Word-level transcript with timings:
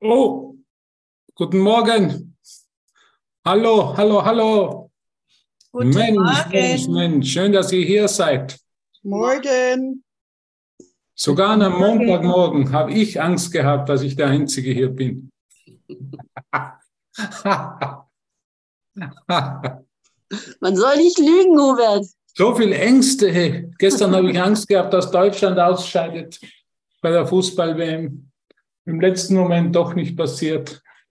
Oh, 0.00 0.54
guten 1.34 1.60
Morgen. 1.60 2.36
Hallo, 3.44 3.96
hallo, 3.96 4.22
hallo. 4.22 4.90
Guten 5.72 5.88
Mensch, 5.90 6.18
Morgen. 6.18 6.50
Mensch, 6.50 6.88
Mensch, 6.88 7.32
schön, 7.32 7.52
dass 7.52 7.72
ihr 7.72 7.84
hier 7.84 8.06
seid. 8.06 8.58
Morgen. 9.02 10.04
Sogar 11.14 11.52
am 11.52 11.78
Morgen. 11.78 12.04
Montagmorgen 12.04 12.72
habe 12.72 12.92
ich 12.92 13.18
Angst 13.20 13.50
gehabt, 13.52 13.88
dass 13.88 14.02
ich 14.02 14.16
der 14.16 14.26
Einzige 14.28 14.70
hier 14.70 14.90
bin. 14.90 15.30
Man 20.60 20.76
soll 20.76 20.96
nicht 20.98 21.18
lügen, 21.18 21.58
Hubert. 21.58 22.04
so 22.34 22.54
viel 22.54 22.72
Ängste. 22.72 23.32
Hey. 23.32 23.70
Gestern 23.78 24.14
habe 24.14 24.30
ich 24.30 24.38
Angst 24.38 24.68
gehabt, 24.68 24.92
dass 24.92 25.10
Deutschland 25.10 25.58
ausscheidet 25.58 26.38
bei 27.00 27.10
der 27.10 27.26
Fußball-WM. 27.26 28.30
Im 28.86 29.00
letzten 29.00 29.34
Moment 29.34 29.74
doch 29.74 29.94
nicht 29.94 30.16
passiert. 30.16 30.82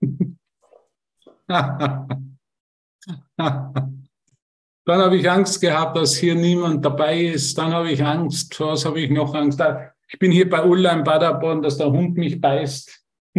Dann 4.86 5.00
habe 5.00 5.16
ich 5.16 5.30
Angst 5.30 5.60
gehabt, 5.60 5.96
dass 5.96 6.16
hier 6.16 6.34
niemand 6.34 6.84
dabei 6.84 7.20
ist. 7.20 7.56
Dann 7.58 7.72
habe 7.72 7.90
ich 7.90 8.02
Angst. 8.02 8.54
Vor 8.54 8.72
Was 8.72 8.84
habe 8.84 9.00
ich 9.00 9.10
noch 9.10 9.34
Angst? 9.34 9.60
Ah, 9.60 9.92
Ich 10.08 10.18
bin 10.18 10.32
hier 10.32 10.48
bei 10.48 10.64
Ulla 10.64 10.92
in 10.92 11.04
Paderborn, 11.04 11.62
dass 11.62 11.76
der 11.76 11.90
Hund 11.90 12.16
mich 12.16 12.40
beißt. 12.40 13.04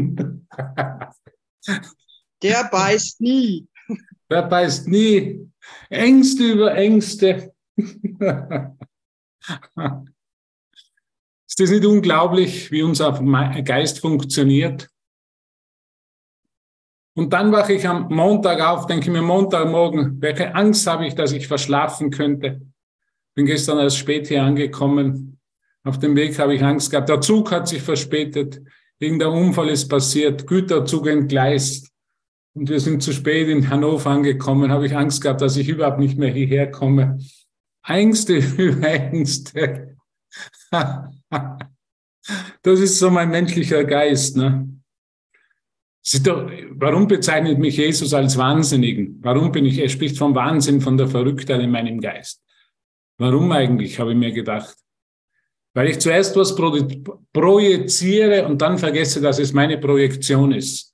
Der 2.43 2.69
beißt 2.71 3.19
nie. 3.19 3.67
Wer 4.29 4.43
beißt 4.43 4.87
nie? 4.87 5.49
Ängste 5.89 6.43
über 6.43 6.75
Ängste. 6.75 7.51
Ist 11.59 11.71
das 11.71 11.71
nicht 11.71 11.87
unglaublich, 11.87 12.71
wie 12.71 12.83
unser 12.83 13.13
Geist 13.63 13.99
funktioniert? 13.99 14.91
Und 17.15 17.33
dann 17.33 17.51
wache 17.51 17.73
ich 17.73 17.87
am 17.87 18.09
Montag 18.09 18.61
auf, 18.61 18.85
denke 18.85 19.09
mir 19.09 19.23
Montagmorgen, 19.23 20.21
welche 20.21 20.53
Angst 20.53 20.85
habe 20.85 21.07
ich, 21.07 21.15
dass 21.15 21.31
ich 21.31 21.47
verschlafen 21.47 22.11
könnte? 22.11 22.61
Bin 23.33 23.47
gestern 23.47 23.79
erst 23.79 23.97
spät 23.97 24.27
hier 24.27 24.43
angekommen. 24.43 25.39
Auf 25.83 25.97
dem 25.97 26.15
Weg 26.15 26.37
habe 26.37 26.53
ich 26.53 26.63
Angst 26.63 26.91
gehabt. 26.91 27.09
Der 27.09 27.21
Zug 27.21 27.51
hat 27.51 27.67
sich 27.67 27.81
verspätet. 27.81 28.61
Irgendein 28.99 29.29
Unfall 29.29 29.69
ist 29.69 29.87
passiert. 29.87 30.45
Güterzug 30.45 31.07
entgleist. 31.07 31.91
Und 32.53 32.69
wir 32.69 32.79
sind 32.79 33.01
zu 33.01 33.13
spät 33.13 33.47
in 33.47 33.67
Hannover 33.67 34.11
angekommen. 34.11 34.71
Habe 34.71 34.85
ich 34.85 34.95
Angst 34.95 35.23
gehabt, 35.23 35.41
dass 35.41 35.57
ich 35.57 35.69
überhaupt 35.69 35.97
nicht 35.97 36.19
mehr 36.19 36.31
hierher 36.31 36.69
komme. 36.69 37.17
Ängste 37.83 38.35
über 38.35 38.87
Ängste. 39.11 39.97
Das 42.61 42.81
ist 42.81 42.99
so 42.99 43.09
mein 43.09 43.29
menschlicher 43.29 43.85
Geist. 43.85 44.35
Ne? 44.35 44.67
Doch, 46.23 46.51
warum 46.71 47.07
bezeichnet 47.07 47.57
mich 47.57 47.77
Jesus 47.77 48.13
als 48.13 48.37
Wahnsinnigen? 48.37 49.19
Warum 49.21 49.51
bin 49.51 49.65
ich, 49.65 49.77
er 49.79 49.87
spricht 49.87 50.17
vom 50.17 50.35
Wahnsinn, 50.35 50.81
von 50.81 50.97
der 50.97 51.07
Verrücktheit 51.07 51.61
in 51.61 51.71
meinem 51.71 52.01
Geist. 52.01 52.43
Warum 53.17 53.51
eigentlich, 53.51 53.99
habe 53.99 54.11
ich 54.11 54.17
mir 54.17 54.31
gedacht. 54.31 54.75
Weil 55.73 55.89
ich 55.89 55.99
zuerst 55.99 56.35
was 56.35 56.55
pro- 56.55 56.87
projiziere 57.31 58.45
und 58.45 58.61
dann 58.61 58.77
vergesse, 58.77 59.21
dass 59.21 59.39
es 59.39 59.53
meine 59.53 59.77
Projektion 59.77 60.51
ist. 60.51 60.93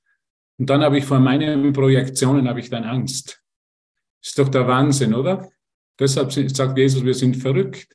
Und 0.59 0.69
dann 0.69 0.83
habe 0.83 0.99
ich 0.99 1.05
vor 1.05 1.19
meinen 1.19 1.73
Projektionen 1.73 2.47
habe 2.47 2.59
ich 2.59 2.69
dann 2.69 2.83
Angst. 2.83 3.41
Ist 4.23 4.37
doch 4.37 4.49
der 4.49 4.67
Wahnsinn, 4.67 5.13
oder? 5.13 5.49
Deshalb 5.99 6.31
sagt 6.31 6.77
Jesus, 6.77 7.03
wir 7.03 7.13
sind 7.13 7.37
verrückt. 7.37 7.87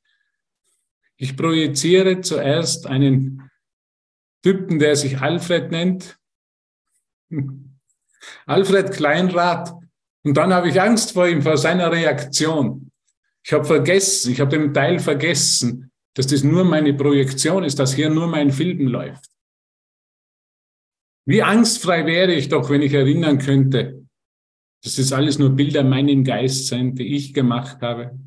Ich 1.21 1.37
projiziere 1.37 2.21
zuerst 2.21 2.87
einen 2.87 3.51
Typen, 4.43 4.79
der 4.79 4.95
sich 4.95 5.21
Alfred 5.21 5.71
nennt. 5.71 6.19
Alfred 8.47 8.93
Kleinrad. 8.93 9.75
Und 10.25 10.37
dann 10.37 10.53
habe 10.53 10.69
ich 10.69 10.81
Angst 10.81 11.13
vor 11.13 11.29
ihm, 11.29 11.43
vor 11.43 11.57
seiner 11.57 11.91
Reaktion. 11.91 12.91
Ich 13.45 13.53
habe 13.53 13.65
vergessen, 13.65 14.33
ich 14.33 14.41
habe 14.41 14.57
den 14.57 14.73
Teil 14.73 15.01
vergessen, 15.01 15.91
dass 16.15 16.27
das 16.27 16.45
nur 16.45 16.65
meine 16.65 16.95
Projektion 16.95 17.65
ist, 17.65 17.79
dass 17.79 17.95
hier 17.95 18.11
nur 18.11 18.29
mein 18.29 18.53
Film 18.53 18.87
läuft. 18.87 19.27
Wie 21.27 21.43
angstfrei 21.43 22.07
wäre 22.07 22.33
ich 22.33 22.49
doch, 22.49 22.71
wenn 22.71 22.83
ich 22.83 22.95
erinnern 22.95 23.39
könnte, 23.39 24.07
dass 24.83 24.97
das 24.97 25.13
alles 25.13 25.39
nur 25.39 25.51
Bilder 25.51 25.81
in 25.81 25.89
meinem 25.89 26.25
Geist 26.25 26.69
sind, 26.69 26.99
die 26.99 27.17
ich 27.17 27.35
gemacht 27.35 27.83
habe. 27.83 28.19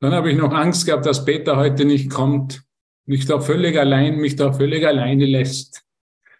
Dann 0.00 0.12
habe 0.12 0.30
ich 0.30 0.38
noch 0.38 0.52
Angst 0.52 0.86
gehabt, 0.86 1.04
dass 1.04 1.24
Peter 1.24 1.56
heute 1.56 1.84
nicht 1.84 2.10
kommt, 2.10 2.62
mich 3.04 3.26
da 3.26 3.40
völlig 3.40 3.78
allein, 3.78 4.16
mich 4.16 4.34
da 4.34 4.52
völlig 4.52 4.86
alleine 4.86 5.26
lässt, 5.26 5.82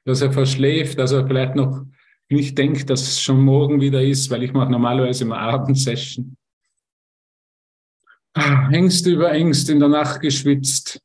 dass 0.05 0.23
er 0.23 0.33
verschläft, 0.33 0.99
dass 0.99 1.13
er 1.13 1.27
vielleicht 1.27 1.57
noch 1.57 1.85
nicht 2.31 2.57
denkt, 2.57 2.89
dass 2.89 3.03
es 3.03 3.21
schon 3.21 3.43
morgen 3.43 3.81
wieder 3.81 4.03
ist, 4.03 4.31
weil 4.31 4.43
ich 4.43 4.53
mache 4.53 4.71
normalerweise 4.71 5.25
immer 5.25 5.39
Abendsession. 5.39 6.37
Ah, 8.33 8.71
Ängste 8.71 9.11
über 9.11 9.33
Ängste 9.33 9.73
in 9.73 9.81
der 9.81 9.89
Nacht 9.89 10.21
geschwitzt. 10.21 11.01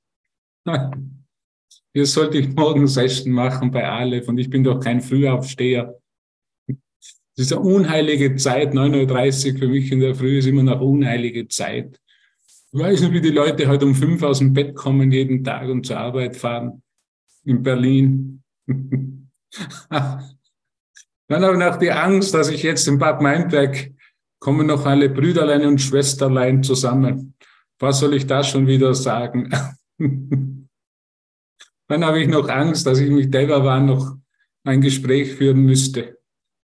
Hier 1.93 2.05
sollte 2.05 2.37
ich 2.37 2.53
morgen 2.53 2.87
Session 2.87 3.31
machen 3.33 3.71
bei 3.71 3.87
Aleph 3.87 4.27
und 4.27 4.37
ich 4.37 4.49
bin 4.49 4.63
doch 4.63 4.79
kein 4.79 5.01
Frühaufsteher. 5.01 5.99
Eine 6.67 7.59
unheilige 7.59 8.35
Zeit, 8.35 8.73
9.30 8.73 9.53
Uhr 9.53 9.59
für 9.59 9.67
mich 9.67 9.91
in 9.91 9.99
der 9.99 10.15
Früh 10.15 10.37
ist 10.37 10.45
immer 10.45 10.63
noch 10.63 10.79
unheilige 10.79 11.47
Zeit. 11.47 11.99
Weiß 12.77 12.99
nicht, 12.99 13.13
wie 13.13 13.21
die 13.21 13.29
Leute 13.29 13.69
heute 13.69 13.85
um 13.85 13.95
fünf 13.95 14.21
aus 14.21 14.39
dem 14.39 14.51
Bett 14.51 14.75
kommen 14.75 15.09
jeden 15.09 15.45
Tag 15.45 15.69
und 15.69 15.85
zur 15.85 15.97
Arbeit 15.97 16.35
fahren 16.35 16.83
in 17.45 17.63
Berlin. 17.63 18.43
Dann 18.67 20.25
habe 21.29 21.53
ich 21.53 21.59
noch 21.59 21.77
die 21.77 21.91
Angst, 21.91 22.33
dass 22.33 22.49
ich 22.49 22.63
jetzt 22.63 22.85
in 22.89 22.99
Bad 22.99 23.21
Meinberg 23.21 23.93
kommen 24.39 24.67
noch 24.67 24.85
alle 24.85 25.07
Brüderlein 25.07 25.65
und 25.65 25.79
Schwesterlein 25.79 26.63
zusammen. 26.63 27.35
Was 27.79 28.01
soll 28.01 28.13
ich 28.13 28.27
da 28.27 28.43
schon 28.43 28.67
wieder 28.67 28.93
sagen? 28.93 29.49
Dann 31.87 32.03
habe 32.03 32.21
ich 32.21 32.27
noch 32.27 32.49
Angst, 32.49 32.85
dass 32.85 32.99
ich 32.99 33.31
selber 33.31 33.63
war, 33.63 33.79
noch 33.79 34.17
ein 34.65 34.81
Gespräch 34.81 35.31
führen 35.31 35.63
müsste, 35.63 36.17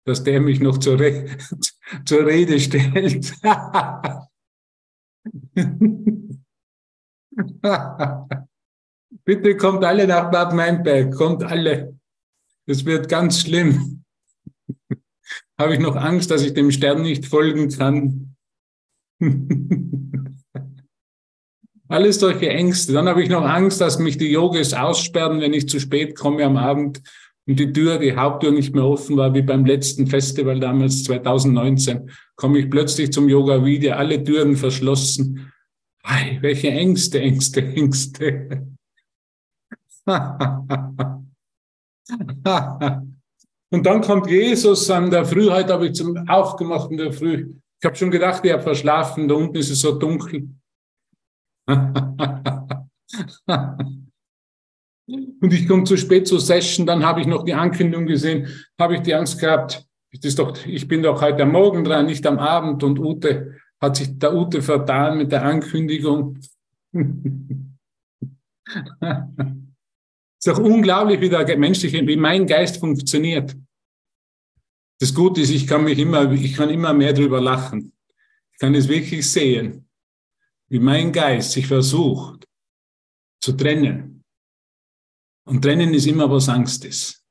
dass 0.07 0.25
der 0.25 0.41
mich 0.41 0.61
noch 0.61 0.79
zur, 0.79 0.99
Re 0.99 1.27
zur 2.07 2.25
Rede 2.25 2.59
stellt. 2.59 3.35
Bitte 9.25 9.57
kommt 9.57 9.85
alle 9.85 10.07
nach 10.07 10.31
Bad 10.31 10.55
Meinberg, 10.55 11.15
kommt 11.15 11.43
alle. 11.43 11.99
Es 12.67 12.85
wird 12.85 13.09
ganz 13.09 13.41
schlimm. 13.41 14.05
Habe 15.59 15.75
ich 15.75 15.81
noch 15.81 15.97
Angst, 15.97 16.31
dass 16.31 16.43
ich 16.43 16.55
dem 16.55 16.71
Stern 16.71 17.03
nicht 17.03 17.27
folgen 17.27 17.69
kann. 17.69 18.37
Alles 21.89 22.21
solche 22.21 22.49
Ängste. 22.49 22.93
Dann 22.93 23.09
habe 23.09 23.21
ich 23.21 23.29
noch 23.29 23.43
Angst, 23.43 23.81
dass 23.81 23.99
mich 23.99 24.17
die 24.17 24.31
Yogis 24.31 24.75
aussperren, 24.75 25.41
wenn 25.41 25.53
ich 25.53 25.69
zu 25.69 25.81
spät 25.81 26.17
komme 26.17 26.45
am 26.45 26.57
Abend 26.57 27.03
und 27.47 27.59
die 27.59 27.73
Tür, 27.73 27.99
die 27.99 28.15
Haupttür 28.15 28.53
nicht 28.53 28.75
mehr 28.75 28.85
offen 28.85 29.17
war, 29.17 29.35
wie 29.35 29.43
beim 29.43 29.65
letzten 29.65 30.07
Festival 30.07 30.61
damals 30.61 31.05
2019, 31.05 32.11
komme 32.37 32.59
ich 32.59 32.71
plötzlich 32.71 33.13
zum 33.13 33.29
Yoga 33.29 33.65
wieder, 33.65 33.99
alle 33.99 34.23
Türen 34.23 34.57
verschlossen. 34.57 35.53
Ei, 36.03 36.39
welche 36.41 36.71
Ängste, 36.71 37.21
Ängste, 37.21 37.63
Ängste. 37.63 38.67
Und 43.73 43.87
dann 43.87 44.01
kommt 44.01 44.29
Jesus 44.29 44.91
an 44.91 45.11
der 45.11 45.25
Früh, 45.25 45.49
heute 45.51 45.73
habe 45.73 45.87
ich 45.87 45.95
zum 45.95 46.17
aufgemacht 46.29 46.91
in 46.91 46.97
der 46.97 47.13
Früh. 47.13 47.55
Ich 47.81 47.87
habe 47.87 47.97
schon 47.97 48.11
gedacht, 48.11 48.45
ich 48.45 48.53
habe 48.53 48.63
verschlafen, 48.63 49.29
da 49.29 49.35
unten 49.35 49.57
ist 49.57 49.71
es 49.71 49.81
so 49.81 49.99
dunkel. 49.99 50.49
Und 55.41 55.53
ich 55.53 55.67
komme 55.67 55.85
zu 55.85 55.97
spät 55.97 56.29
zur 56.29 56.41
Session, 56.41 56.87
dann 56.87 57.05
habe 57.05 57.21
ich 57.21 57.27
noch 57.27 57.45
die 57.45 57.55
Ankündigung 57.55 58.07
gesehen, 58.07 58.49
habe 58.79 58.97
ich 58.97 59.01
die 59.01 59.15
Angst 59.15 59.41
gehabt, 59.41 59.87
doch, 60.37 60.67
ich 60.67 60.89
bin 60.89 61.03
doch 61.03 61.23
heute 61.23 61.45
am 61.45 61.53
Morgen 61.53 61.85
dran, 61.85 62.07
nicht 62.07 62.27
am 62.27 62.39
Abend. 62.39 62.83
Und 62.83 62.99
Ute 62.99 63.57
hat 63.81 63.97
sich 63.97 64.19
der 64.19 64.35
Ute 64.35 64.61
vertan 64.61 65.19
mit 65.19 65.31
der 65.31 65.45
Ankündigung. 65.45 66.39
ist 70.39 70.47
doch 70.47 70.59
unglaublich, 70.59 71.21
wie 71.21 71.29
der 71.29 71.57
menschliche, 71.57 72.07
wie 72.07 72.17
mein 72.17 72.47
Geist 72.47 72.79
funktioniert. 72.79 73.57
Das 74.99 75.15
Gute 75.15 75.41
ist, 75.41 75.51
ich 75.51 75.67
kann 75.67 75.85
mich 75.85 75.99
immer, 75.99 76.31
ich 76.33 76.55
kann 76.55 76.71
immer 76.71 76.93
mehr 76.93 77.13
drüber 77.13 77.41
lachen. 77.41 77.93
Ich 78.53 78.59
kann 78.59 78.75
es 78.75 78.89
wirklich 78.89 79.31
sehen, 79.31 79.89
wie 80.69 80.81
mein 80.81 81.13
Geist 81.13 81.53
sich 81.53 81.67
versucht 81.67 82.47
zu 83.41 83.53
trennen. 83.53 84.10
Und 85.51 85.63
trennen 85.63 85.93
ist 85.95 86.07
immer 86.07 86.31
was 86.31 86.49
Angstes. 86.49 87.25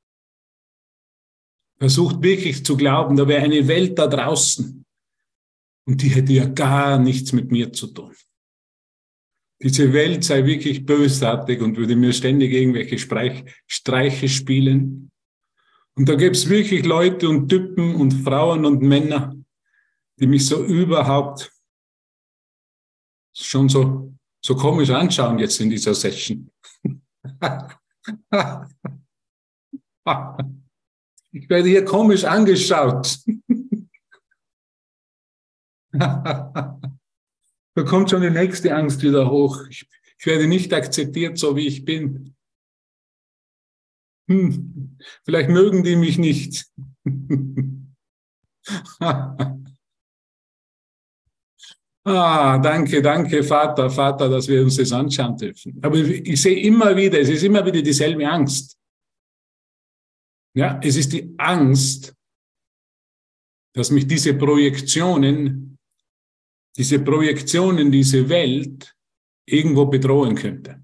Versucht 1.78 2.22
wirklich 2.22 2.62
zu 2.62 2.76
glauben, 2.76 3.16
da 3.16 3.26
wäre 3.26 3.44
eine 3.44 3.66
Welt 3.66 3.98
da 3.98 4.06
draußen 4.08 4.84
und 5.86 6.02
die 6.02 6.10
hätte 6.10 6.34
ja 6.34 6.44
gar 6.44 6.98
nichts 6.98 7.32
mit 7.32 7.50
mir 7.50 7.72
zu 7.72 7.86
tun. 7.86 8.14
diese 9.62 9.94
Welt 9.94 10.22
sei 10.24 10.44
wirklich 10.44 10.84
bösartig 10.84 11.62
und 11.62 11.78
würde 11.78 11.96
mir 11.96 12.12
ständig 12.12 12.52
irgendwelche 12.52 12.98
Streich, 12.98 13.42
Streiche 13.66 14.28
spielen. 14.28 15.10
Und 15.94 16.06
da 16.06 16.14
gäbe 16.14 16.32
es 16.32 16.46
wirklich 16.46 16.84
Leute 16.84 17.26
und 17.26 17.48
Typen 17.48 17.94
und 17.94 18.12
Frauen 18.12 18.66
und 18.66 18.82
Männer, 18.82 19.34
die 20.16 20.26
mich 20.26 20.44
so 20.44 20.62
überhaupt 20.62 21.50
schon 23.34 23.70
so, 23.70 24.14
so 24.44 24.56
komisch 24.56 24.90
anschauen 24.90 25.38
jetzt 25.38 25.58
in 25.58 25.70
dieser 25.70 25.94
Session. 25.94 26.50
ich 31.32 31.48
werde 31.48 31.68
hier 31.68 31.84
komisch 31.84 32.24
angeschaut. 32.24 33.18
Da 37.74 37.84
kommt 37.84 38.10
schon 38.10 38.22
die 38.22 38.30
nächste 38.30 38.74
Angst 38.74 39.02
wieder 39.02 39.30
hoch. 39.30 39.66
Ich, 39.68 39.86
werde 40.24 40.46
nicht 40.46 40.72
akzeptiert, 40.74 41.38
so 41.38 41.56
wie 41.56 41.66
ich 41.66 41.84
bin. 41.84 42.34
Hm, 44.28 44.98
vielleicht 45.24 45.48
mögen 45.48 45.82
die 45.82 45.96
mich 45.96 46.18
nicht. 46.18 46.66
ah, 52.04 52.58
danke, 52.58 53.02
danke, 53.02 53.42
Vater, 53.42 53.90
Vater, 53.90 54.28
dass 54.28 54.48
wir 54.48 54.62
uns 54.62 54.76
das 54.76 54.92
anschauen 54.92 55.36
dürfen. 55.36 55.78
Aber 55.82 55.96
ich 55.96 56.40
sehe 56.40 56.60
immer 56.60 56.96
wieder, 56.96 57.20
es 57.20 57.28
ist 57.28 57.42
immer 57.42 57.64
wieder 57.64 57.82
dieselbe 57.82 58.28
Angst. 58.28 58.76
Ja, 60.54 60.80
es 60.82 60.96
ist 60.96 61.12
die 61.12 61.34
Angst, 61.38 62.14
dass 63.74 63.90
mich 63.90 64.06
diese 64.06 64.34
Projektionen 64.34 65.70
diese 66.76 67.00
Projektion 67.00 67.78
in 67.78 67.90
diese 67.90 68.28
Welt 68.28 68.94
irgendwo 69.46 69.86
bedrohen 69.86 70.34
könnte. 70.34 70.82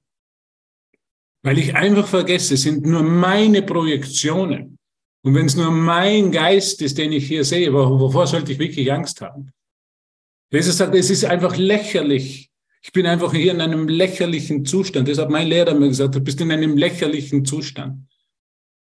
Weil 1.42 1.58
ich 1.58 1.74
einfach 1.74 2.06
vergesse, 2.06 2.54
es 2.54 2.62
sind 2.62 2.84
nur 2.84 3.02
meine 3.02 3.62
Projektionen. 3.62 4.78
Und 5.24 5.34
wenn 5.34 5.46
es 5.46 5.56
nur 5.56 5.70
mein 5.70 6.30
Geist 6.32 6.82
ist, 6.82 6.98
den 6.98 7.12
ich 7.12 7.26
hier 7.26 7.44
sehe, 7.44 7.72
wovor 7.72 8.26
sollte 8.26 8.52
ich 8.52 8.58
wirklich 8.58 8.92
Angst 8.92 9.20
haben? 9.20 9.52
Jesus 10.50 10.76
sagt, 10.76 10.94
es 10.94 11.10
ist 11.10 11.24
einfach 11.24 11.56
lächerlich. 11.56 12.50
Ich 12.82 12.92
bin 12.92 13.06
einfach 13.06 13.32
hier 13.32 13.52
in 13.52 13.60
einem 13.60 13.88
lächerlichen 13.88 14.64
Zustand. 14.64 15.08
Das 15.08 15.18
hat 15.18 15.30
mein 15.30 15.48
Lehrer 15.48 15.74
mir 15.74 15.88
gesagt, 15.88 16.14
du 16.14 16.20
bist 16.20 16.40
in 16.40 16.52
einem 16.52 16.76
lächerlichen 16.76 17.44
Zustand. 17.44 18.06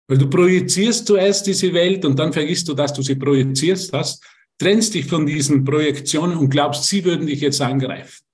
Weil 0.08 0.18
du 0.18 0.28
projizierst 0.28 1.06
zuerst 1.06 1.46
diese 1.46 1.72
Welt 1.72 2.04
und 2.04 2.18
dann 2.18 2.32
vergisst 2.32 2.68
du, 2.68 2.74
dass 2.74 2.92
du 2.92 3.02
sie 3.02 3.14
projizierst 3.14 3.92
hast 3.92 4.24
trennst 4.62 4.94
dich 4.94 5.06
von 5.06 5.26
diesen 5.26 5.64
Projektionen 5.64 6.36
und 6.38 6.50
glaubst, 6.50 6.84
sie 6.84 7.04
würden 7.04 7.26
dich 7.26 7.40
jetzt 7.40 7.60
angreifen. 7.60 8.24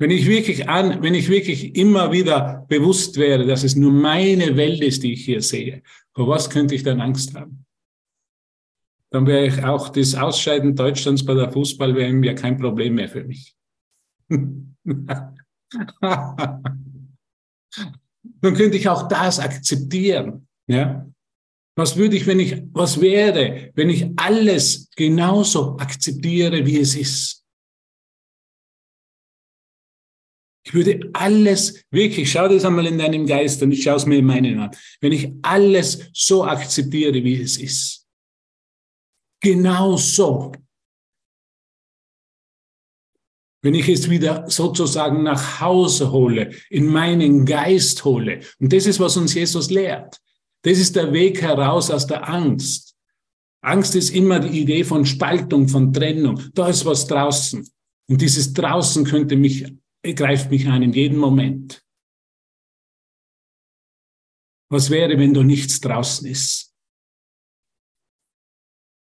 Wenn 0.00 0.10
ich 0.10 0.26
wirklich 0.26 0.68
an, 0.68 1.02
wenn 1.02 1.14
ich 1.14 1.28
wirklich 1.28 1.76
immer 1.76 2.12
wieder 2.12 2.64
bewusst 2.68 3.16
wäre, 3.16 3.46
dass 3.46 3.64
es 3.64 3.74
nur 3.76 3.92
meine 3.92 4.56
Welt 4.56 4.80
ist, 4.82 5.02
die 5.02 5.12
ich 5.12 5.24
hier 5.24 5.42
sehe, 5.42 5.82
vor 6.12 6.28
was 6.28 6.50
könnte 6.50 6.74
ich 6.74 6.82
dann 6.82 7.00
Angst 7.00 7.34
haben? 7.34 7.66
Dann 9.10 9.26
wäre 9.26 9.46
ich 9.46 9.64
auch 9.64 9.88
das 9.88 10.14
Ausscheiden 10.14 10.76
Deutschlands 10.76 11.24
bei 11.24 11.34
der 11.34 11.50
Fußball-WM 11.50 12.22
ja 12.24 12.34
kein 12.34 12.58
Problem 12.58 12.94
mehr 12.94 13.08
für 13.08 13.24
mich. 13.24 13.54
dann 14.28 14.76
könnte 18.42 18.76
ich 18.76 18.88
auch 18.88 19.08
das 19.08 19.38
akzeptieren, 19.38 20.46
ja. 20.66 21.06
Was 21.76 21.96
würde 21.96 22.16
ich, 22.16 22.26
wenn 22.26 22.40
ich, 22.40 22.60
was 22.72 23.00
wäre, 23.00 23.70
wenn 23.74 23.88
ich 23.88 24.10
alles 24.16 24.90
genauso 24.96 25.78
akzeptiere, 25.78 26.66
wie 26.66 26.80
es 26.80 26.96
ist? 26.96 27.44
Ich 30.66 30.74
würde 30.74 31.08
alles, 31.14 31.84
wirklich, 31.90 32.32
schau 32.32 32.48
das 32.48 32.64
einmal 32.64 32.86
in 32.86 32.98
deinem 32.98 33.26
Geist 33.26 33.62
und 33.62 33.70
ich 33.70 33.84
schaue 33.84 33.94
es 33.96 34.06
mir 34.06 34.18
in 34.18 34.26
meinen 34.26 34.58
an. 34.58 34.72
Wenn 35.00 35.12
ich 35.12 35.32
alles 35.40 36.10
so 36.12 36.44
akzeptiere, 36.44 37.22
wie 37.24 37.40
es 37.40 37.56
ist. 37.56 37.97
Genau 39.40 39.96
so. 39.96 40.52
Wenn 43.62 43.74
ich 43.74 43.88
es 43.88 44.08
wieder 44.08 44.48
sozusagen 44.48 45.22
nach 45.22 45.60
Hause 45.60 46.12
hole, 46.12 46.54
in 46.70 46.86
meinen 46.86 47.44
Geist 47.44 48.04
hole. 48.04 48.40
Und 48.60 48.72
das 48.72 48.86
ist, 48.86 49.00
was 49.00 49.16
uns 49.16 49.34
Jesus 49.34 49.70
lehrt. 49.70 50.20
Das 50.62 50.78
ist 50.78 50.96
der 50.96 51.12
Weg 51.12 51.42
heraus 51.42 51.90
aus 51.90 52.06
der 52.06 52.28
Angst. 52.28 52.96
Angst 53.60 53.94
ist 53.96 54.10
immer 54.10 54.38
die 54.40 54.60
Idee 54.60 54.84
von 54.84 55.04
Spaltung, 55.04 55.68
von 55.68 55.92
Trennung. 55.92 56.40
Da 56.54 56.68
ist 56.68 56.84
was 56.84 57.06
draußen. 57.06 57.68
Und 58.08 58.20
dieses 58.20 58.52
draußen 58.52 59.04
könnte 59.04 59.36
mich, 59.36 59.66
greift 60.02 60.50
mich 60.50 60.66
an 60.68 60.82
in 60.82 60.92
jedem 60.92 61.18
Moment. 61.18 61.84
Was 64.70 64.90
wäre, 64.90 65.18
wenn 65.18 65.34
da 65.34 65.42
nichts 65.42 65.80
draußen 65.80 66.28
ist? 66.28 66.67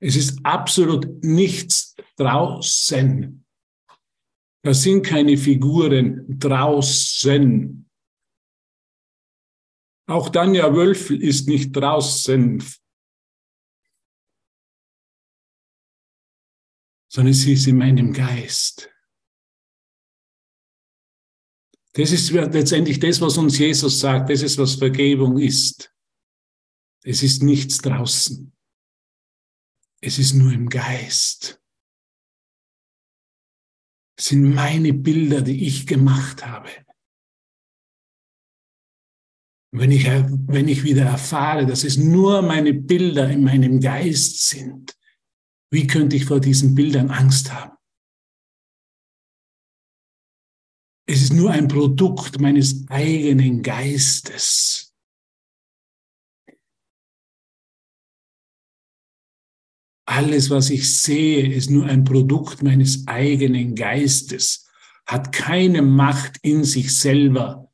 Es 0.02 0.16
ist 0.16 0.44
absolut 0.44 1.22
nichts 1.22 1.94
draußen. 2.16 3.46
Da 4.64 4.74
sind 4.74 5.06
keine 5.06 5.36
Figuren 5.36 6.26
draußen. 6.40 7.88
Auch 10.08 10.28
Danja 10.28 10.74
Wölfel 10.74 11.22
ist 11.22 11.46
nicht 11.46 11.70
draußen, 11.70 12.64
sondern 17.08 17.34
sie 17.34 17.52
ist 17.52 17.68
in 17.68 17.78
meinem 17.78 18.12
Geist. 18.12 18.90
Das 21.92 22.10
ist 22.10 22.30
letztendlich 22.30 22.98
das, 22.98 23.20
was 23.20 23.38
uns 23.38 23.56
Jesus 23.56 24.00
sagt. 24.00 24.30
Das 24.30 24.42
ist, 24.42 24.58
was 24.58 24.74
Vergebung 24.74 25.38
ist. 25.38 25.94
Es 27.04 27.22
ist 27.22 27.44
nichts 27.44 27.78
draußen. 27.78 28.52
Es 30.04 30.18
ist 30.18 30.34
nur 30.34 30.52
im 30.52 30.68
Geist. 30.68 31.62
Es 34.18 34.26
sind 34.26 34.52
meine 34.54 34.92
Bilder, 34.92 35.42
die 35.42 35.66
ich 35.66 35.86
gemacht 35.86 36.44
habe. 36.44 36.70
Wenn 39.74 39.90
ich, 39.90 40.04
wenn 40.04 40.68
ich 40.68 40.82
wieder 40.82 41.04
erfahre, 41.04 41.66
dass 41.66 41.84
es 41.84 41.96
nur 41.96 42.42
meine 42.42 42.74
Bilder 42.74 43.30
in 43.30 43.44
meinem 43.44 43.80
Geist 43.80 44.48
sind, 44.48 44.98
wie 45.72 45.86
könnte 45.86 46.16
ich 46.16 46.26
vor 46.26 46.40
diesen 46.40 46.74
Bildern 46.74 47.10
Angst 47.10 47.52
haben? 47.52 47.76
Es 51.08 51.22
ist 51.22 51.32
nur 51.32 51.50
ein 51.50 51.68
Produkt 51.68 52.40
meines 52.40 52.88
eigenen 52.88 53.62
Geistes. 53.62 54.91
Alles, 60.04 60.50
was 60.50 60.70
ich 60.70 61.00
sehe, 61.00 61.52
ist 61.52 61.70
nur 61.70 61.86
ein 61.86 62.04
Produkt 62.04 62.62
meines 62.62 63.06
eigenen 63.06 63.74
Geistes, 63.74 64.68
hat 65.06 65.32
keine 65.32 65.82
Macht 65.82 66.38
in 66.42 66.64
sich 66.64 66.96
selber, 66.96 67.72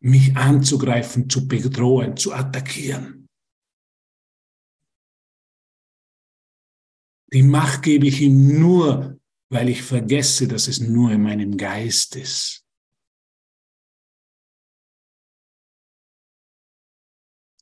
mich 0.00 0.36
anzugreifen, 0.36 1.28
zu 1.28 1.46
bedrohen, 1.46 2.16
zu 2.16 2.32
attackieren. 2.32 3.28
Die 7.32 7.42
Macht 7.42 7.82
gebe 7.82 8.06
ich 8.06 8.20
ihm 8.20 8.60
nur, 8.60 9.18
weil 9.48 9.68
ich 9.68 9.82
vergesse, 9.82 10.48
dass 10.48 10.68
es 10.68 10.80
nur 10.80 11.12
in 11.12 11.22
meinem 11.22 11.56
Geist 11.56 12.16
ist. 12.16 12.66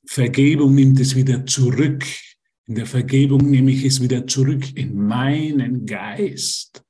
Vergebung 0.05 0.75
nimmt 0.75 0.99
es 0.99 1.15
wieder 1.15 1.45
zurück. 1.45 2.03
In 2.71 2.75
der 2.75 2.85
Vergebung 2.85 3.49
nehme 3.49 3.71
ich 3.71 3.83
es 3.83 4.01
wieder 4.01 4.25
zurück 4.25 4.77
in 4.77 4.95
meinen 4.95 5.85
Geist. 5.85 6.81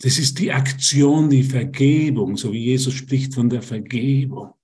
Das 0.00 0.16
ist 0.16 0.38
die 0.38 0.52
Aktion, 0.52 1.28
die 1.28 1.42
Vergebung, 1.42 2.36
so 2.36 2.52
wie 2.52 2.66
Jesus 2.66 2.94
spricht 2.94 3.34
von 3.34 3.50
der 3.50 3.62
Vergebung. 3.62 4.54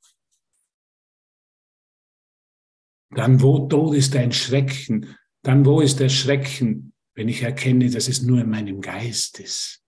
Dann 3.11 3.43
wo 3.43 3.67
Tod 3.67 3.97
ist 3.97 4.15
ein 4.15 4.31
Schrecken, 4.31 5.17
dann 5.43 5.67
wo 5.67 5.81
ist 5.81 5.99
der 5.99 6.11
Schrecken, 6.11 6.93
wenn 7.17 7.29
ich 7.29 7.43
erkenne, 7.43 7.91
dass 7.91 8.07
es 8.07 8.23
nur 8.23 8.43
in 8.43 8.49
meinem 8.49 8.81
Geist 8.81 9.41
ist. 9.41 9.83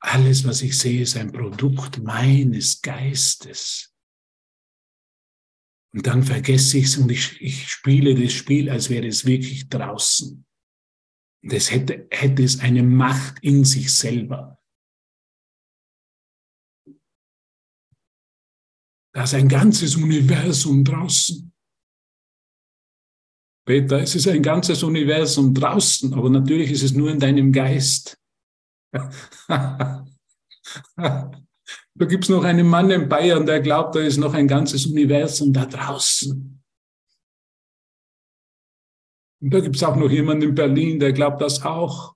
Alles, 0.00 0.44
was 0.44 0.62
ich 0.62 0.76
sehe, 0.76 1.02
ist 1.02 1.16
ein 1.16 1.30
Produkt 1.30 2.02
meines 2.02 2.82
Geistes. 2.82 3.95
Und 5.96 6.06
dann 6.06 6.22
vergesse 6.22 6.76
ich 6.76 6.84
es 6.84 6.98
und 6.98 7.10
ich, 7.10 7.72
spiele 7.72 8.14
das 8.14 8.34
Spiel, 8.34 8.68
als 8.68 8.90
wäre 8.90 9.06
es 9.06 9.24
wirklich 9.24 9.70
draußen. 9.70 10.44
Das 11.42 11.70
hätte, 11.70 12.06
hätte 12.10 12.42
es 12.42 12.60
eine 12.60 12.82
Macht 12.82 13.42
in 13.42 13.64
sich 13.64 13.94
selber. 13.94 14.60
Da 19.14 19.22
ist 19.22 19.32
ein 19.32 19.48
ganzes 19.48 19.96
Universum 19.96 20.84
draußen. 20.84 21.50
Peter, 23.66 24.02
es 24.02 24.16
ist 24.16 24.28
ein 24.28 24.42
ganzes 24.42 24.82
Universum 24.82 25.54
draußen, 25.54 26.12
aber 26.12 26.28
natürlich 26.28 26.72
ist 26.72 26.82
es 26.82 26.92
nur 26.92 27.10
in 27.10 27.20
deinem 27.20 27.52
Geist. 27.52 28.20
da 31.98 32.04
gibt 32.04 32.24
es 32.24 32.30
noch 32.30 32.44
einen 32.44 32.68
Mann 32.68 32.90
in 32.90 33.08
Bayern, 33.08 33.46
der 33.46 33.60
glaubt, 33.60 33.94
da 33.94 34.00
ist 34.00 34.18
noch 34.18 34.34
ein 34.34 34.46
ganzes 34.46 34.86
Universum 34.86 35.52
da 35.52 35.64
draußen. 35.64 36.62
Und 39.40 39.50
da 39.50 39.60
gibt 39.60 39.76
es 39.76 39.82
auch 39.82 39.96
noch 39.96 40.10
jemanden 40.10 40.50
in 40.50 40.54
Berlin, 40.54 41.00
der 41.00 41.12
glaubt 41.12 41.40
das 41.40 41.62
auch. 41.64 42.14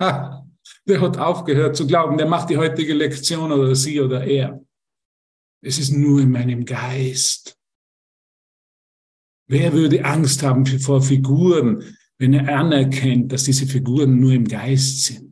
der 0.00 1.00
hat 1.00 1.18
aufgehört 1.18 1.76
zu 1.76 1.86
glauben, 1.86 2.16
der 2.16 2.26
macht 2.26 2.50
die 2.50 2.56
heutige 2.56 2.94
Lektion 2.94 3.52
oder 3.52 3.74
sie 3.74 4.00
oder 4.00 4.24
er. 4.24 4.60
Es 5.62 5.78
ist 5.78 5.90
nur 5.90 6.20
in 6.20 6.30
meinem 6.30 6.64
Geist. 6.64 7.56
Wer 9.46 9.72
würde 9.72 10.04
Angst 10.04 10.42
haben 10.42 10.64
vor 10.66 11.02
Figuren, 11.02 11.84
wenn 12.18 12.34
er 12.34 12.56
anerkennt, 12.56 13.32
dass 13.32 13.44
diese 13.44 13.66
Figuren 13.66 14.18
nur 14.18 14.32
im 14.32 14.46
Geist 14.46 15.04
sind? 15.04 15.29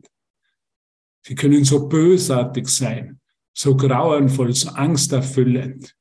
Sie 1.21 1.35
können 1.35 1.63
so 1.63 1.87
bösartig 1.87 2.67
sein, 2.67 3.19
so 3.53 3.75
grauenvoll, 3.75 4.53
so 4.53 4.69
angsterfüllend. 4.69 5.95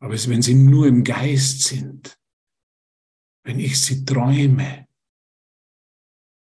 Aber 0.00 0.14
wenn 0.14 0.42
sie 0.42 0.54
nur 0.54 0.86
im 0.86 1.04
Geist 1.04 1.64
sind, 1.64 2.18
wenn 3.44 3.58
ich 3.58 3.80
sie 3.80 4.04
träume, 4.04 4.86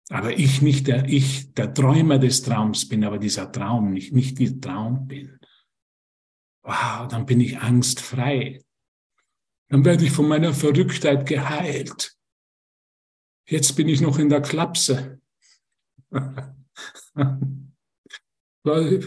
aber 0.10 0.38
ich 0.38 0.62
nicht 0.62 0.88
der, 0.88 1.06
ich, 1.06 1.54
der 1.54 1.74
Träumer 1.74 2.20
des 2.20 2.44
Traums 2.44 2.88
bin, 2.88 3.04
aber 3.04 3.18
dieser 3.18 3.52
Traum 3.52 3.92
nicht, 3.92 4.14
nicht 4.14 4.38
der 4.38 4.60
Traum 4.60 5.08
bin, 5.08 5.40
wow, 6.64 7.08
dann 7.08 7.26
bin 7.26 7.42
ich 7.42 7.58
angstfrei 7.58 8.66
dann 9.70 9.84
werde 9.84 10.06
ich 10.06 10.12
von 10.12 10.28
meiner 10.28 10.54
Verrücktheit 10.54 11.26
geheilt. 11.26 12.16
Jetzt 13.48 13.76
bin 13.76 13.90
ich 13.90 14.02
noch 14.02 14.20
in 14.20 14.30
der 14.30 14.42
Klapse. 14.42 15.20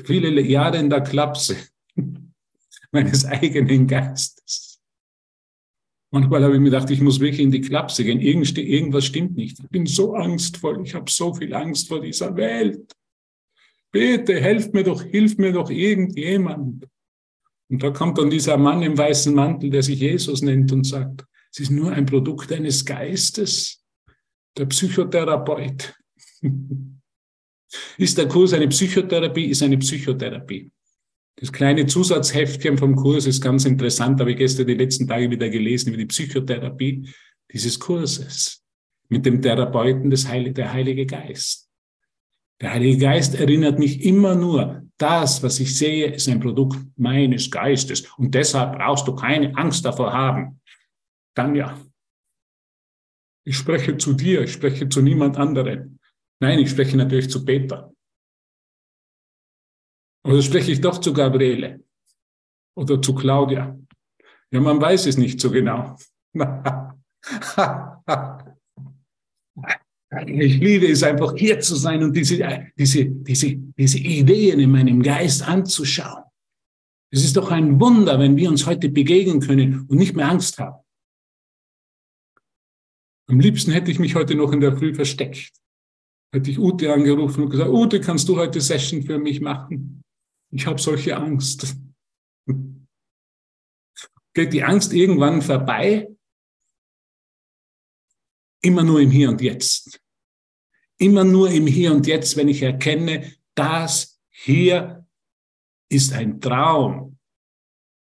Viele 0.05 0.41
Jahre 0.41 0.79
in 0.79 0.89
der 0.89 1.01
Klapse 1.01 1.57
meines 2.93 3.25
eigenen 3.25 3.87
Geistes. 3.87 4.81
Manchmal 6.11 6.43
habe 6.43 6.55
ich 6.55 6.61
mir 6.61 6.71
gedacht, 6.71 6.89
ich 6.91 7.01
muss 7.01 7.21
wirklich 7.21 7.41
in 7.41 7.51
die 7.51 7.61
Klapse 7.61 8.05
gehen. 8.05 8.21
irgendwas 8.21 9.05
stimmt 9.05 9.37
nicht. 9.37 9.59
Ich 9.61 9.69
bin 9.69 9.85
so 9.85 10.15
angstvoll. 10.15 10.81
Ich 10.83 10.95
habe 10.95 11.11
so 11.11 11.35
viel 11.35 11.53
Angst 11.53 11.89
vor 11.89 12.01
dieser 12.01 12.35
Welt. 12.37 12.95
Bitte, 13.91 14.41
helft 14.41 14.73
mir 14.75 14.85
doch, 14.85 15.03
hilf 15.03 15.37
mir 15.39 15.53
doch 15.53 15.71
irgendjemand. 15.71 16.87
Und 17.69 17.83
da 17.83 17.91
kommt 17.91 18.17
dann 18.17 18.31
dieser 18.31 18.57
Mann 18.57 18.83
im 18.83 18.97
weißen 18.97 19.35
Mantel, 19.35 19.71
der 19.71 19.83
sich 19.83 20.01
Jesus 20.01 20.41
nennt 20.41 20.73
und 20.73 20.85
sagt, 20.85 21.27
es 21.51 21.61
ist 21.61 21.71
nur 21.71 21.93
ein 21.93 22.07
Produkt 22.07 22.53
eines 22.53 22.85
Geistes, 22.85 23.83
der 24.57 24.67
Psychotherapeut. 24.67 25.95
ist 27.97 28.19
der 28.19 28.29
Kurs 28.29 28.53
eine 28.53 28.69
Psychotherapie? 28.69 29.47
Ist 29.47 29.63
eine 29.63 29.79
Psychotherapie. 29.79 30.71
Das 31.37 31.53
kleine 31.53 31.87
Zusatzheftchen 31.87 32.79
vom 32.79 32.97
Kurs 32.97 33.27
ist 33.27 33.41
ganz 33.41 33.65
interessant, 33.65 34.19
habe 34.21 34.33
ich 34.33 34.39
gestern 34.39 34.67
die 34.67 34.75
letzten 34.75 35.07
Tage 35.07 35.31
wieder 35.31 35.49
gelesen 35.49 35.91
über 35.91 35.99
die 35.99 36.07
Psychotherapie 36.07 37.09
dieses 37.53 37.79
Kurses 37.79 38.65
mit 39.09 39.25
dem 39.25 39.41
Therapeuten 39.41 40.11
des 40.11 40.29
Heil 40.29 40.53
der 40.53 40.73
Heilige 40.73 41.07
Geist. 41.07 41.69
Der 42.61 42.73
Heilige 42.73 42.99
Geist 42.99 43.37
erinnert 43.37 43.79
mich 43.79 44.05
immer 44.05 44.35
nur, 44.35 44.83
das, 44.99 45.43
was 45.45 45.61
ich 45.61 45.79
sehe, 45.79 46.07
ist 46.13 46.29
ein 46.29 46.41
Produkt 46.41 46.79
meines 46.97 47.51
Geistes. 47.51 48.03
Und 48.19 48.35
deshalb 48.35 48.77
brauchst 48.77 49.07
du 49.07 49.15
keine 49.15 49.57
Angst 49.57 49.85
davor 49.85 50.13
haben. 50.13 50.61
Dann 51.35 51.55
ja. 51.55 51.81
Ich 53.45 53.57
spreche 53.57 53.97
zu 53.97 54.13
dir, 54.13 54.43
ich 54.43 54.53
spreche 54.53 54.89
zu 54.89 55.01
niemand 55.01 55.37
anderem. 55.37 55.98
Nein, 56.41 56.61
ich 56.61 56.71
spreche 56.71 56.97
natürlich 56.97 57.31
zu 57.31 57.45
Peter. 57.45 57.93
Oder 60.25 60.43
spreche 60.43 60.73
ich 60.73 60.81
doch 60.81 60.99
zu 60.99 61.13
Gabriele 61.13 61.83
oder 62.77 63.01
zu 63.01 63.15
Claudia? 63.15 63.79
Ja, 64.51 64.61
man 64.61 64.81
weiß 64.81 65.07
es 65.07 65.17
nicht 65.17 65.41
so 65.41 65.51
genau. 65.51 65.97
Ich 70.27 70.59
liebe 70.59 70.87
es 70.87 71.03
einfach, 71.03 71.35
hier 71.37 71.61
zu 71.61 71.77
sein 71.77 72.03
und 72.03 72.17
diese, 72.17 72.39
diese, 72.79 73.05
diese, 73.05 73.57
diese 73.57 73.99
Ideen 73.99 74.59
in 74.59 74.71
meinem 74.71 75.03
Geist 75.03 75.47
anzuschauen. 75.47 76.25
Es 77.11 77.25
ist 77.25 77.37
doch 77.37 77.51
ein 77.51 77.79
Wunder, 77.79 78.19
wenn 78.19 78.37
wir 78.37 78.49
uns 78.49 78.67
heute 78.67 78.89
begegnen 78.89 79.41
können 79.41 79.87
und 79.87 79.99
nicht 79.99 80.17
mehr 80.17 80.29
Angst 80.29 80.59
haben. 80.59 80.83
Am 83.29 83.39
liebsten 83.39 83.73
hätte 83.73 83.91
ich 83.91 83.99
mich 83.99 84.15
heute 84.15 84.35
noch 84.35 84.53
in 84.53 84.61
der 84.61 84.77
Früh 84.77 84.95
versteckt. 84.95 85.53
Hätte 86.33 86.51
ich 86.51 86.59
Ute 86.59 86.93
angerufen 86.93 87.45
und 87.45 87.51
gesagt, 87.51 87.71
Ute, 87.71 88.01
kannst 88.01 88.29
du 88.29 88.37
heute 88.37 88.61
Session 88.61 89.03
für 89.03 89.19
mich 89.19 89.41
machen? 89.41 90.03
Ich 90.51 90.67
habe 90.67 90.81
solche 90.81 91.17
Angst. 91.17 91.77
Geht 94.35 94.53
die 94.53 94.63
Angst 94.63 94.93
irgendwann 94.93 95.41
vorbei? 95.41 96.09
Immer 98.63 98.83
nur 98.83 99.01
im 99.01 99.11
Hier 99.11 99.31
und 99.31 99.41
Jetzt. 99.41 100.01
Immer 100.99 101.25
nur 101.25 101.51
im 101.51 101.67
Hier 101.67 101.93
und 101.93 102.07
Jetzt, 102.07 102.37
wenn 102.37 102.49
ich 102.49 102.63
erkenne, 102.63 103.33
das 103.55 104.21
hier 104.29 105.07
ist 105.89 106.13
ein 106.13 106.41
Traum. 106.41 107.19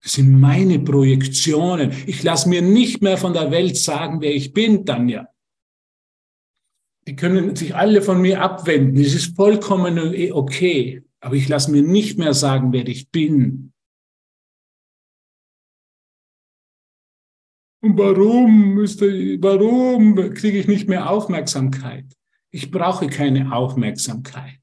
Das 0.02 0.12
sind 0.12 0.38
meine 0.38 0.78
Projektionen. 0.78 1.92
Ich 2.06 2.22
lasse 2.22 2.48
mir 2.48 2.62
nicht 2.62 3.02
mehr 3.02 3.16
von 3.16 3.32
der 3.32 3.50
Welt 3.50 3.76
sagen, 3.76 4.20
wer 4.20 4.34
ich 4.34 4.52
bin, 4.52 4.84
Tanja. 4.84 5.28
Die 7.08 7.16
können 7.16 7.56
sich 7.56 7.74
alle 7.74 8.02
von 8.02 8.20
mir 8.20 8.42
abwenden. 8.42 9.00
Es 9.00 9.14
ist 9.14 9.34
vollkommen 9.34 9.98
okay. 10.30 11.02
Aber 11.20 11.36
ich 11.36 11.48
lasse 11.48 11.70
mir 11.70 11.80
nicht 11.80 12.18
mehr 12.18 12.34
sagen, 12.34 12.70
wer 12.74 12.86
ich 12.86 13.08
bin. 13.08 13.72
Und 17.80 17.96
warum, 17.96 18.74
müsste, 18.74 19.06
warum 19.40 20.16
kriege 20.34 20.58
ich 20.58 20.68
nicht 20.68 20.86
mehr 20.86 21.08
Aufmerksamkeit? 21.08 22.04
Ich 22.50 22.70
brauche 22.70 23.06
keine 23.06 23.54
Aufmerksamkeit. 23.54 24.60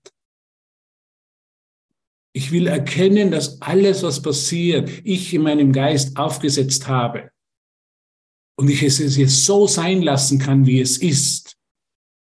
Ich 2.32 2.52
will 2.52 2.68
erkennen, 2.68 3.32
dass 3.32 3.60
alles, 3.64 4.04
was 4.04 4.22
passiert, 4.22 4.92
ich 5.04 5.34
in 5.34 5.42
meinem 5.42 5.72
Geist 5.72 6.16
aufgesetzt 6.16 6.88
habe. 6.88 7.32
Und 8.56 8.70
ich 8.70 8.84
es 8.84 9.00
jetzt 9.00 9.46
so 9.46 9.66
sein 9.66 10.04
lassen 10.04 10.38
kann, 10.38 10.68
wie 10.68 10.80
es 10.80 11.00
ist. 11.00 11.56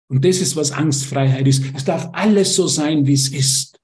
Und 0.09 0.25
das 0.25 0.41
ist, 0.41 0.57
was 0.57 0.73
Angstfreiheit 0.73 1.47
ist. 1.49 1.65
Es 1.75 1.85
darf 1.85 2.09
alles 2.13 2.55
so 2.55 2.67
sein, 2.67 3.07
wie 3.07 3.15
es 3.15 3.29
ist. 3.29 3.79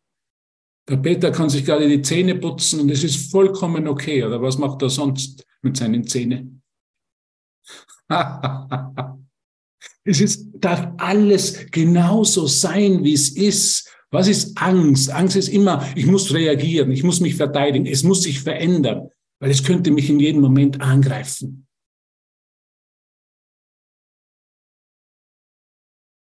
Der 0.88 0.96
Peter 0.96 1.30
kann 1.30 1.48
sich 1.50 1.64
gerade 1.64 1.88
die 1.88 2.02
Zähne 2.02 2.34
putzen 2.36 2.80
und 2.80 2.90
es 2.90 3.04
ist 3.04 3.30
vollkommen 3.30 3.86
okay. 3.88 4.22
Oder 4.24 4.40
was 4.42 4.58
macht 4.58 4.82
er 4.82 4.90
sonst 4.90 5.44
mit 5.62 5.76
seinen 5.76 6.06
Zähnen? 6.06 6.62
es 10.04 10.20
ist, 10.20 10.46
darf 10.54 10.88
alles 10.98 11.66
genauso 11.70 12.46
sein, 12.46 13.02
wie 13.04 13.14
es 13.14 13.30
ist. 13.30 13.88
Was 14.10 14.28
ist 14.28 14.58
Angst? 14.60 15.10
Angst 15.10 15.36
ist 15.36 15.48
immer, 15.48 15.88
ich 15.96 16.06
muss 16.06 16.34
reagieren, 16.34 16.90
ich 16.92 17.02
muss 17.02 17.20
mich 17.20 17.34
verteidigen, 17.34 17.86
es 17.86 18.02
muss 18.02 18.22
sich 18.22 18.40
verändern, 18.40 19.08
weil 19.40 19.50
es 19.50 19.64
könnte 19.64 19.90
mich 19.90 20.10
in 20.10 20.20
jedem 20.20 20.42
Moment 20.42 20.80
angreifen. 20.82 21.66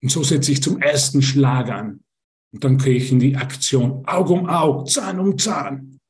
Und 0.03 0.11
so 0.11 0.23
setze 0.23 0.53
ich 0.53 0.63
zum 0.63 0.81
ersten 0.81 1.23
Schlag 1.23 1.71
an. 1.71 2.05
Und 2.53 2.65
dann 2.65 2.79
gehe 2.79 2.97
ich 2.97 3.13
in 3.13 3.21
die 3.21 3.37
Aktion. 3.37 4.05
Aug 4.07 4.31
um 4.31 4.49
Aug, 4.49 4.89
Zahn 4.89 5.21
um 5.21 5.39
Zahn. 5.39 6.01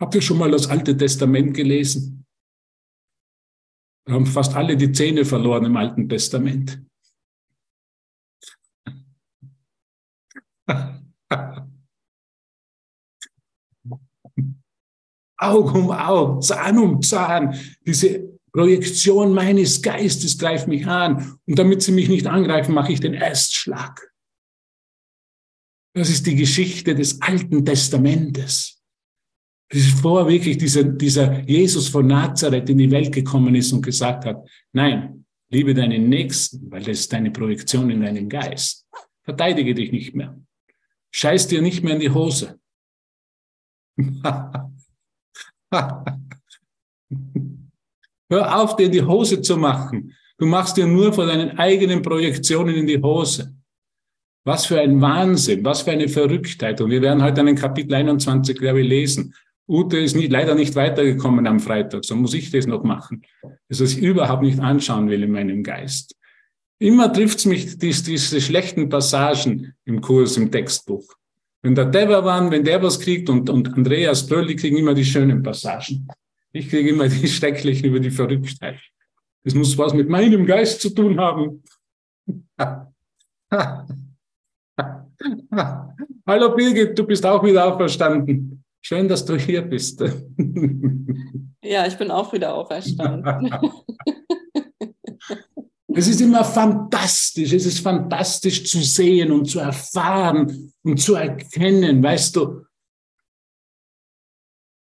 Habt 0.00 0.14
ihr 0.14 0.22
schon 0.22 0.38
mal 0.38 0.50
das 0.50 0.68
Alte 0.68 0.96
Testament 0.96 1.54
gelesen? 1.54 2.24
Wir 4.06 4.14
haben 4.14 4.26
fast 4.26 4.54
alle 4.56 4.76
die 4.76 4.92
Zähne 4.92 5.24
verloren 5.24 5.66
im 5.66 5.76
Alten 5.76 6.08
Testament. 6.08 6.82
Auge 15.40 15.78
um 15.78 15.90
Auge, 15.90 16.40
Zahn 16.40 16.78
um 16.78 17.02
Zahn. 17.02 17.54
Diese 17.86 18.37
Projektion 18.52 19.34
meines 19.34 19.82
Geistes 19.82 20.38
greift 20.38 20.68
mich 20.68 20.86
an. 20.86 21.38
Und 21.46 21.58
damit 21.58 21.82
sie 21.82 21.92
mich 21.92 22.08
nicht 22.08 22.26
angreifen, 22.26 22.74
mache 22.74 22.92
ich 22.92 23.00
den 23.00 23.14
Erstschlag. 23.14 24.12
Das 25.94 26.10
ist 26.10 26.26
die 26.26 26.36
Geschichte 26.36 26.94
des 26.94 27.20
Alten 27.20 27.64
Testamentes. 27.64 28.80
Bevor 29.70 30.28
wirklich 30.28 30.56
dieser, 30.56 30.84
dieser 30.84 31.40
Jesus 31.40 31.88
von 31.88 32.06
Nazareth 32.06 32.70
in 32.70 32.78
die 32.78 32.90
Welt 32.90 33.12
gekommen 33.12 33.54
ist 33.54 33.72
und 33.72 33.82
gesagt 33.82 34.24
hat, 34.24 34.48
nein, 34.72 35.26
liebe 35.50 35.74
deinen 35.74 36.08
Nächsten, 36.08 36.70
weil 36.70 36.82
das 36.82 37.00
ist 37.00 37.12
deine 37.12 37.30
Projektion 37.30 37.90
in 37.90 38.00
deinem 38.00 38.28
Geist. 38.28 38.86
Verteidige 39.24 39.74
dich 39.74 39.92
nicht 39.92 40.14
mehr. 40.14 40.38
Scheiß 41.10 41.48
dir 41.48 41.60
nicht 41.60 41.82
mehr 41.82 41.94
in 41.94 42.00
die 42.00 42.10
Hose. 42.10 42.58
Hör 48.30 48.60
auf, 48.60 48.76
dir 48.76 48.88
die 48.88 49.02
Hose 49.02 49.40
zu 49.40 49.56
machen. 49.56 50.14
Du 50.36 50.46
machst 50.46 50.76
dir 50.76 50.86
nur 50.86 51.12
vor 51.12 51.26
deinen 51.26 51.58
eigenen 51.58 52.02
Projektionen 52.02 52.74
in 52.74 52.86
die 52.86 53.00
Hose. 53.00 53.54
Was 54.44 54.66
für 54.66 54.80
ein 54.80 55.00
Wahnsinn, 55.00 55.64
was 55.64 55.82
für 55.82 55.90
eine 55.90 56.08
Verrücktheit. 56.08 56.80
Und 56.80 56.90
wir 56.90 57.02
werden 57.02 57.22
heute 57.22 57.40
einen 57.40 57.56
Kapitel 57.56 57.94
21, 57.94 58.56
glaube 58.56 58.80
ich, 58.82 58.88
lesen. 58.88 59.34
Ute 59.68 59.98
ist 59.98 60.16
nicht, 60.16 60.32
leider 60.32 60.54
nicht 60.54 60.74
weitergekommen 60.76 61.46
am 61.46 61.60
Freitag, 61.60 62.04
so 62.04 62.16
muss 62.16 62.32
ich 62.32 62.50
das 62.50 62.66
noch 62.66 62.84
machen. 62.84 63.22
Das, 63.68 63.80
was 63.80 63.92
ich 63.92 63.98
überhaupt 63.98 64.42
nicht 64.42 64.60
anschauen 64.60 65.10
will 65.10 65.22
in 65.22 65.32
meinem 65.32 65.62
Geist. 65.62 66.14
Immer 66.78 67.12
trifft's 67.12 67.44
mich, 67.44 67.76
dies, 67.76 68.02
diese 68.02 68.40
schlechten 68.40 68.88
Passagen 68.88 69.74
im 69.84 70.00
Kurs, 70.00 70.36
im 70.36 70.50
Textbuch. 70.50 71.04
Wenn 71.60 71.74
der 71.74 71.86
Dever 71.86 72.24
war, 72.24 72.50
wenn 72.50 72.64
der 72.64 72.82
was 72.82 73.00
kriegt 73.00 73.28
und, 73.28 73.50
und 73.50 73.74
Andreas 73.74 74.26
die 74.26 74.56
kriegen 74.56 74.78
immer 74.78 74.94
die 74.94 75.04
schönen 75.04 75.42
Passagen. 75.42 76.08
Ich 76.52 76.68
kriege 76.70 76.90
immer 76.90 77.08
die 77.08 77.28
schrecklichen 77.28 77.86
über 77.86 78.00
die 78.00 78.10
Verrücktheit. 78.10 78.80
Das 79.44 79.54
muss 79.54 79.76
was 79.76 79.92
mit 79.94 80.08
meinem 80.08 80.46
Geist 80.46 80.80
zu 80.80 80.90
tun 80.90 81.18
haben. 81.20 81.62
Hallo 86.26 86.54
Birgit, 86.54 86.98
du 86.98 87.04
bist 87.04 87.24
auch 87.26 87.42
wieder 87.44 87.66
auferstanden. 87.66 88.64
Schön, 88.80 89.08
dass 89.08 89.24
du 89.24 89.36
hier 89.36 89.62
bist. 89.62 90.02
Ja, 91.60 91.86
ich 91.86 91.98
bin 91.98 92.10
auch 92.10 92.32
wieder 92.32 92.54
auferstanden. 92.54 93.50
Es 95.94 96.06
ist 96.06 96.20
immer 96.20 96.44
fantastisch, 96.44 97.52
es 97.52 97.66
ist 97.66 97.80
fantastisch 97.80 98.64
zu 98.64 98.80
sehen 98.80 99.32
und 99.32 99.46
zu 99.46 99.58
erfahren 99.58 100.72
und 100.84 101.00
zu 101.00 101.16
erkennen, 101.16 102.00
weißt 102.00 102.36
du, 102.36 102.62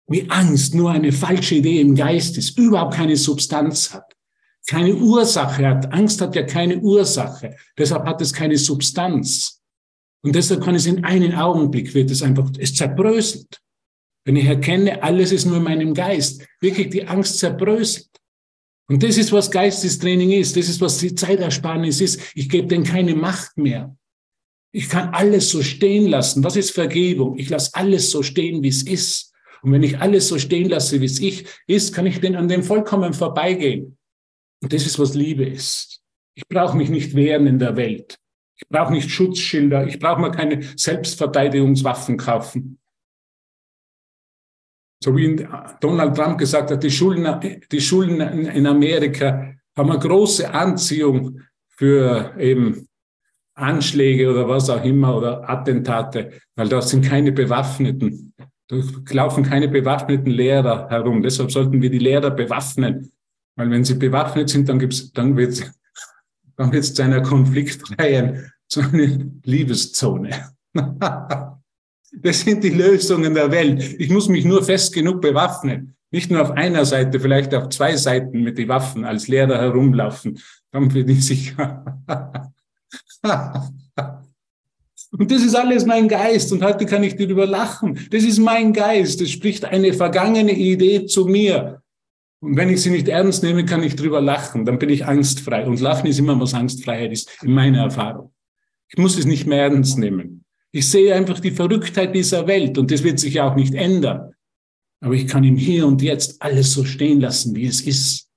wie 0.09 0.29
Angst 0.31 0.75
nur 0.75 0.91
eine 0.91 1.13
falsche 1.13 1.57
Idee 1.57 1.81
im 1.81 1.95
Geist 1.95 2.37
ist, 2.39 2.59
überhaupt 2.59 2.95
keine 2.95 3.17
Substanz 3.17 3.93
hat, 3.93 4.17
keine 4.67 4.95
Ursache 4.95 5.67
hat. 5.67 5.93
Angst 5.93 6.21
hat 6.21 6.35
ja 6.35 6.43
keine 6.43 6.79
Ursache, 6.79 7.57
deshalb 7.77 8.05
hat 8.07 8.21
es 8.21 8.33
keine 8.33 8.57
Substanz. 8.57 9.63
Und 10.23 10.35
deshalb 10.35 10.65
kann 10.65 10.75
es 10.75 10.87
in 10.87 11.05
einen 11.05 11.35
Augenblick, 11.35 11.95
wird 11.95 12.11
es 12.11 12.23
einfach, 12.23 12.51
es 12.59 12.75
zerbröselt. 12.75 13.61
Wenn 14.25 14.37
ich 14.37 14.47
erkenne, 14.47 15.03
alles 15.03 15.33
ist 15.33 15.47
nur 15.47 15.59
in 15.59 15.63
meinem 15.63 15.95
Geist, 15.95 16.45
wirklich 16.61 16.91
die 16.91 17.07
Angst 17.07 17.39
zerbröselt. 17.39 18.09
Und 18.89 19.03
das 19.03 19.19
ist, 19.19 19.33
was 19.33 19.51
Geistestraining 19.51 20.33
ist. 20.33 20.57
Das 20.57 20.69
ist, 20.69 20.81
was 20.81 20.99
die 20.99 21.15
Zeitersparnis 21.15 22.01
ist. 22.01 22.21
Ich 22.35 22.49
gebe 22.49 22.67
denen 22.67 22.85
keine 22.85 23.15
Macht 23.15 23.57
mehr. 23.59 23.95
Ich 24.73 24.89
kann 24.89 25.11
alles 25.11 25.51
so 25.51 25.63
stehen 25.63 26.07
lassen. 26.07 26.43
Was 26.43 26.57
ist 26.57 26.71
Vergebung? 26.71 27.39
Ich 27.39 27.51
lasse 27.51 27.71
alles 27.75 28.11
so 28.11 28.23
stehen, 28.23 28.63
wie 28.63 28.69
es 28.69 28.83
ist. 28.83 29.33
Und 29.63 29.73
wenn 29.73 29.83
ich 29.83 29.99
alles 29.99 30.29
so 30.29 30.39
stehen 30.39 30.69
lasse, 30.69 31.01
wie 31.01 31.07
es 31.07 31.21
ich 31.21 31.47
ist, 31.67 31.95
kann 31.95 32.07
ich 32.07 32.21
denn 32.21 32.37
an 32.37 32.49
dem 32.49 32.63
vollkommen 32.63 33.13
vorbeigehen. 33.13 33.97
Und 34.63 34.73
das 34.73 34.87
ist, 34.87 34.99
was 34.99 35.15
Liebe 35.15 35.45
ist. 35.45 36.01
Ich 36.35 36.47
brauche 36.49 36.77
mich 36.77 36.89
nicht 36.89 37.15
wehren 37.15 37.47
in 37.47 37.59
der 37.59 37.77
Welt. 37.77 38.19
Ich 38.57 38.69
brauche 38.69 38.93
nicht 38.93 39.11
Schutzschilder. 39.11 39.87
Ich 39.87 39.99
brauche 39.99 40.21
mir 40.21 40.31
keine 40.31 40.63
Selbstverteidigungswaffen 40.77 42.17
kaufen. 42.17 42.79
So 45.03 45.17
wie 45.17 45.47
Donald 45.81 46.17
Trump 46.17 46.39
gesagt 46.39 46.73
hat, 46.73 46.83
die 46.83 46.91
Schulen, 46.91 47.61
die 47.71 47.81
Schulen 47.81 48.21
in 48.21 48.67
Amerika 48.67 49.55
haben 49.77 49.91
eine 49.91 50.01
große 50.01 50.53
Anziehung 50.53 51.41
für 51.69 52.35
eben 52.37 52.89
Anschläge 53.55 54.31
oder 54.31 54.49
was 54.49 54.71
auch 54.71 54.85
immer 54.85 55.17
oder 55.17 55.49
Attentate, 55.49 56.33
weil 56.57 56.69
da 56.69 56.83
sind 56.83 57.05
keine 57.05 57.33
Bewaffneten. 57.33 58.35
Laufen 58.71 59.45
keine 59.45 59.69
bewaffneten 59.69 60.31
Lehrer 60.31 60.89
herum. 60.91 61.23
Deshalb 61.23 61.51
sollten 61.51 61.81
wir 61.81 61.91
die 61.91 61.99
Lehrer 61.99 62.31
bewaffnen. 62.31 63.11
Weil 63.57 63.71
wenn 63.71 63.85
sie 63.85 63.95
bewaffnet 63.95 64.51
sind, 64.51 64.69
dann 64.69 64.79
gibt's, 64.79 65.13
dann 65.13 65.37
wird's, 65.37 65.63
dann 66.57 66.73
wird's 66.73 66.95
zu 66.95 67.03
einer 67.03 67.23
konfliktfreien, 67.23 68.53
zu 68.69 68.81
einer 68.81 69.19
Liebeszone. 69.45 70.51
Das 72.21 72.41
sind 72.41 72.65
die 72.65 72.71
Lösungen 72.71 73.35
der 73.35 73.51
Welt. 73.51 73.97
Ich 73.99 74.09
muss 74.09 74.31
mich 74.31 74.45
nur 74.45 74.65
fest 74.65 74.95
genug 74.95 75.21
bewaffnen. 75.21 75.95
Nicht 76.11 76.31
nur 76.31 76.41
auf 76.41 76.53
einer 76.53 76.87
Seite, 76.87 77.21
vielleicht 77.21 77.55
auf 77.55 77.69
zwei 77.69 77.97
Seiten 77.97 78.43
mit 78.43 78.57
den 78.57 78.69
Waffen 78.69 79.05
als 79.05 79.29
Lehrer 79.29 79.61
herumlaufen. 79.61 80.39
Dann 80.71 80.89
bin 80.89 81.09
ich 81.09 81.27
sicher. 81.27 81.85
Und 85.11 85.31
das 85.31 85.43
ist 85.43 85.55
alles 85.55 85.87
mein 85.87 86.09
Geist. 86.09 86.53
Und 86.53 86.63
heute 86.63 86.87
kann 86.87 87.03
ich 87.03 87.17
darüber 87.17 87.47
lachen. 87.47 87.99
Das 88.11 88.25
ist 88.25 88.39
mein 88.39 88.73
Geist. 88.73 89.21
Es 89.21 89.31
spricht 89.31 89.65
eine 89.65 89.93
vergangene 89.95 90.53
Idee 90.53 91.07
zu 91.07 91.27
mir. 91.27 91.83
Und 92.41 92.57
wenn 92.57 92.69
ich 92.69 92.83
sie 92.83 92.91
nicht 92.91 93.09
ernst 93.09 93.43
nehme, 93.43 93.65
kann 93.65 93.83
ich 93.83 93.97
darüber 93.97 94.21
lachen. 94.21 94.65
Dann 94.65 94.79
bin 94.79 94.91
ich 94.91 95.07
angstfrei. 95.07 95.67
Und 95.67 95.81
Lachen 95.81 96.07
ist 96.07 96.19
immer, 96.19 96.39
was 96.39 96.55
Angstfreiheit 96.55 97.11
ist, 97.11 97.31
in 97.43 97.53
meiner 97.53 97.85
Erfahrung. 97.85 98.33
Ich 98.89 98.99
muss 98.99 99.19
es 99.19 99.25
nicht 99.25 99.47
mehr 99.47 99.65
ernst 99.65 99.99
nehmen. 99.99 100.45
Ich 100.71 100.89
sehe 100.89 101.15
einfach 101.15 101.41
die 101.41 101.51
Verrücktheit 101.51 102.15
dieser 102.15 102.47
Welt 102.47 102.77
und 102.79 102.91
das 102.91 103.03
wird 103.03 103.19
sich 103.19 103.35
ja 103.35 103.51
auch 103.51 103.57
nicht 103.57 103.75
ändern. 103.75 104.35
Aber 105.01 105.15
ich 105.15 105.27
kann 105.27 105.45
im 105.45 105.57
Hier 105.57 105.87
und 105.87 106.03
Jetzt 106.03 106.43
alles 106.43 106.73
so 106.73 106.85
stehen 106.85 107.21
lassen, 107.21 107.55
wie 107.55 107.67
es 107.67 107.81
ist. 107.81 108.29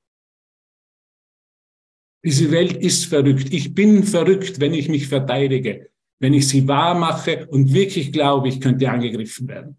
Diese 2.23 2.51
Welt 2.51 2.77
ist 2.77 3.05
verrückt. 3.05 3.51
Ich 3.51 3.73
bin 3.73 4.03
verrückt, 4.03 4.59
wenn 4.59 4.73
ich 4.73 4.87
mich 4.87 5.07
verteidige, 5.07 5.90
wenn 6.21 6.35
ich 6.35 6.47
sie 6.47 6.67
wahr 6.67 6.93
mache 6.93 7.47
und 7.47 7.73
wirklich 7.73 8.11
glaube, 8.13 8.47
ich 8.47 8.61
könnte 8.61 8.89
angegriffen 8.89 9.47
werden. 9.47 9.77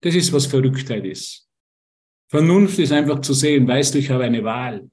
Das 0.00 0.14
ist, 0.14 0.32
was 0.32 0.46
Verrücktheit 0.46 1.04
ist. 1.04 1.46
Vernunft 2.28 2.78
ist 2.78 2.90
einfach 2.90 3.20
zu 3.20 3.34
sehen, 3.34 3.68
weißt 3.68 3.94
du, 3.94 3.98
ich 3.98 4.10
habe 4.10 4.24
eine 4.24 4.42
Wahl. 4.42 4.88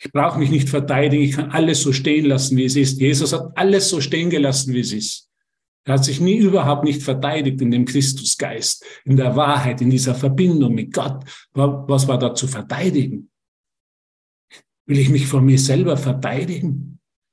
Ich 0.00 0.12
brauche 0.12 0.38
mich 0.38 0.50
nicht 0.50 0.68
verteidigen, 0.68 1.24
ich 1.24 1.32
kann 1.32 1.50
alles 1.50 1.82
so 1.82 1.92
stehen 1.92 2.26
lassen, 2.26 2.56
wie 2.56 2.64
es 2.64 2.76
ist. 2.76 3.00
Jesus 3.00 3.32
hat 3.32 3.50
alles 3.56 3.88
so 3.88 4.00
stehen 4.00 4.30
gelassen, 4.30 4.72
wie 4.72 4.80
es 4.80 4.92
ist. 4.92 5.28
Er 5.84 5.94
hat 5.94 6.04
sich 6.04 6.20
nie 6.20 6.36
überhaupt 6.36 6.84
nicht 6.84 7.02
verteidigt 7.02 7.60
in 7.60 7.72
dem 7.72 7.84
Christusgeist, 7.84 8.84
in 9.04 9.16
der 9.16 9.34
Wahrheit, 9.34 9.80
in 9.80 9.90
dieser 9.90 10.14
Verbindung 10.14 10.74
mit 10.74 10.92
Gott. 10.92 11.24
Was 11.54 12.06
war 12.06 12.18
da 12.18 12.34
zu 12.34 12.46
verteidigen? 12.46 13.30
Will 14.86 14.98
ich 15.00 15.08
mich 15.08 15.26
vor 15.26 15.40
mir 15.40 15.58
selber 15.58 15.96
verteidigen? 15.96 16.87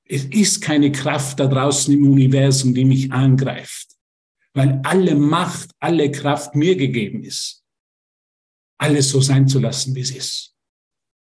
Es 0.07 0.25
ist 0.25 0.61
keine 0.61 0.91
Kraft 0.91 1.39
da 1.39 1.47
draußen 1.47 1.93
im 1.93 2.09
Universum, 2.09 2.73
die 2.73 2.85
mich 2.85 3.11
angreift, 3.11 3.95
weil 4.53 4.79
alle 4.83 5.15
Macht, 5.15 5.71
alle 5.79 6.11
Kraft 6.11 6.55
mir 6.55 6.75
gegeben 6.75 7.23
ist. 7.23 7.63
Alles 8.77 9.09
so 9.09 9.21
sein 9.21 9.47
zu 9.47 9.59
lassen, 9.59 9.95
wie 9.95 10.01
es 10.01 10.11
ist. 10.11 10.55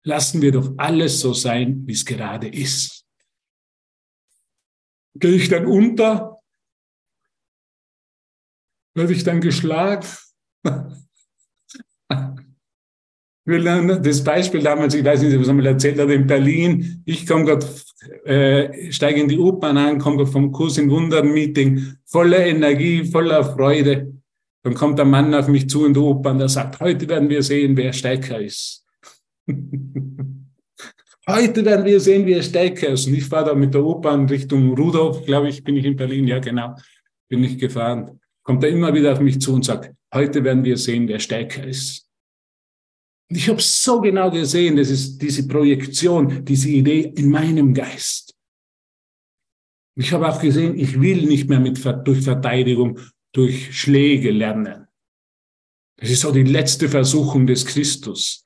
Lassen 0.03 0.41
wir 0.41 0.53
doch 0.53 0.73
alles 0.79 1.21
so 1.21 1.35
sein, 1.35 1.87
wie 1.87 1.93
es 1.93 2.07
gerade 2.07 2.49
ist. 2.49 3.05
Gehe 5.15 5.35
ich 5.35 5.49
dann 5.49 5.67
unter 5.67 6.41
werde 8.95 9.13
ich 9.13 9.25
dann 9.25 9.41
geschlagen. 9.41 10.07
Das 13.47 14.23
Beispiel 14.23 14.63
damals, 14.63 14.95
ich 14.95 15.05
weiß 15.05 15.23
nicht, 15.23 15.39
was 15.39 15.49
er 15.49 15.55
mal 15.55 15.67
erzählt 15.67 15.99
hat, 15.99 16.11
in 16.11 16.27
Berlin. 16.27 17.03
Ich 17.05 17.27
komme 17.27 17.45
gerade, 17.45 17.67
äh, 18.25 18.93
steige 18.93 19.21
in 19.21 19.29
die 19.29 19.39
U-Bahn 19.39 19.77
an, 19.77 19.99
komme 19.99 20.27
vom 20.27 20.53
Kurs 20.53 20.79
in 20.79 20.91
Wundern 20.91 21.33
Meeting, 21.33 21.97
voller 22.05 22.45
Energie, 22.45 23.05
voller 23.05 23.43
Freude. 23.43 24.13
Dann 24.63 24.75
kommt 24.75 24.99
der 24.99 25.07
Mann 25.07 25.35
auf 25.35 25.49
mich 25.49 25.69
zu 25.69 25.87
in 25.87 25.95
der 25.95 26.03
U-Bahn, 26.03 26.39
der 26.39 26.49
sagt, 26.49 26.81
heute 26.81 27.09
werden 27.09 27.31
wir 27.31 27.43
sehen, 27.43 27.77
wer 27.77 27.93
stärker 27.93 28.41
ist. 28.41 28.85
heute 31.29 31.65
werden 31.65 31.87
wir 31.87 31.99
sehen, 31.99 32.27
wer 32.27 32.43
stärker 32.43 32.91
ist. 32.91 33.07
Und 33.07 33.15
ich 33.15 33.25
fahre 33.25 33.47
da 33.47 33.55
mit 33.55 33.73
der 33.73 33.83
U-Bahn 33.83 34.29
Richtung 34.29 34.75
Rudolf, 34.75 35.25
glaube 35.25 35.49
ich, 35.49 35.65
bin 35.65 35.77
ich 35.77 35.87
in 35.87 35.97
Berlin, 35.97 36.29
ja 36.29 36.39
genau, 36.39 36.75
bin 37.29 37.43
ich 37.43 37.59
gefahren 37.59 38.21
kommt 38.51 38.65
er 38.65 38.71
immer 38.71 38.93
wieder 38.93 39.13
auf 39.13 39.21
mich 39.21 39.41
zu 39.41 39.55
und 39.55 39.65
sagt, 39.65 39.95
heute 40.13 40.43
werden 40.43 40.65
wir 40.65 40.77
sehen, 40.77 41.07
wer 41.07 41.21
stärker 41.21 41.65
ist. 41.65 42.10
Ich 43.33 43.49
habe 43.49 43.63
so 43.63 44.01
genau 44.01 44.31
gesehen, 44.31 44.77
das 44.77 44.91
ist 44.91 45.19
diese 45.19 45.47
Projektion, 45.47 46.45
diese 46.45 46.69
Idee 46.69 47.13
in 47.17 47.31
meinem 47.31 47.73
Geist. 47.73 48.37
Ich 49.97 50.13
habe 50.13 50.29
auch 50.29 50.41
gesehen, 50.41 50.79
ich 50.79 51.01
will 51.01 51.27
nicht 51.27 51.49
mehr 51.49 51.61
mit, 51.61 51.85
durch 52.05 52.23
Verteidigung, 52.23 52.99
durch 53.33 53.79
Schläge 53.79 54.31
lernen. 54.31 54.89
Das 55.97 56.11
ist 56.11 56.21
so 56.21 56.33
die 56.33 56.43
letzte 56.43 56.89
Versuchung 56.89 57.47
des 57.47 57.65
Christus. 57.67 58.45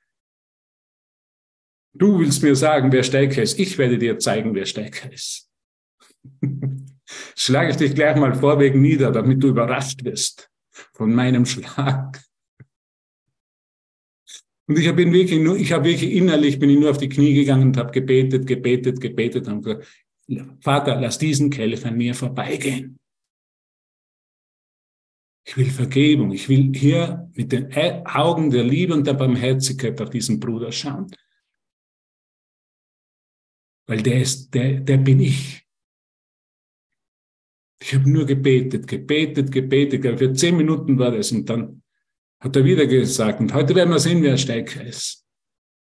Du 1.94 2.18
willst 2.18 2.42
mir 2.42 2.56
sagen, 2.56 2.92
wer 2.92 3.04
stärker 3.04 3.42
ist. 3.42 3.58
Ich 3.58 3.78
werde 3.78 3.98
dir 3.98 4.18
zeigen, 4.18 4.54
wer 4.54 4.66
stärker 4.66 5.12
ist. 5.12 5.48
schlage 7.36 7.70
ich 7.70 7.76
dich 7.76 7.94
gleich 7.94 8.16
mal 8.16 8.34
vorweg 8.34 8.74
nieder, 8.74 9.10
damit 9.10 9.42
du 9.42 9.48
überrascht 9.48 10.04
wirst 10.04 10.50
von 10.92 11.14
meinem 11.14 11.46
Schlag. 11.46 12.23
Und 14.66 14.78
ich 14.78 14.88
habe 14.88 15.10
wirklich 15.12 15.40
nur, 15.40 15.56
ich 15.56 15.72
habe 15.72 15.84
wirklich 15.84 16.12
innerlich, 16.12 16.58
bin 16.58 16.70
ich 16.70 16.78
nur 16.78 16.90
auf 16.90 16.98
die 16.98 17.08
Knie 17.08 17.34
gegangen 17.34 17.68
und 17.68 17.76
habe 17.76 17.92
gebetet, 17.92 18.46
gebetet, 18.46 19.00
gebetet 19.00 19.46
und 19.48 19.62
gesagt, 19.62 19.86
Vater, 20.60 21.00
lass 21.00 21.18
diesen 21.18 21.50
Kelch 21.50 21.84
an 21.84 21.96
mir 21.96 22.14
vorbeigehen. 22.14 22.98
Ich 25.46 25.58
will 25.58 25.70
Vergebung. 25.70 26.32
Ich 26.32 26.48
will 26.48 26.72
hier 26.74 27.30
mit 27.34 27.52
den 27.52 27.70
Augen 28.06 28.50
der 28.50 28.64
Liebe 28.64 28.94
und 28.94 29.06
der 29.06 29.12
Barmherzigkeit 29.12 30.00
auf 30.00 30.08
diesen 30.08 30.40
Bruder 30.40 30.72
schauen. 30.72 31.10
weil 33.86 34.02
der 34.02 34.20
ist, 34.20 34.54
der, 34.54 34.80
der 34.80 34.98
bin 34.98 35.20
ich. 35.20 35.66
Ich 37.80 37.94
habe 37.94 38.08
nur 38.08 38.24
gebetet, 38.24 38.86
gebetet, 38.86 39.52
gebetet. 39.52 40.18
Für 40.18 40.32
zehn 40.32 40.56
Minuten 40.56 40.98
war 40.98 41.10
das 41.10 41.32
und 41.32 41.48
dann 41.48 41.82
hat 42.44 42.56
er 42.56 42.64
wieder 42.64 42.86
gesagt, 42.86 43.40
und 43.40 43.54
heute 43.54 43.74
werden 43.74 43.90
wir 43.90 43.98
sehen, 43.98 44.22
wer 44.22 44.36
stärker 44.36 44.84
ist. 44.84 45.24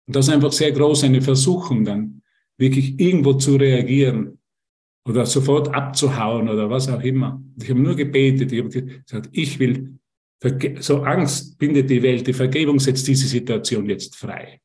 Und 0.08 0.16
das 0.16 0.28
ist 0.28 0.34
einfach 0.34 0.54
sehr 0.54 0.72
groß, 0.72 1.04
eine 1.04 1.22
Versuchung 1.22 1.84
dann, 1.84 2.22
wirklich 2.58 2.98
irgendwo 2.98 3.34
zu 3.34 3.58
reagieren 3.58 4.40
oder 5.06 5.26
sofort 5.26 5.74
abzuhauen 5.74 6.48
oder 6.48 6.70
was 6.70 6.88
auch 6.88 7.02
immer. 7.02 7.44
Ich 7.62 7.70
habe 7.70 7.82
nur 7.82 7.96
gebetet, 7.96 8.54
ich 8.54 8.60
habe 8.60 8.70
gesagt, 8.70 9.30
ich 9.34 9.60
will, 9.60 10.00
so 10.80 11.04
Angst 11.04 11.58
bindet 11.58 11.90
die 11.90 12.02
Welt, 12.02 12.26
die 12.26 12.34
Vergebung 12.34 12.80
setzt 12.80 13.06
diese 13.06 13.28
Situation 13.28 13.90
jetzt 13.90 14.16
frei. 14.16 14.62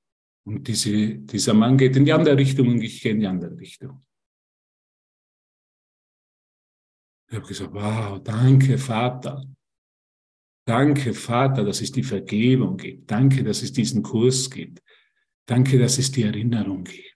und 0.45 0.67
diese, 0.67 1.19
dieser 1.19 1.55
Mann 1.55 1.79
geht 1.79 1.95
in 1.97 2.05
die 2.05 2.13
andere 2.13 2.37
Richtung 2.37 2.67
und 2.69 2.83
ich 2.83 3.01
gehe 3.01 3.13
in 3.13 3.21
die 3.21 3.29
andere 3.29 3.57
Richtung. 3.57 4.05
Ich 7.29 7.37
habe 7.37 7.47
gesagt, 7.47 7.73
wow, 7.73 8.21
danke 8.23 8.79
Vater. 8.79 9.45
Danke, 10.69 11.15
Vater, 11.15 11.65
dass 11.65 11.81
es 11.81 11.93
die 11.93 12.03
Vergebung 12.03 12.77
gibt. 12.77 13.09
Danke, 13.09 13.45
dass 13.45 13.63
es 13.63 13.73
diesen 13.73 14.03
Kurs 14.03 14.51
gibt. 14.51 14.83
Danke, 15.47 15.79
dass 15.79 15.99
es 15.99 16.11
die 16.11 16.25
Erinnerung 16.25 16.85
gibt. 16.85 17.15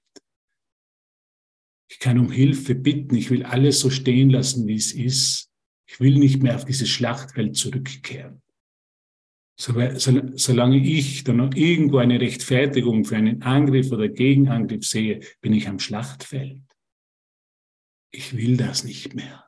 Ich 1.90 1.99
kann 1.99 2.19
um 2.19 2.31
Hilfe 2.31 2.77
bitten. 2.77 3.16
Ich 3.16 3.31
will 3.31 3.43
alles 3.43 3.81
so 3.81 3.90
stehen 3.90 4.31
lassen, 4.31 4.66
wie 4.69 4.77
es 4.77 4.93
ist. 4.93 5.51
Ich 5.88 5.99
will 5.99 6.16
nicht 6.19 6.40
mehr 6.40 6.55
auf 6.55 6.64
dieses 6.64 6.88
Schlachtfeld 6.88 7.57
zurückkehren. 7.57 8.40
Solange 9.59 10.79
ich 10.79 11.25
dann 11.25 11.38
noch 11.38 11.55
irgendwo 11.55 11.99
eine 11.99 12.21
Rechtfertigung 12.21 13.05
für 13.05 13.16
einen 13.16 13.43
Angriff 13.43 13.90
oder 13.90 14.09
Gegenangriff 14.09 14.87
sehe, 14.87 15.21
bin 15.40 15.53
ich 15.53 15.69
am 15.69 15.81
Schlachtfeld. 15.81 16.62
Ich 18.12 18.35
will 18.35 18.57
das 18.57 18.85
nicht 18.85 19.14
mehr. 19.14 19.45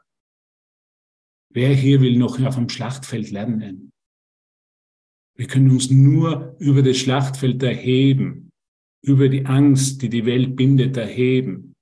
Wer 1.51 1.75
hier 1.75 2.01
will 2.01 2.19
noch 2.19 2.41
auf 2.41 2.57
dem 2.57 2.69
Schlachtfeld 2.69 3.31
lernen? 3.31 3.93
Wir 5.35 5.47
können 5.47 5.71
uns 5.71 5.91
nur 5.91 6.57
über 6.59 6.83
das 6.83 6.99
Schlachtfeld 6.99 7.63
erheben, 7.63 8.42
über 9.03 9.29
die 9.29 9.45
Angst, 9.47 10.01
die 10.03 10.09
die 10.09 10.25
Welt 10.25 10.57
bindet, 10.57 10.97
erheben 10.97 11.75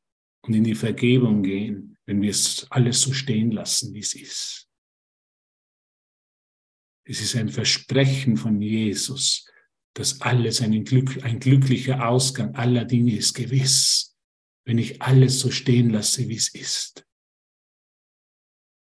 und 0.43 0.55
in 0.55 0.65
die 0.65 0.75
Vergebung 0.75 1.43
gehen, 1.43 1.97
wenn 2.07 2.23
wir 2.23 2.31
es 2.31 2.67
alles 2.71 3.03
so 3.03 3.13
stehen 3.13 3.51
lassen, 3.51 3.95
wie 3.95 4.01
es 4.01 4.15
ist. 4.15 4.69
Es 7.05 7.21
ist 7.21 7.37
ein 7.37 7.49
Versprechen 7.49 8.37
von 8.37 8.61
Jesus, 8.63 9.47
dass 9.95 10.21
alles 10.21 10.63
ein, 10.63 10.85
Glück, 10.85 11.23
ein 11.25 11.41
glücklicher 11.41 12.09
Ausgang 12.09 12.55
aller 12.55 12.85
Dinge 12.85 13.17
ist 13.17 13.35
gewiss, 13.35 14.17
wenn 14.65 14.79
ich 14.79 15.03
alles 15.03 15.41
so 15.41 15.51
stehen 15.51 15.91
lasse, 15.91 16.29
wie 16.29 16.37
es 16.37 16.55
ist. 16.55 17.07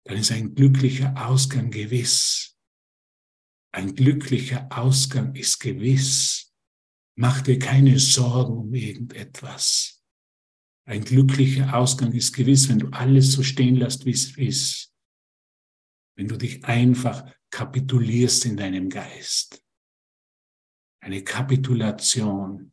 Dann 0.06 0.18
ist 0.18 0.32
ein 0.32 0.56
glücklicher 0.56 1.14
Ausgang 1.28 1.72
gewiss. 1.72 2.58
Ein 3.74 3.96
glücklicher 3.96 4.68
Ausgang 4.72 5.36
ist 5.36 5.60
gewiss. 5.60 6.53
Mach 7.16 7.42
dir 7.42 7.60
keine 7.60 8.00
Sorgen 8.00 8.58
um 8.58 8.74
irgendetwas. 8.74 10.04
Ein 10.86 11.04
glücklicher 11.04 11.78
Ausgang 11.78 12.12
ist 12.12 12.34
gewiss, 12.34 12.68
wenn 12.70 12.80
du 12.80 12.88
alles 12.90 13.32
so 13.32 13.44
stehen 13.44 13.76
lässt, 13.76 14.06
wie 14.06 14.12
es 14.12 14.36
ist. 14.38 14.94
Wenn 16.16 16.28
du 16.28 16.38
dich 16.38 16.64
einfach 16.66 17.26
kapitulierst 17.52 18.46
in 18.46 18.58
deinem 18.58 18.90
Geist. 18.90 19.64
Eine 21.02 21.24
Kapitulation. 21.24 22.72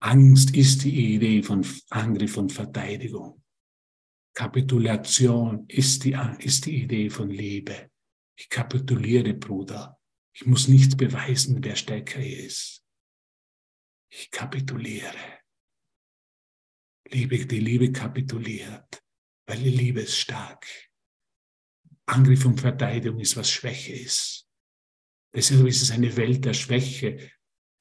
Angst 0.00 0.56
ist 0.56 0.84
die 0.84 1.14
Idee 1.14 1.42
von 1.42 1.66
Angriff 1.90 2.36
und 2.36 2.52
Verteidigung. 2.52 3.42
Kapitulation 4.34 5.66
ist 5.66 6.04
die, 6.04 6.16
ist 6.38 6.66
die 6.66 6.84
Idee 6.84 7.10
von 7.10 7.28
Liebe. 7.28 7.90
Ich 8.36 8.48
kapituliere, 8.48 9.34
Bruder. 9.34 9.97
Ich 10.40 10.46
muss 10.46 10.68
nichts 10.68 10.96
beweisen, 10.96 11.64
wer 11.64 11.74
stärker 11.74 12.24
ist. 12.24 12.86
Ich 14.08 14.30
kapituliere. 14.30 15.40
Liebe, 17.08 17.44
die 17.44 17.58
Liebe 17.58 17.90
kapituliert, 17.90 19.02
weil 19.48 19.58
die 19.58 19.70
Liebe 19.70 20.02
ist 20.02 20.16
stark. 20.16 20.64
Angriff 22.06 22.44
und 22.44 22.60
Verteidigung 22.60 23.18
ist, 23.18 23.36
was 23.36 23.50
Schwäche 23.50 23.92
ist. 23.92 24.48
Deshalb 25.34 25.66
ist 25.66 25.82
es 25.82 25.90
eine 25.90 26.16
Welt 26.16 26.44
der 26.44 26.54
Schwäche, 26.54 27.32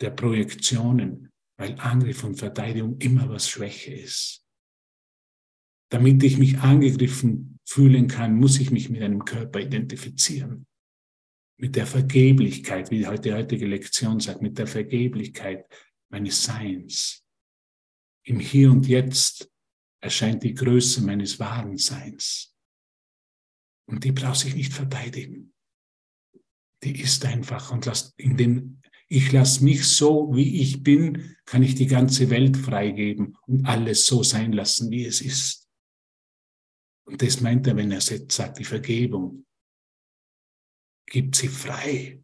der 0.02 0.10
Projektionen, 0.10 1.32
weil 1.60 1.80
Angriff 1.80 2.24
und 2.24 2.38
Verteidigung 2.38 3.00
immer 3.00 3.30
was 3.30 3.48
Schwäche 3.48 3.94
ist. 3.94 4.44
Damit 5.92 6.24
ich 6.24 6.40
mich 6.40 6.58
angegriffen 6.58 7.60
fühlen 7.66 8.08
kann, 8.08 8.36
muss 8.36 8.60
ich 8.60 8.72
mich 8.72 8.90
mit 8.90 9.04
einem 9.04 9.24
Körper 9.26 9.60
identifizieren. 9.60 10.66
Mit 11.60 11.76
der 11.76 11.88
Vergeblichkeit, 11.88 12.92
wie 12.92 13.08
heute 13.08 13.30
die 13.30 13.34
heutige 13.34 13.66
Lektion 13.66 14.20
sagt, 14.20 14.42
mit 14.42 14.58
der 14.58 14.68
Vergeblichkeit 14.68 15.66
meines 16.10 16.44
Seins. 16.44 17.24
Im 18.24 18.40
Hier 18.40 18.72
und 18.72 18.88
Jetzt 18.88 19.50
erscheint 20.02 20.44
die 20.44 20.54
Größe 20.54 21.02
meines 21.02 21.40
wahren 21.40 21.78
Seins. 21.78 22.56
Und 23.88 24.04
die 24.04 24.12
braucht 24.12 24.40
sich 24.40 24.54
nicht 24.54 24.74
verteidigen. 24.74 25.54
Die 26.84 27.02
ist 27.02 27.26
einfach 27.26 27.72
und 27.72 27.86
lasst 27.86 28.14
in 28.20 28.38
dem 28.38 28.82
ich 29.10 29.32
lasse 29.32 29.64
mich 29.64 29.88
so, 29.88 30.36
wie 30.36 30.62
ich 30.62 30.84
bin, 30.84 31.38
kann 31.46 31.64
ich 31.64 31.76
die 31.76 31.88
ganze 31.88 32.30
Welt 32.30 32.58
freigeben 32.58 33.38
und 33.48 33.66
alles 33.66 34.06
so 34.06 34.22
sein 34.22 34.52
lassen, 34.52 34.92
wie 34.92 35.06
es 35.06 35.22
ist. 35.22 35.70
Und 37.06 37.22
das 37.22 37.40
meint 37.40 37.68
er, 37.68 37.78
wenn 37.78 37.92
er 37.92 38.02
sagt, 38.02 38.60
die 38.60 38.66
Vergebung 38.66 39.46
gibt 41.08 41.36
sie 41.36 41.48
frei. 41.48 42.22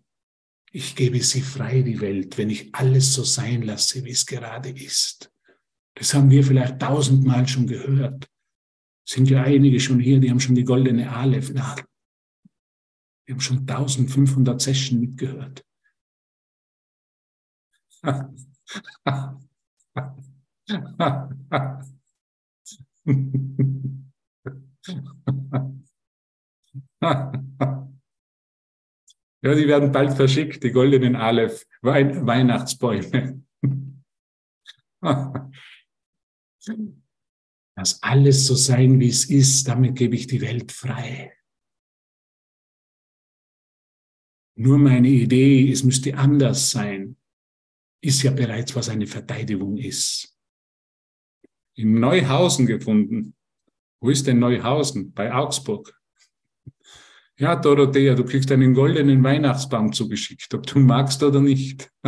Ich 0.71 0.95
gebe 0.95 1.21
sie 1.21 1.41
frei, 1.41 1.81
die 1.81 1.99
Welt, 2.01 2.37
wenn 2.37 2.49
ich 2.49 2.73
alles 2.73 3.13
so 3.13 3.23
sein 3.23 3.61
lasse, 3.61 4.03
wie 4.05 4.11
es 4.11 4.25
gerade 4.25 4.69
ist. 4.69 5.31
Das 5.95 6.13
haben 6.13 6.29
wir 6.29 6.43
vielleicht 6.43 6.79
tausendmal 6.79 7.47
schon 7.47 7.67
gehört. 7.67 8.29
Sind 9.07 9.29
ja 9.29 9.43
einige 9.43 9.79
schon 9.79 9.99
hier, 9.99 10.19
die 10.19 10.29
haben 10.29 10.39
schon 10.39 10.55
die 10.55 10.63
goldene 10.63 11.11
Aleph-Nadel. 11.11 11.85
Die 13.27 13.33
haben 13.33 13.39
schon 13.39 13.59
1500 13.59 14.61
Session 14.61 14.99
mitgehört. 14.99 15.63
Ja, 29.43 29.53
die 29.55 29.67
werden 29.67 29.91
bald 29.91 30.13
verschickt, 30.13 30.63
die 30.63 30.71
goldenen 30.71 31.17
Aleph, 31.17 31.67
Wein 31.81 32.25
Weihnachtsbäume. 32.25 33.43
Das 37.75 38.01
alles 38.03 38.45
so 38.45 38.55
sein, 38.55 38.99
wie 38.99 39.09
es 39.09 39.25
ist, 39.25 39.67
damit 39.67 39.95
gebe 39.95 40.15
ich 40.15 40.27
die 40.27 40.41
Welt 40.41 40.71
frei. 40.71 41.35
Nur 44.55 44.77
meine 44.77 45.07
Idee, 45.07 45.71
es 45.71 45.83
müsste 45.83 46.15
anders 46.15 46.69
sein, 46.69 47.17
ist 47.99 48.21
ja 48.21 48.31
bereits, 48.31 48.75
was 48.75 48.89
eine 48.89 49.07
Verteidigung 49.07 49.77
ist. 49.77 50.37
In 51.73 51.99
Neuhausen 51.99 52.67
gefunden. 52.67 53.35
Wo 53.99 54.11
ist 54.11 54.27
denn 54.27 54.37
Neuhausen? 54.37 55.11
Bei 55.11 55.33
Augsburg. 55.33 55.99
Ja, 57.43 57.57
Dorothea, 57.57 58.15
du 58.15 58.23
kriegst 58.23 58.49
einen 58.53 58.73
goldenen 58.73 59.21
Weihnachtsbaum 59.21 59.91
zugeschickt, 59.91 60.53
ob 60.53 60.65
du 60.65 60.79
magst 60.79 61.21
oder 61.23 61.41
nicht. 61.41 61.91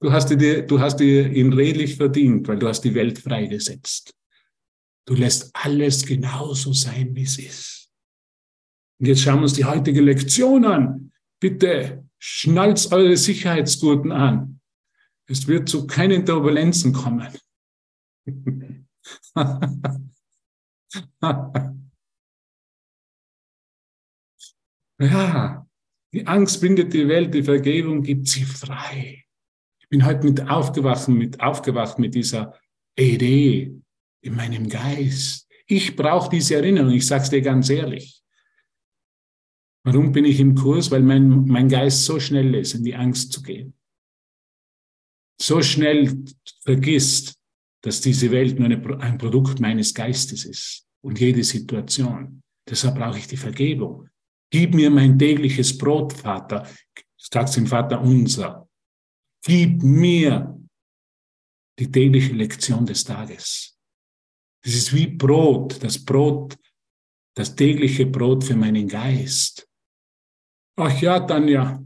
du, 0.00 0.10
hast 0.10 0.30
dir, 0.30 0.66
du 0.66 0.80
hast 0.80 0.96
dir 0.96 1.30
ihn 1.30 1.52
redlich 1.52 1.96
verdient, 1.96 2.48
weil 2.48 2.58
du 2.58 2.66
hast 2.66 2.80
die 2.80 2.94
Welt 2.94 3.18
freigesetzt. 3.18 4.14
Du 5.06 5.12
lässt 5.16 5.50
alles 5.52 6.06
genauso 6.06 6.72
sein, 6.72 7.14
wie 7.14 7.24
es 7.24 7.38
ist. 7.38 7.90
Und 8.98 9.08
jetzt 9.08 9.20
schauen 9.20 9.40
wir 9.40 9.42
uns 9.42 9.52
die 9.52 9.66
heutige 9.66 10.00
Lektion 10.00 10.64
an. 10.64 11.12
Bitte 11.40 12.08
schnallt 12.18 12.90
eure 12.90 13.18
Sicherheitsgurten 13.18 14.12
an. 14.12 14.60
Es 15.26 15.46
wird 15.46 15.68
zu 15.68 15.86
keinen 15.86 16.24
Turbulenzen 16.24 16.94
kommen. 16.94 17.28
ja, 25.00 25.66
die 26.12 26.26
Angst 26.26 26.60
bindet 26.60 26.92
die 26.92 27.08
Welt, 27.08 27.34
die 27.34 27.42
Vergebung 27.42 28.02
gibt 28.02 28.28
sie 28.28 28.44
frei. 28.44 29.24
Ich 29.80 29.88
bin 29.88 30.04
heute 30.04 30.24
mit 30.26 30.48
aufgewacht, 30.48 31.08
mit 31.08 31.40
aufgewacht 31.40 31.98
mit 31.98 32.14
dieser 32.14 32.58
Idee 32.98 33.74
in 34.22 34.34
meinem 34.34 34.68
Geist. 34.68 35.48
Ich 35.66 35.96
brauche 35.96 36.30
diese 36.30 36.56
Erinnerung, 36.56 36.92
ich 36.92 37.06
sage 37.06 37.24
es 37.24 37.30
dir 37.30 37.42
ganz 37.42 37.68
ehrlich. 37.68 38.22
Warum 39.84 40.12
bin 40.12 40.24
ich 40.24 40.40
im 40.40 40.54
Kurs? 40.54 40.90
Weil 40.90 41.02
mein, 41.02 41.46
mein 41.46 41.68
Geist 41.68 42.04
so 42.04 42.18
schnell 42.20 42.54
ist, 42.54 42.74
in 42.74 42.84
die 42.84 42.94
Angst 42.94 43.32
zu 43.32 43.42
gehen. 43.42 43.74
So 45.40 45.62
schnell 45.62 46.24
vergisst, 46.62 47.37
dass 47.82 48.00
diese 48.00 48.30
Welt 48.30 48.58
nur 48.58 48.66
eine, 48.66 49.00
ein 49.00 49.18
Produkt 49.18 49.60
meines 49.60 49.94
Geistes 49.94 50.44
ist 50.44 50.86
und 51.00 51.20
jede 51.20 51.44
Situation. 51.44 52.42
Deshalb 52.68 52.96
brauche 52.96 53.18
ich 53.18 53.26
die 53.26 53.36
Vergebung. 53.36 54.08
Gib 54.50 54.74
mir 54.74 54.90
mein 54.90 55.18
tägliches 55.18 55.76
Brot, 55.76 56.12
Vater, 56.12 56.68
sagt 57.16 57.56
im 57.56 57.66
Vater 57.66 58.00
unser. 58.00 58.68
Gib 59.44 59.82
mir 59.82 60.58
die 61.78 61.90
tägliche 61.90 62.32
Lektion 62.32 62.84
des 62.84 63.04
Tages. 63.04 63.78
Das 64.64 64.74
ist 64.74 64.94
wie 64.94 65.06
Brot, 65.06 65.82
das 65.82 66.04
Brot, 66.04 66.56
das 67.34 67.54
tägliche 67.54 68.06
Brot 68.06 68.42
für 68.42 68.56
meinen 68.56 68.88
Geist. 68.88 69.68
Ach 70.76 71.00
ja, 71.00 71.20
Tanja, 71.20 71.82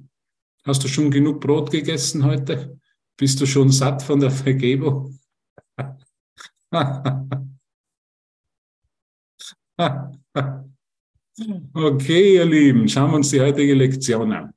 hast 0.64 0.84
du 0.84 0.88
schon 0.88 1.10
genug 1.10 1.40
Brot 1.40 1.70
gegessen 1.70 2.24
heute? 2.24 2.78
Bist 3.18 3.40
du 3.40 3.46
schon 3.46 3.70
satt 3.70 4.02
von 4.02 4.20
der 4.20 4.30
Vergebung? 4.30 5.18
Okay, 11.74 12.34
ihr 12.34 12.44
Lieben, 12.44 12.86
schauen 12.88 13.10
wir 13.10 13.16
uns 13.16 13.30
die 13.30 13.40
heutige 13.40 13.74
Lektion 13.74 14.32
an. 14.32 14.52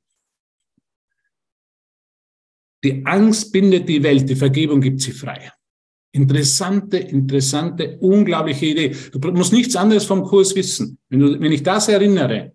Die 2.84 3.04
Angst 3.04 3.50
bindet 3.50 3.88
die 3.88 4.02
Welt, 4.02 4.28
die 4.28 4.36
Vergebung 4.36 4.80
gibt 4.80 5.00
sie 5.00 5.12
frei. 5.12 5.50
Interessante, 6.12 6.98
interessante, 6.98 7.98
unglaubliche 7.98 8.66
Idee. 8.66 8.96
Du 9.12 9.32
musst 9.32 9.52
nichts 9.52 9.74
anderes 9.74 10.04
vom 10.04 10.22
Kurs 10.22 10.54
wissen. 10.54 10.98
Wenn, 11.08 11.20
du, 11.20 11.40
wenn 11.40 11.52
ich 11.52 11.62
das 11.62 11.88
erinnere, 11.88 12.52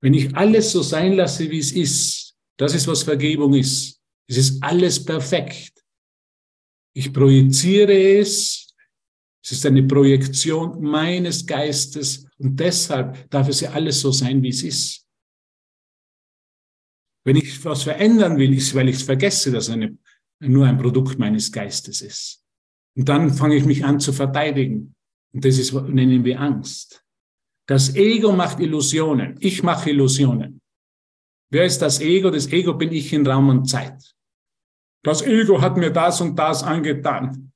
wenn 0.00 0.14
ich 0.14 0.34
alles 0.36 0.72
so 0.72 0.82
sein 0.82 1.14
lasse, 1.14 1.50
wie 1.50 1.58
es 1.58 1.72
ist, 1.72 2.36
das 2.56 2.74
ist, 2.74 2.86
was 2.86 3.02
Vergebung 3.02 3.54
ist. 3.54 4.00
Es 4.28 4.36
ist 4.36 4.62
alles 4.62 5.04
perfekt. 5.04 5.73
Ich 6.96 7.12
projiziere 7.12 8.18
es, 8.18 8.74
es 9.44 9.52
ist 9.52 9.66
eine 9.66 9.82
Projektion 9.82 10.80
meines 10.80 11.44
Geistes 11.44 12.26
und 12.38 12.58
deshalb 12.58 13.28
darf 13.30 13.48
es 13.48 13.60
ja 13.60 13.72
alles 13.72 14.00
so 14.00 14.10
sein, 14.10 14.42
wie 14.42 14.48
es 14.48 14.62
ist. 14.62 15.06
Wenn 17.26 17.36
ich 17.36 17.64
was 17.64 17.82
verändern 17.82 18.38
will, 18.38 18.54
ist, 18.54 18.74
weil 18.74 18.88
ich 18.88 18.96
es 18.96 19.02
vergesse, 19.02 19.50
dass 19.50 19.68
es 19.68 19.76
nur 20.40 20.66
ein 20.66 20.78
Produkt 20.78 21.18
meines 21.18 21.50
Geistes 21.50 22.00
ist. 22.00 22.44
Und 22.96 23.08
dann 23.08 23.32
fange 23.32 23.56
ich 23.56 23.64
mich 23.64 23.84
an 23.84 23.98
zu 23.98 24.12
verteidigen. 24.12 24.94
Und 25.32 25.44
das 25.44 25.58
ist, 25.58 25.72
nennen 25.72 26.24
wir 26.24 26.40
Angst. 26.40 27.04
Das 27.66 27.94
Ego 27.96 28.32
macht 28.32 28.60
Illusionen. 28.60 29.36
Ich 29.40 29.62
mache 29.62 29.90
Illusionen. 29.90 30.60
Wer 31.50 31.64
ist 31.64 31.78
das 31.80 32.00
Ego? 32.00 32.30
Das 32.30 32.46
Ego 32.52 32.74
bin 32.74 32.92
ich 32.92 33.12
in 33.12 33.26
Raum 33.26 33.48
und 33.48 33.66
Zeit. 33.66 34.13
Das 35.04 35.22
Ego 35.22 35.60
hat 35.60 35.76
mir 35.76 35.90
das 35.90 36.20
und 36.20 36.36
das 36.36 36.64
angetan 36.64 37.52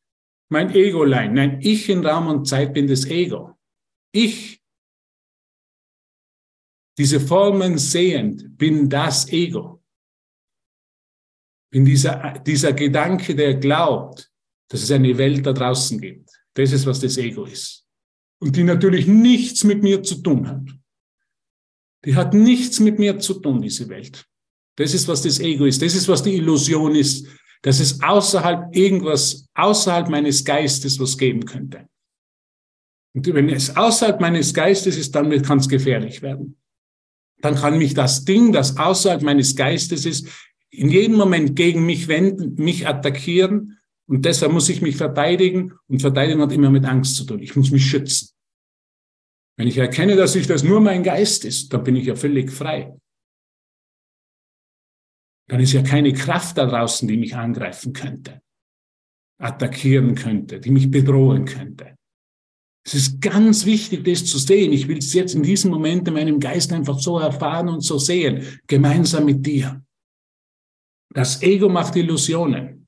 mein 0.48 0.74
Egolein. 0.74 1.34
Nein, 1.34 1.60
ich 1.62 1.88
in 1.88 2.04
Raum 2.04 2.28
und 2.28 2.46
Zeit 2.46 2.72
bin 2.72 2.86
das 2.86 3.04
Ego. 3.06 3.56
Ich, 4.12 4.62
diese 6.96 7.20
Formen 7.20 7.78
sehend, 7.78 8.56
bin 8.56 8.88
das 8.88 9.28
Ego. 9.28 9.82
Bin 11.70 11.84
dieser, 11.84 12.38
dieser 12.40 12.72
Gedanke, 12.72 13.34
der 13.34 13.54
glaubt, 13.54 14.32
dass 14.68 14.82
es 14.82 14.90
eine 14.90 15.16
Welt 15.18 15.44
da 15.44 15.52
draußen 15.52 16.00
gibt. 16.00 16.30
Das 16.54 16.72
ist, 16.72 16.86
was 16.86 17.00
das 17.00 17.18
Ego 17.18 17.44
ist. 17.44 17.86
Und 18.40 18.56
die 18.56 18.64
natürlich 18.64 19.06
nichts 19.06 19.64
mit 19.64 19.82
mir 19.82 20.02
zu 20.02 20.22
tun 20.22 20.48
hat. 20.48 20.66
Die 22.04 22.14
hat 22.14 22.32
nichts 22.32 22.80
mit 22.80 22.98
mir 22.98 23.18
zu 23.18 23.34
tun, 23.34 23.60
diese 23.60 23.88
Welt. 23.88 24.26
Das 24.78 24.94
ist, 24.94 25.08
was 25.08 25.22
das 25.22 25.40
Ego 25.40 25.64
ist. 25.64 25.82
Das 25.82 25.96
ist, 25.96 26.06
was 26.06 26.22
die 26.22 26.36
Illusion 26.36 26.94
ist, 26.94 27.26
dass 27.62 27.80
es 27.80 28.00
außerhalb 28.00 28.74
irgendwas, 28.76 29.48
außerhalb 29.54 30.08
meines 30.08 30.44
Geistes 30.44 31.00
was 31.00 31.18
geben 31.18 31.44
könnte. 31.44 31.88
Und 33.12 33.26
wenn 33.26 33.48
es 33.48 33.76
außerhalb 33.76 34.20
meines 34.20 34.54
Geistes 34.54 34.96
ist, 34.96 35.16
dann 35.16 35.42
kann 35.42 35.58
es 35.58 35.68
gefährlich 35.68 36.22
werden. 36.22 36.56
Dann 37.40 37.56
kann 37.56 37.76
mich 37.76 37.94
das 37.94 38.24
Ding, 38.24 38.52
das 38.52 38.76
außerhalb 38.76 39.22
meines 39.22 39.56
Geistes 39.56 40.06
ist, 40.06 40.28
in 40.70 40.90
jedem 40.90 41.16
Moment 41.16 41.56
gegen 41.56 41.84
mich 41.84 42.06
wenden, 42.06 42.54
mich 42.62 42.86
attackieren. 42.86 43.78
Und 44.06 44.24
deshalb 44.26 44.52
muss 44.52 44.68
ich 44.68 44.80
mich 44.80 44.96
verteidigen. 44.96 45.72
Und 45.88 46.02
verteidigen 46.02 46.40
hat 46.40 46.52
immer 46.52 46.70
mit 46.70 46.84
Angst 46.84 47.16
zu 47.16 47.24
tun. 47.24 47.40
Ich 47.40 47.56
muss 47.56 47.72
mich 47.72 47.84
schützen. 47.84 48.28
Wenn 49.56 49.66
ich 49.66 49.78
erkenne, 49.78 50.14
dass 50.14 50.36
ich 50.36 50.46
das 50.46 50.62
nur 50.62 50.80
mein 50.80 51.02
Geist 51.02 51.44
ist, 51.44 51.72
dann 51.72 51.82
bin 51.82 51.96
ich 51.96 52.06
ja 52.06 52.14
völlig 52.14 52.52
frei 52.52 52.96
dann 55.48 55.60
ist 55.60 55.72
ja 55.72 55.82
keine 55.82 56.12
Kraft 56.12 56.58
da 56.58 56.66
draußen, 56.66 57.08
die 57.08 57.16
mich 57.16 57.34
angreifen 57.34 57.92
könnte, 57.92 58.42
attackieren 59.40 60.14
könnte, 60.14 60.60
die 60.60 60.70
mich 60.70 60.90
bedrohen 60.90 61.46
könnte. 61.46 61.96
Es 62.86 62.94
ist 62.94 63.20
ganz 63.20 63.66
wichtig, 63.66 64.04
das 64.04 64.24
zu 64.24 64.38
sehen. 64.38 64.72
Ich 64.72 64.88
will 64.88 64.98
es 64.98 65.12
jetzt 65.12 65.34
in 65.34 65.42
diesem 65.42 65.70
Moment 65.70 66.08
in 66.08 66.14
meinem 66.14 66.40
Geist 66.40 66.72
einfach 66.72 66.98
so 66.98 67.18
erfahren 67.18 67.68
und 67.68 67.82
so 67.82 67.98
sehen, 67.98 68.60
gemeinsam 68.66 69.24
mit 69.24 69.44
dir. 69.44 69.82
Das 71.12 71.42
Ego 71.42 71.68
macht 71.68 71.96
Illusionen. 71.96 72.86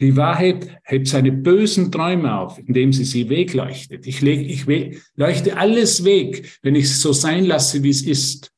Die 0.00 0.16
Wahrheit 0.16 0.80
hebt 0.84 1.06
seine 1.06 1.30
bösen 1.30 1.92
Träume 1.92 2.36
auf, 2.38 2.58
indem 2.58 2.92
sie 2.92 3.04
sie 3.04 3.28
wegleuchtet. 3.28 4.06
Ich, 4.06 4.20
leg, 4.20 4.48
ich 4.48 4.66
we 4.66 5.00
leuchte 5.14 5.56
alles 5.56 6.04
weg, 6.04 6.58
wenn 6.62 6.74
ich 6.74 6.86
es 6.86 7.00
so 7.00 7.12
sein 7.12 7.44
lasse, 7.44 7.82
wie 7.84 7.90
es 7.90 8.02
ist 8.02 8.53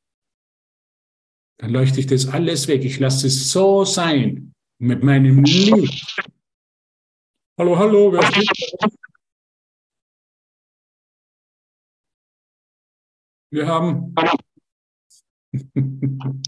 dann 1.58 1.70
leuchte 1.70 2.00
ich 2.00 2.06
das 2.06 2.28
alles 2.28 2.68
weg. 2.68 2.84
Ich 2.84 2.98
lasse 2.98 3.26
es 3.28 3.50
so 3.50 3.84
sein 3.84 4.52
mit 4.78 5.02
meinem 5.02 5.42
Licht. 5.44 6.16
Hallo, 7.58 7.78
hallo, 7.78 8.12
wer 8.12 8.20
ist 8.20 8.96
Wir 13.50 13.66
haben. 13.66 14.14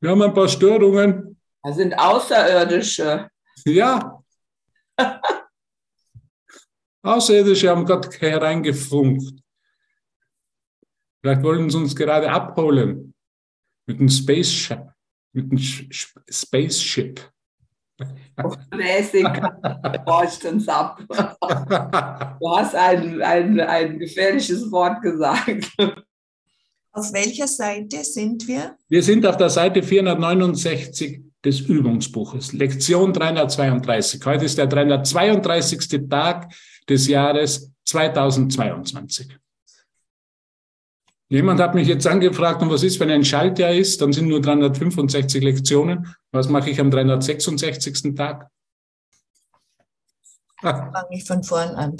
Wir 0.00 0.10
haben 0.10 0.22
ein 0.22 0.34
paar 0.34 0.48
Störungen. 0.48 1.40
Das 1.62 1.76
sind 1.76 1.94
Außerirdische. 1.94 3.28
Ja. 3.64 4.22
Außerirdische 7.02 7.70
haben 7.70 7.84
gerade 7.84 8.08
hereingefunkt. 8.10 9.42
Vielleicht 11.20 11.42
wollen 11.42 11.68
sie 11.68 11.78
uns 11.78 11.96
gerade 11.96 12.30
abholen 12.30 13.14
mit 13.86 13.98
einem 13.98 14.08
Spaceship. 14.08 14.86
Mit 15.32 15.50
einem 15.50 15.58
Spaceship. 15.58 17.20
Mäßig 18.74 19.26
forscht 20.06 20.44
uns 20.44 20.68
ab. 20.68 21.02
Du 21.08 22.56
hast 22.56 22.74
ein, 22.76 23.20
ein, 23.20 23.60
ein 23.60 23.98
gefährliches 23.98 24.70
Wort 24.70 25.02
gesagt. 25.02 25.72
Auf 26.92 27.12
welcher 27.12 27.48
Seite 27.48 28.04
sind 28.04 28.46
wir? 28.46 28.76
Wir 28.88 29.02
sind 29.02 29.26
auf 29.26 29.36
der 29.36 29.50
Seite 29.50 29.82
469 29.82 31.22
des 31.44 31.60
Übungsbuches, 31.60 32.52
Lektion 32.52 33.12
332. 33.12 34.24
Heute 34.24 34.44
ist 34.44 34.58
der 34.58 34.66
332. 34.66 36.08
Tag 36.08 36.52
des 36.88 37.08
Jahres 37.08 37.72
2022. 37.84 39.28
Jemand 41.30 41.60
hat 41.60 41.74
mich 41.74 41.86
jetzt 41.86 42.06
angefragt, 42.06 42.62
und 42.62 42.70
was 42.70 42.82
ist, 42.82 42.98
wenn 43.00 43.10
ein 43.10 43.24
Schaltjahr 43.24 43.72
ist? 43.72 44.00
Dann 44.00 44.12
sind 44.12 44.28
nur 44.28 44.40
365 44.40 45.42
Lektionen. 45.42 46.06
Was 46.32 46.48
mache 46.48 46.70
ich 46.70 46.80
am 46.80 46.90
366. 46.90 48.14
Tag? 48.14 48.48
Fange 50.60 51.08
ich 51.10 51.24
von 51.24 51.42
vorn 51.42 51.74
an. 51.74 51.96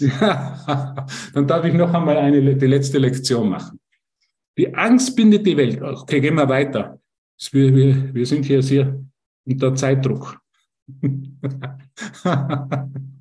Ja, 0.00 1.06
dann 1.32 1.46
darf 1.46 1.64
ich 1.64 1.74
noch 1.74 1.92
einmal 1.94 2.18
eine, 2.18 2.56
die 2.56 2.66
letzte 2.66 2.98
Lektion 2.98 3.48
machen. 3.48 3.78
Die 4.58 4.74
Angst 4.74 5.16
bindet 5.16 5.46
die 5.46 5.56
Welt. 5.56 5.80
Okay, 5.80 6.20
gehen 6.20 6.34
wir 6.34 6.48
weiter. 6.48 6.98
Wir, 7.50 7.74
wir, 7.74 8.14
wir 8.14 8.26
sind 8.26 8.44
hier 8.44 8.62
sehr 8.62 9.00
unter 9.44 9.74
Zeitdruck. 9.74 10.38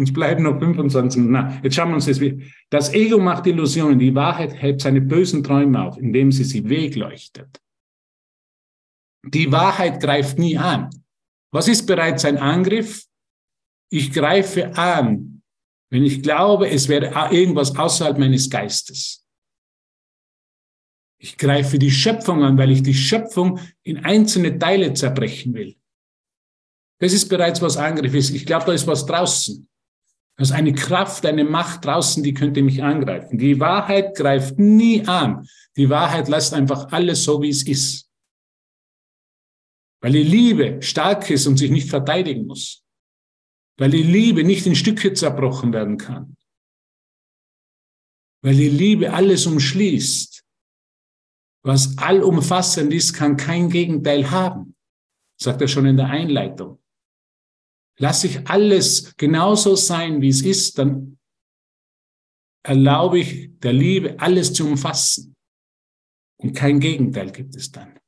uns 0.00 0.12
bleiben 0.12 0.42
noch 0.42 0.58
25 0.58 1.22
Na, 1.26 1.60
jetzt 1.62 1.76
schauen 1.76 1.90
wir 1.90 1.94
uns 1.94 2.06
das. 2.06 2.20
Das 2.70 2.92
Ego 2.92 3.18
macht 3.18 3.46
Illusionen. 3.46 3.98
Die 3.98 4.14
Wahrheit 4.14 4.54
hält 4.54 4.80
seine 4.80 5.00
bösen 5.00 5.44
Träume 5.44 5.82
auf, 5.82 5.98
indem 5.98 6.32
sie 6.32 6.44
sie 6.44 6.68
wegleuchtet. 6.68 7.60
Die 9.24 9.52
Wahrheit 9.52 10.00
greift 10.00 10.38
nie 10.38 10.56
an. 10.56 10.90
Was 11.52 11.68
ist 11.68 11.86
bereits 11.86 12.24
ein 12.24 12.38
Angriff? 12.38 13.04
Ich 13.90 14.12
greife 14.12 14.76
an, 14.76 15.42
wenn 15.90 16.04
ich 16.04 16.22
glaube, 16.22 16.70
es 16.70 16.88
wäre 16.88 17.32
irgendwas 17.32 17.76
außerhalb 17.76 18.18
meines 18.18 18.48
Geistes. 18.48 19.26
Ich 21.18 21.36
greife 21.36 21.78
die 21.78 21.90
Schöpfung 21.90 22.42
an, 22.42 22.56
weil 22.56 22.70
ich 22.70 22.82
die 22.82 22.94
Schöpfung 22.94 23.60
in 23.82 23.98
einzelne 24.04 24.58
Teile 24.58 24.94
zerbrechen 24.94 25.52
will. 25.52 25.76
Das 27.00 27.12
ist 27.12 27.28
bereits 27.28 27.60
was 27.60 27.76
Angriff 27.76 28.14
ist. 28.14 28.30
Ich 28.30 28.46
glaube, 28.46 28.66
da 28.66 28.72
ist 28.72 28.86
was 28.86 29.04
draußen. 29.04 29.68
Da 30.40 30.44
ist 30.44 30.52
eine 30.52 30.72
Kraft, 30.72 31.26
eine 31.26 31.44
Macht 31.44 31.84
draußen, 31.84 32.22
die 32.22 32.32
könnte 32.32 32.62
mich 32.62 32.82
angreifen. 32.82 33.36
Die 33.36 33.60
Wahrheit 33.60 34.16
greift 34.16 34.58
nie 34.58 35.06
an. 35.06 35.46
Die 35.76 35.90
Wahrheit 35.90 36.28
lässt 36.28 36.54
einfach 36.54 36.90
alles 36.92 37.24
so, 37.24 37.42
wie 37.42 37.50
es 37.50 37.62
ist. 37.66 38.08
Weil 40.02 40.12
die 40.12 40.22
Liebe 40.22 40.80
stark 40.80 41.28
ist 41.28 41.46
und 41.46 41.58
sich 41.58 41.70
nicht 41.70 41.90
verteidigen 41.90 42.46
muss 42.46 42.82
weil 43.80 43.90
die 43.90 44.02
Liebe 44.02 44.44
nicht 44.44 44.66
in 44.66 44.76
Stücke 44.76 45.14
zerbrochen 45.14 45.72
werden 45.72 45.96
kann, 45.96 46.36
weil 48.42 48.54
die 48.54 48.68
Liebe 48.68 49.10
alles 49.10 49.46
umschließt. 49.46 50.44
Was 51.62 51.96
allumfassend 51.96 52.92
ist, 52.92 53.14
kann 53.14 53.38
kein 53.38 53.70
Gegenteil 53.70 54.30
haben, 54.30 54.76
sagt 55.40 55.62
er 55.62 55.68
schon 55.68 55.86
in 55.86 55.96
der 55.96 56.08
Einleitung. 56.08 56.79
Lass 58.00 58.24
ich 58.24 58.48
alles 58.48 59.14
genauso 59.18 59.76
sein, 59.76 60.22
wie 60.22 60.30
es 60.30 60.40
ist, 60.40 60.78
dann 60.78 61.18
erlaube 62.62 63.18
ich 63.18 63.58
der 63.58 63.74
Liebe, 63.74 64.18
alles 64.18 64.54
zu 64.54 64.66
umfassen. 64.66 65.36
Und 66.38 66.54
kein 66.54 66.80
Gegenteil 66.80 67.30
gibt 67.30 67.54
es 67.56 67.70
dann. 67.70 68.00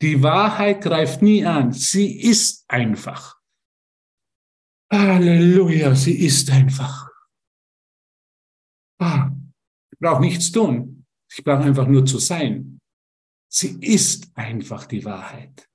Die 0.00 0.22
Wahrheit 0.22 0.80
greift 0.80 1.22
nie 1.22 1.44
an. 1.44 1.72
Sie 1.72 2.20
ist 2.20 2.64
einfach. 2.68 3.40
Halleluja, 4.92 5.96
sie 5.96 6.24
ist 6.24 6.48
einfach. 6.50 7.10
Ah, 9.00 9.32
ich 9.90 9.98
brauche 9.98 10.20
nichts 10.20 10.52
tun. 10.52 11.04
Ich 11.32 11.42
brauche 11.42 11.64
einfach 11.64 11.88
nur 11.88 12.06
zu 12.06 12.20
sein. 12.20 12.78
Sie 13.48 13.76
ist 13.80 14.30
einfach 14.36 14.86
die 14.86 15.04
Wahrheit. 15.04 15.68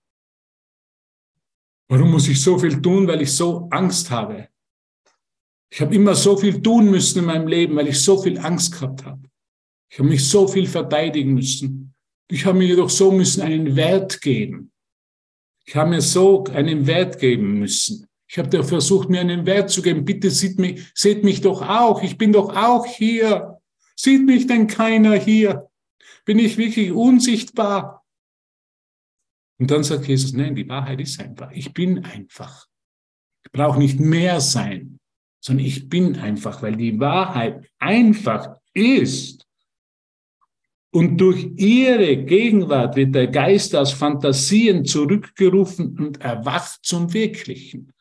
Warum 1.89 2.11
muss 2.11 2.27
ich 2.27 2.41
so 2.41 2.57
viel 2.57 2.81
tun? 2.81 3.07
Weil 3.07 3.21
ich 3.21 3.33
so 3.33 3.67
Angst 3.71 4.09
habe. 4.11 4.47
Ich 5.71 5.81
habe 5.81 5.93
immer 5.93 6.15
so 6.15 6.37
viel 6.37 6.61
tun 6.61 6.89
müssen 6.89 7.19
in 7.19 7.25
meinem 7.25 7.47
Leben, 7.47 7.75
weil 7.75 7.87
ich 7.87 7.99
so 7.99 8.21
viel 8.21 8.37
Angst 8.37 8.73
gehabt 8.73 9.05
habe. 9.05 9.21
Ich 9.89 9.97
habe 9.97 10.07
mich 10.07 10.27
so 10.27 10.47
viel 10.47 10.67
verteidigen 10.67 11.33
müssen. 11.33 11.93
Ich 12.29 12.45
habe 12.45 12.59
mir 12.59 12.67
jedoch 12.67 12.89
so 12.89 13.11
müssen 13.11 13.41
einen 13.41 13.75
Wert 13.75 14.21
geben. 14.21 14.71
Ich 15.65 15.75
habe 15.75 15.89
mir 15.89 16.01
so 16.01 16.43
einen 16.45 16.85
Wert 16.85 17.19
geben 17.19 17.59
müssen. 17.59 18.07
Ich 18.27 18.37
habe 18.37 18.63
versucht, 18.63 19.09
mir 19.09 19.21
einen 19.21 19.47
Wert 19.47 19.71
zu 19.71 19.81
geben. 19.81 20.05
Bitte 20.05 20.29
seht 20.29 20.59
mich, 20.59 20.91
seht 20.93 21.23
mich 21.23 21.41
doch 21.41 21.67
auch. 21.67 22.03
Ich 22.03 22.17
bin 22.17 22.31
doch 22.31 22.55
auch 22.55 22.85
hier. 22.85 23.59
Sieht 23.95 24.25
mich 24.25 24.45
denn 24.45 24.67
keiner 24.67 25.15
hier? 25.15 25.69
Bin 26.25 26.37
ich 26.37 26.57
wirklich 26.57 26.91
unsichtbar? 26.91 27.98
Und 29.59 29.69
dann 29.69 29.83
sagt 29.83 30.07
Jesus, 30.07 30.33
nein, 30.33 30.55
die 30.55 30.67
Wahrheit 30.67 31.01
ist 31.01 31.19
einfach. 31.19 31.51
Ich 31.51 31.73
bin 31.73 32.03
einfach. 32.03 32.65
Ich 33.45 33.51
brauche 33.51 33.77
nicht 33.77 33.99
mehr 33.99 34.39
sein, 34.41 34.99
sondern 35.41 35.65
ich 35.65 35.89
bin 35.89 36.15
einfach, 36.17 36.61
weil 36.61 36.75
die 36.75 36.99
Wahrheit 36.99 37.69
einfach 37.77 38.55
ist. 38.73 39.45
Und 40.91 41.17
durch 41.17 41.51
ihre 41.57 42.17
Gegenwart 42.23 42.95
wird 42.95 43.13
der 43.13 43.27
Geist 43.27 43.75
aus 43.75 43.91
Fantasien 43.91 44.85
zurückgerufen 44.85 45.99
und 45.99 46.19
erwacht 46.21 46.79
zum 46.83 47.13
Wirklichen 47.13 47.93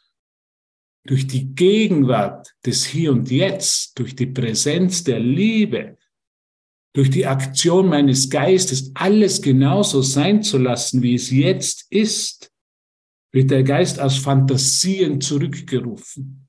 durch 1.08 1.26
die 1.26 1.54
Gegenwart 1.54 2.54
des 2.64 2.84
Hier 2.84 3.12
und 3.12 3.30
Jetzt, 3.30 3.98
durch 3.98 4.14
die 4.14 4.26
Präsenz 4.26 5.04
der 5.04 5.20
Liebe, 5.20 5.96
durch 6.94 7.10
die 7.10 7.26
Aktion 7.26 7.88
meines 7.88 8.30
Geistes, 8.30 8.90
alles 8.94 9.42
genauso 9.42 10.02
sein 10.02 10.42
zu 10.42 10.58
lassen, 10.58 11.02
wie 11.02 11.14
es 11.14 11.30
jetzt 11.30 11.86
ist, 11.90 12.52
wird 13.32 13.50
der 13.50 13.62
Geist 13.62 14.00
aus 14.00 14.16
Fantasien 14.18 15.20
zurückgerufen. 15.20 16.48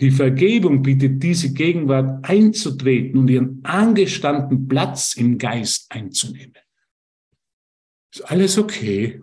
Die 0.00 0.10
Vergebung 0.10 0.82
bietet 0.82 1.22
diese 1.22 1.52
Gegenwart 1.52 2.28
einzutreten 2.28 3.20
und 3.20 3.28
ihren 3.28 3.64
angestandenen 3.64 4.66
Platz 4.66 5.14
im 5.14 5.38
Geist 5.38 5.86
einzunehmen. 5.90 6.58
Ist 8.12 8.22
alles 8.22 8.58
okay? 8.58 9.22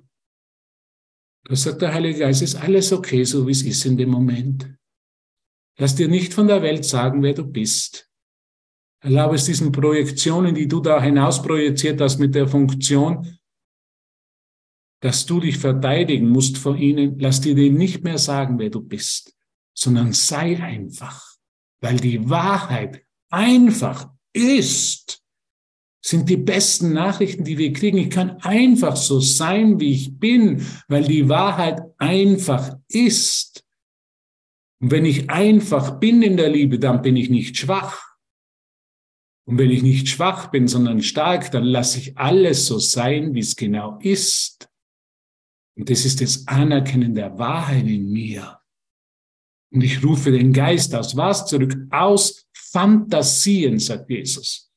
Da 1.43 1.55
sagt 1.55 1.81
der 1.81 1.93
Heilige 1.93 2.19
Geist, 2.19 2.41
ist 2.41 2.55
alles 2.55 2.93
okay, 2.93 3.23
so 3.25 3.47
wie 3.47 3.51
es 3.51 3.63
ist 3.63 3.85
in 3.85 3.97
dem 3.97 4.09
Moment. 4.09 4.73
Lass 5.77 5.95
dir 5.95 6.07
nicht 6.07 6.33
von 6.33 6.47
der 6.47 6.61
Welt 6.61 6.85
sagen, 6.85 7.21
wer 7.21 7.33
du 7.33 7.45
bist. 7.45 8.10
Erlaube 9.01 9.35
es 9.35 9.45
diesen 9.45 9.71
Projektionen, 9.71 10.55
die 10.55 10.67
du 10.67 10.79
da 10.79 11.01
hinaus 11.01 11.41
projiziert 11.41 11.99
hast 11.99 12.19
mit 12.19 12.35
der 12.35 12.47
Funktion, 12.47 13.37
dass 15.01 15.25
du 15.25 15.39
dich 15.39 15.57
verteidigen 15.57 16.29
musst 16.29 16.57
vor 16.57 16.75
ihnen. 16.75 17.19
Lass 17.19 17.41
dir 17.41 17.55
denen 17.55 17.77
nicht 17.77 18.03
mehr 18.03 18.19
sagen, 18.19 18.59
wer 18.59 18.69
du 18.69 18.81
bist, 18.81 19.35
sondern 19.73 20.13
sei 20.13 20.61
einfach, 20.61 21.35
weil 21.81 21.97
die 21.97 22.29
Wahrheit 22.29 23.03
einfach 23.29 24.09
ist 24.33 25.21
sind 26.03 26.29
die 26.29 26.37
besten 26.37 26.93
Nachrichten, 26.93 27.43
die 27.43 27.57
wir 27.57 27.73
kriegen. 27.73 27.97
Ich 27.97 28.09
kann 28.09 28.37
einfach 28.41 28.95
so 28.95 29.19
sein, 29.19 29.79
wie 29.79 29.93
ich 29.93 30.19
bin, 30.19 30.65
weil 30.87 31.03
die 31.03 31.29
Wahrheit 31.29 31.81
einfach 31.99 32.75
ist. 32.89 33.63
Und 34.81 34.91
wenn 34.91 35.05
ich 35.05 35.29
einfach 35.29 35.99
bin 35.99 36.23
in 36.23 36.37
der 36.37 36.49
Liebe, 36.49 36.79
dann 36.79 37.03
bin 37.03 37.15
ich 37.15 37.29
nicht 37.29 37.55
schwach. 37.57 38.10
Und 39.51 39.57
wenn 39.57 39.69
ich 39.69 39.83
nicht 39.83 40.07
schwach 40.07 40.47
bin, 40.49 40.67
sondern 40.67 41.01
stark, 41.01 41.51
dann 41.51 41.65
lasse 41.65 41.99
ich 41.99 42.17
alles 42.17 42.65
so 42.65 42.79
sein, 42.79 43.33
wie 43.33 43.39
es 43.39 43.55
genau 43.55 43.99
ist. 43.99 44.69
Und 45.77 45.89
das 45.89 46.05
ist 46.05 46.21
das 46.21 46.47
Anerkennen 46.47 47.13
der 47.13 47.37
Wahrheit 47.37 47.85
in 47.85 48.09
mir. 48.11 48.59
Und 49.73 49.83
ich 49.83 50.03
rufe 50.03 50.31
den 50.31 50.53
Geist 50.53 50.95
aus 50.95 51.15
was 51.15 51.45
zurück? 51.45 51.75
Aus 51.91 52.47
Fantasien, 52.53 53.77
sagt 53.77 54.09
Jesus 54.09 54.71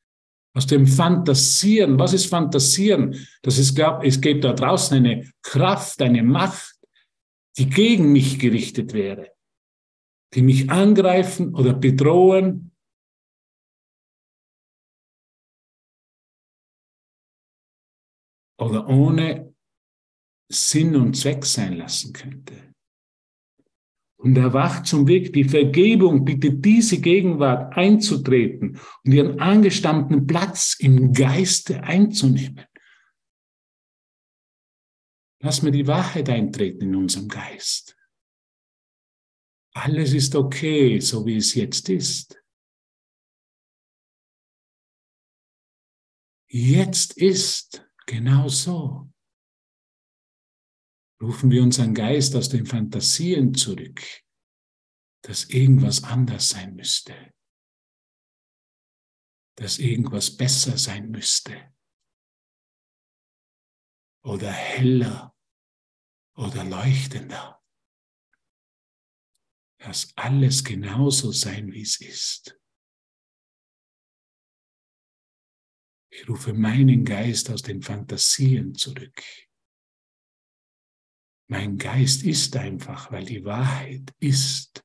aus 0.55 0.67
dem 0.67 0.87
Fantasieren. 0.87 1.99
Was 1.99 2.13
ist 2.13 2.27
Fantasieren? 2.27 3.27
Das 3.43 3.59
ist, 3.59 3.75
gab, 3.75 4.05
es 4.05 4.21
gibt 4.21 4.45
da 4.45 4.53
draußen 4.53 4.97
eine 4.97 5.29
Kraft, 5.43 6.01
eine 6.01 6.23
Macht, 6.23 6.77
die 7.59 7.69
gegen 7.69 8.13
mich 8.13 8.39
gerichtet 8.39 8.93
wäre, 8.93 9.33
die 10.35 10.43
mich 10.43 10.71
angreifen 10.71 11.55
oder 11.55 11.75
bedrohen. 11.75 12.71
Oder 18.59 18.89
ohne 18.89 19.55
Sinn 20.49 20.95
und 20.97 21.15
Zweck 21.17 21.45
sein 21.45 21.77
lassen 21.77 22.13
könnte 22.13 22.75
und 24.25 24.37
erwacht 24.39 24.87
zum 24.87 25.07
Weg. 25.07 25.35
Die 25.35 25.45
Vergebung 25.45 26.25
bittet 26.25 26.65
diese 26.65 26.99
Gegenwart 27.01 27.77
einzutreten 27.77 28.81
und 29.05 29.13
ihren 29.13 29.39
angestammten 29.39 30.27
Platz 30.27 30.77
im 30.79 31.13
Geiste 31.13 31.83
einzunehmen. 31.83 32.65
Lass 35.43 35.61
mir 35.61 35.73
die 35.73 35.87
Wahrheit 35.87 36.31
eintreten 36.31 36.85
in 36.85 36.97
unserem 36.97 37.29
Geist. 37.29 37.99
Alles 39.75 40.15
ist 40.15 40.35
okay, 40.35 41.01
so 41.01 41.27
wie 41.27 41.37
es 41.37 41.55
jetzt 41.55 41.91
ist. 41.91 42.43
Jetzt 46.49 47.19
ist 47.19 47.84
genau 48.07 48.49
so 48.49 49.11
rufen 51.21 51.51
wir 51.51 51.63
unseren 51.63 51.95
Geist 51.95 52.35
aus 52.37 52.49
den 52.49 52.67
Fantasien 52.67 53.55
zurück, 53.55 54.03
dass 55.23 55.45
irgendwas 55.45 56.05
anders 56.05 56.51
sein 56.51 56.75
müsste, 56.75 57.33
dass 59.57 59.79
irgendwas 59.79 60.37
besser 60.37 60.77
sein 60.77 61.11
müsste 61.11 61.73
oder 64.23 64.51
heller 64.51 65.35
oder 66.37 66.65
leuchtender. 66.65 67.63
Lass 69.79 70.13
alles 70.17 70.65
genauso 70.65 71.31
sein, 71.31 71.73
wie 71.73 71.83
es 71.83 72.01
ist. 72.01 72.59
Ich 76.17 76.29
rufe 76.29 76.53
meinen 76.53 77.05
Geist 77.05 77.51
aus 77.51 77.63
den 77.63 77.83
Fantasien 77.83 78.73
zurück. 78.77 79.21
Mein 81.49 81.77
Geist 81.77 82.23
ist 82.23 82.57
einfach, 82.57 83.11
weil 83.11 83.25
die 83.25 83.45
Wahrheit 83.45 84.15
ist. 84.21 84.85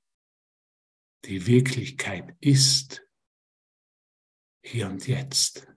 Die 1.26 1.46
Wirklichkeit 1.46 2.36
ist. 2.40 3.08
Hier 4.66 4.88
und 4.88 5.08
jetzt. 5.08 5.68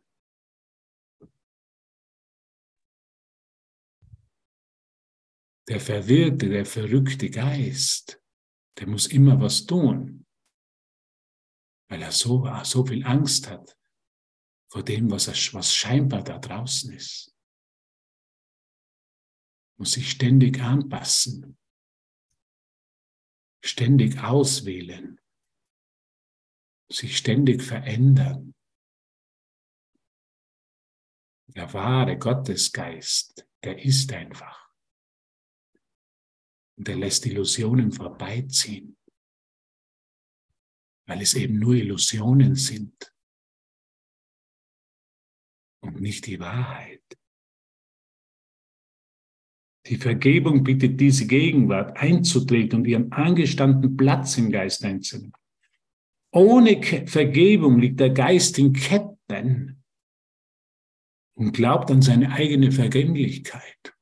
Der 5.68 5.80
verwirrte, 5.80 6.48
der 6.48 6.64
verrückte 6.64 7.28
Geist, 7.28 8.22
der 8.78 8.86
muss 8.86 9.06
immer 9.06 9.38
was 9.38 9.66
tun, 9.66 10.26
weil 11.90 12.00
er 12.00 12.10
so, 12.10 12.48
so 12.64 12.86
viel 12.86 13.04
Angst 13.04 13.50
hat 13.50 13.76
vor 14.72 14.82
dem, 14.82 15.10
was, 15.10 15.28
was 15.52 15.74
scheinbar 15.74 16.24
da 16.24 16.38
draußen 16.38 16.94
ist. 16.94 17.36
Muss 19.76 19.92
sich 19.92 20.10
ständig 20.10 20.62
anpassen, 20.62 21.58
ständig 23.62 24.18
auswählen, 24.18 25.20
sich 26.90 27.18
ständig 27.18 27.62
verändern. 27.62 28.54
Der 31.48 31.70
wahre 31.74 32.16
Gottesgeist, 32.16 33.46
der 33.62 33.78
ist 33.84 34.10
einfach. 34.10 34.72
Und 36.78 36.88
er 36.88 36.96
lässt 36.96 37.26
Illusionen 37.26 37.92
vorbeiziehen, 37.92 38.96
weil 41.04 41.20
es 41.20 41.34
eben 41.34 41.58
nur 41.58 41.74
Illusionen 41.74 42.54
sind 42.54 43.11
und 45.82 46.00
nicht 46.00 46.26
die 46.26 46.40
Wahrheit. 46.40 47.02
Die 49.86 49.96
Vergebung 49.96 50.62
bittet 50.62 51.00
diese 51.00 51.26
Gegenwart 51.26 51.96
einzutreten 51.96 52.80
und 52.80 52.86
ihren 52.86 53.10
angestandenen 53.10 53.96
Platz 53.96 54.38
im 54.38 54.50
Geist 54.50 54.84
einzunehmen. 54.84 55.32
Ohne 56.32 56.80
Vergebung 57.06 57.78
liegt 57.78 58.00
der 58.00 58.10
Geist 58.10 58.58
in 58.58 58.72
Ketten 58.72 59.82
und 61.34 61.52
glaubt 61.52 61.90
an 61.90 62.00
seine 62.00 62.32
eigene 62.32 62.70
Vergänglichkeit. 62.70 63.94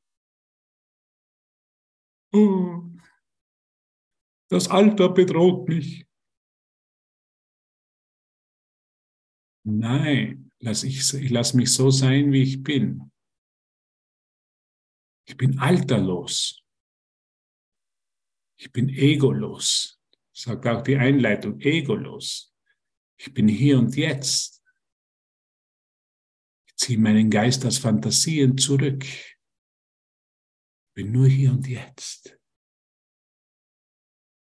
Oh, 2.33 2.83
das 4.49 4.68
Alter 4.68 5.09
bedroht 5.09 5.66
mich. 5.68 6.07
Nein, 9.64 10.49
lass 10.61 10.82
ich, 10.82 11.12
ich 11.14 11.30
lass 11.30 11.54
mich 11.54 11.72
so 11.72 11.90
sein, 11.90 12.32
wie 12.32 12.42
ich 12.42 12.62
bin. 12.62 13.11
Ich 15.26 15.36
bin 15.36 15.58
alterlos. 15.58 16.62
Ich 18.58 18.70
bin 18.72 18.88
egolos. 18.88 20.00
Sagt 20.32 20.66
auch 20.66 20.82
die 20.82 20.96
Einleitung, 20.96 21.61
egolos. 21.61 22.54
Ich 23.18 23.32
bin 23.32 23.48
hier 23.48 23.78
und 23.78 23.96
jetzt. 23.96 24.62
Ich 26.66 26.76
ziehe 26.76 26.98
meinen 26.98 27.30
Geist 27.30 27.64
aus 27.66 27.78
Fantasien 27.78 28.56
zurück 28.56 29.04
bin 31.00 31.12
nur 31.12 31.28
hier 31.28 31.52
und 31.52 31.66
jetzt. 31.66 32.38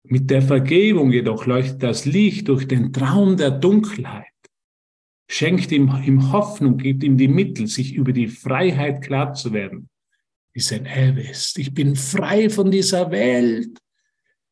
Mit 0.07 0.29
der 0.29 0.43
Vergebung 0.43 1.11
jedoch 1.11 1.47
leuchtet 1.47 1.83
das 1.83 2.05
Licht 2.05 2.49
durch 2.49 2.69
den 2.69 2.93
Traum 2.93 3.39
der 3.39 3.51
Dunkelheit, 3.51 4.34
schenkt 5.29 5.73
ihm, 5.73 5.91
ihm 6.05 6.33
Hoffnung, 6.33 6.77
gibt 6.77 7.03
ihm 7.03 7.17
die 7.17 7.29
Mittel, 7.29 7.67
sich 7.67 7.95
über 7.95 8.13
die 8.13 8.29
Freiheit 8.29 9.03
klar 9.03 9.35
zu 9.35 9.53
werden, 9.53 9.89
die 10.55 10.61
sein 10.61 10.87
ist. 11.17 11.59
Ich 11.59 11.73
bin 11.73 11.97
frei 11.97 12.51
von 12.51 12.71
dieser 12.71 13.11
Welt. 13.11 13.79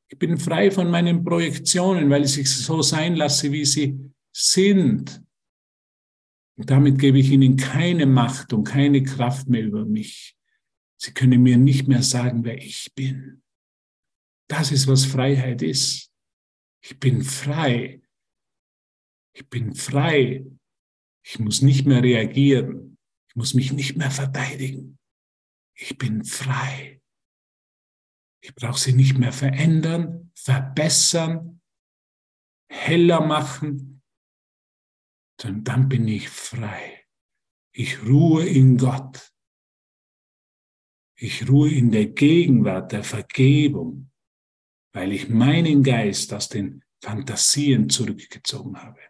Ich 0.09 0.19
bin 0.19 0.39
frei 0.39 0.71
von 0.71 0.91
meinen 0.91 1.25
Projektionen, 1.25 2.11
weil 2.11 2.25
ich 2.25 2.37
es 2.37 2.65
so 2.67 2.83
sein 2.83 3.17
lasse, 3.17 3.51
wie 3.51 3.65
sie 3.65 3.99
sind. 4.31 5.23
Und 6.57 6.71
damit 6.71 6.99
gebe 6.99 7.19
ich 7.19 7.31
ihnen 7.31 7.57
keine 7.57 8.07
Macht 8.07 8.53
und 8.53 8.65
keine 8.65 9.03
Kraft 9.03 9.49
mehr 9.49 9.63
über 9.63 9.85
mich. 9.85 10.37
Sie 10.99 11.13
können 11.13 11.43
mir 11.43 11.57
nicht 11.57 11.89
mehr 11.89 12.03
sagen, 12.03 12.45
wer 12.45 12.59
ich 12.59 12.93
bin. 12.95 13.43
Das 14.49 14.71
ist, 14.71 14.87
was 14.87 15.05
Freiheit 15.05 15.63
ist. 15.63 16.13
Ich 16.85 16.99
bin 16.99 17.23
frei. 17.23 18.03
Ich 19.35 19.49
bin 19.49 19.75
frei. 19.75 20.45
Ich 21.25 21.39
muss 21.39 21.63
nicht 21.63 21.87
mehr 21.87 22.03
reagieren. 22.03 22.99
Ich 23.29 23.37
muss 23.37 23.55
mich 23.55 23.73
nicht 23.73 23.97
mehr 23.97 24.11
verteidigen. 24.11 24.99
Ich 25.75 25.97
bin 25.97 26.25
frei. 26.25 27.01
Ich 28.43 28.55
brauche 28.55 28.79
sie 28.79 28.93
nicht 28.93 29.17
mehr 29.19 29.33
verändern, 29.33 30.33
verbessern, 30.35 31.61
heller 32.69 33.21
machen, 33.21 34.03
sondern 35.41 35.65
dann 35.65 35.89
bin 35.89 36.09
ich 36.09 36.29
frei. 36.29 37.07
Ich 37.73 38.05
ruhe 38.05 38.45
in 38.47 38.77
Gott. 38.77 39.33
Ich 41.17 41.49
ruhe 41.49 41.71
in 41.71 41.93
der 41.93 42.07
Gegenwart 42.07 42.93
der 42.93 43.05
Vergebung, 43.05 44.11
weil 44.93 45.13
ich 45.13 45.29
meinen 45.29 45.83
Geist 45.85 46.35
aus 46.35 46.49
den 46.49 46.85
Fantasien 47.01 47.89
zurückgezogen 47.89 48.77
habe. 48.77 49.01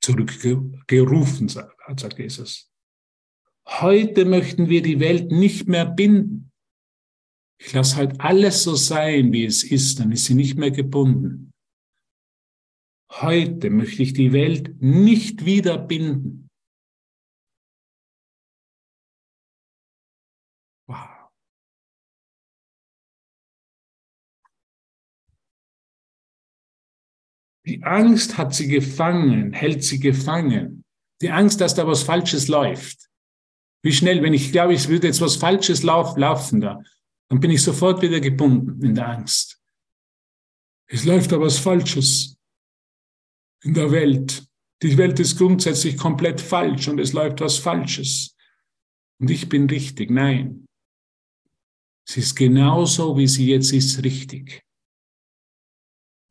Zurückgerufen, 0.00 1.48
sagt 1.48 2.18
Jesus. 2.18 2.70
Heute 3.66 4.24
möchten 4.24 4.68
wir 4.68 4.82
die 4.82 5.00
Welt 5.00 5.30
nicht 5.30 5.68
mehr 5.68 5.86
binden. 5.86 6.50
Ich 7.58 7.72
lasse 7.72 7.96
halt 7.96 8.20
alles 8.20 8.62
so 8.62 8.74
sein, 8.74 9.32
wie 9.32 9.44
es 9.44 9.62
ist, 9.62 10.00
dann 10.00 10.12
ist 10.12 10.24
sie 10.24 10.34
nicht 10.34 10.56
mehr 10.56 10.70
gebunden. 10.70 11.52
Heute 13.12 13.70
möchte 13.70 14.02
ich 14.02 14.12
die 14.12 14.32
Welt 14.32 14.80
nicht 14.80 15.44
wieder 15.44 15.76
binden. 15.78 16.49
Die 27.70 27.84
Angst 27.84 28.36
hat 28.36 28.52
sie 28.52 28.66
gefangen, 28.66 29.52
hält 29.52 29.84
sie 29.84 30.00
gefangen. 30.00 30.84
Die 31.22 31.30
Angst, 31.30 31.60
dass 31.60 31.76
da 31.76 31.86
was 31.86 32.02
Falsches 32.02 32.48
läuft. 32.48 33.08
Wie 33.84 33.92
schnell, 33.92 34.24
wenn 34.24 34.34
ich 34.34 34.50
glaube, 34.50 34.74
es 34.74 34.88
würde 34.88 35.06
jetzt 35.06 35.20
was 35.20 35.36
Falsches 35.36 35.84
lauf, 35.84 36.16
laufen 36.16 36.60
da, 36.60 36.82
dann 37.28 37.38
bin 37.38 37.52
ich 37.52 37.62
sofort 37.62 38.02
wieder 38.02 38.18
gebunden 38.18 38.84
in 38.84 38.96
der 38.96 39.08
Angst. 39.08 39.62
Es 40.88 41.04
läuft 41.04 41.30
da 41.30 41.40
was 41.40 41.58
Falsches 41.58 42.36
in 43.62 43.74
der 43.74 43.92
Welt. 43.92 44.42
Die 44.82 44.98
Welt 44.98 45.20
ist 45.20 45.38
grundsätzlich 45.38 45.96
komplett 45.96 46.40
falsch 46.40 46.88
und 46.88 46.98
es 46.98 47.12
läuft 47.12 47.40
was 47.40 47.58
Falsches. 47.58 48.36
Und 49.20 49.30
ich 49.30 49.48
bin 49.48 49.70
richtig. 49.70 50.10
Nein. 50.10 50.66
Sie 52.04 52.18
ist 52.18 52.34
genauso, 52.34 53.16
wie 53.16 53.28
sie 53.28 53.46
jetzt 53.46 53.72
ist, 53.72 54.02
richtig. 54.02 54.60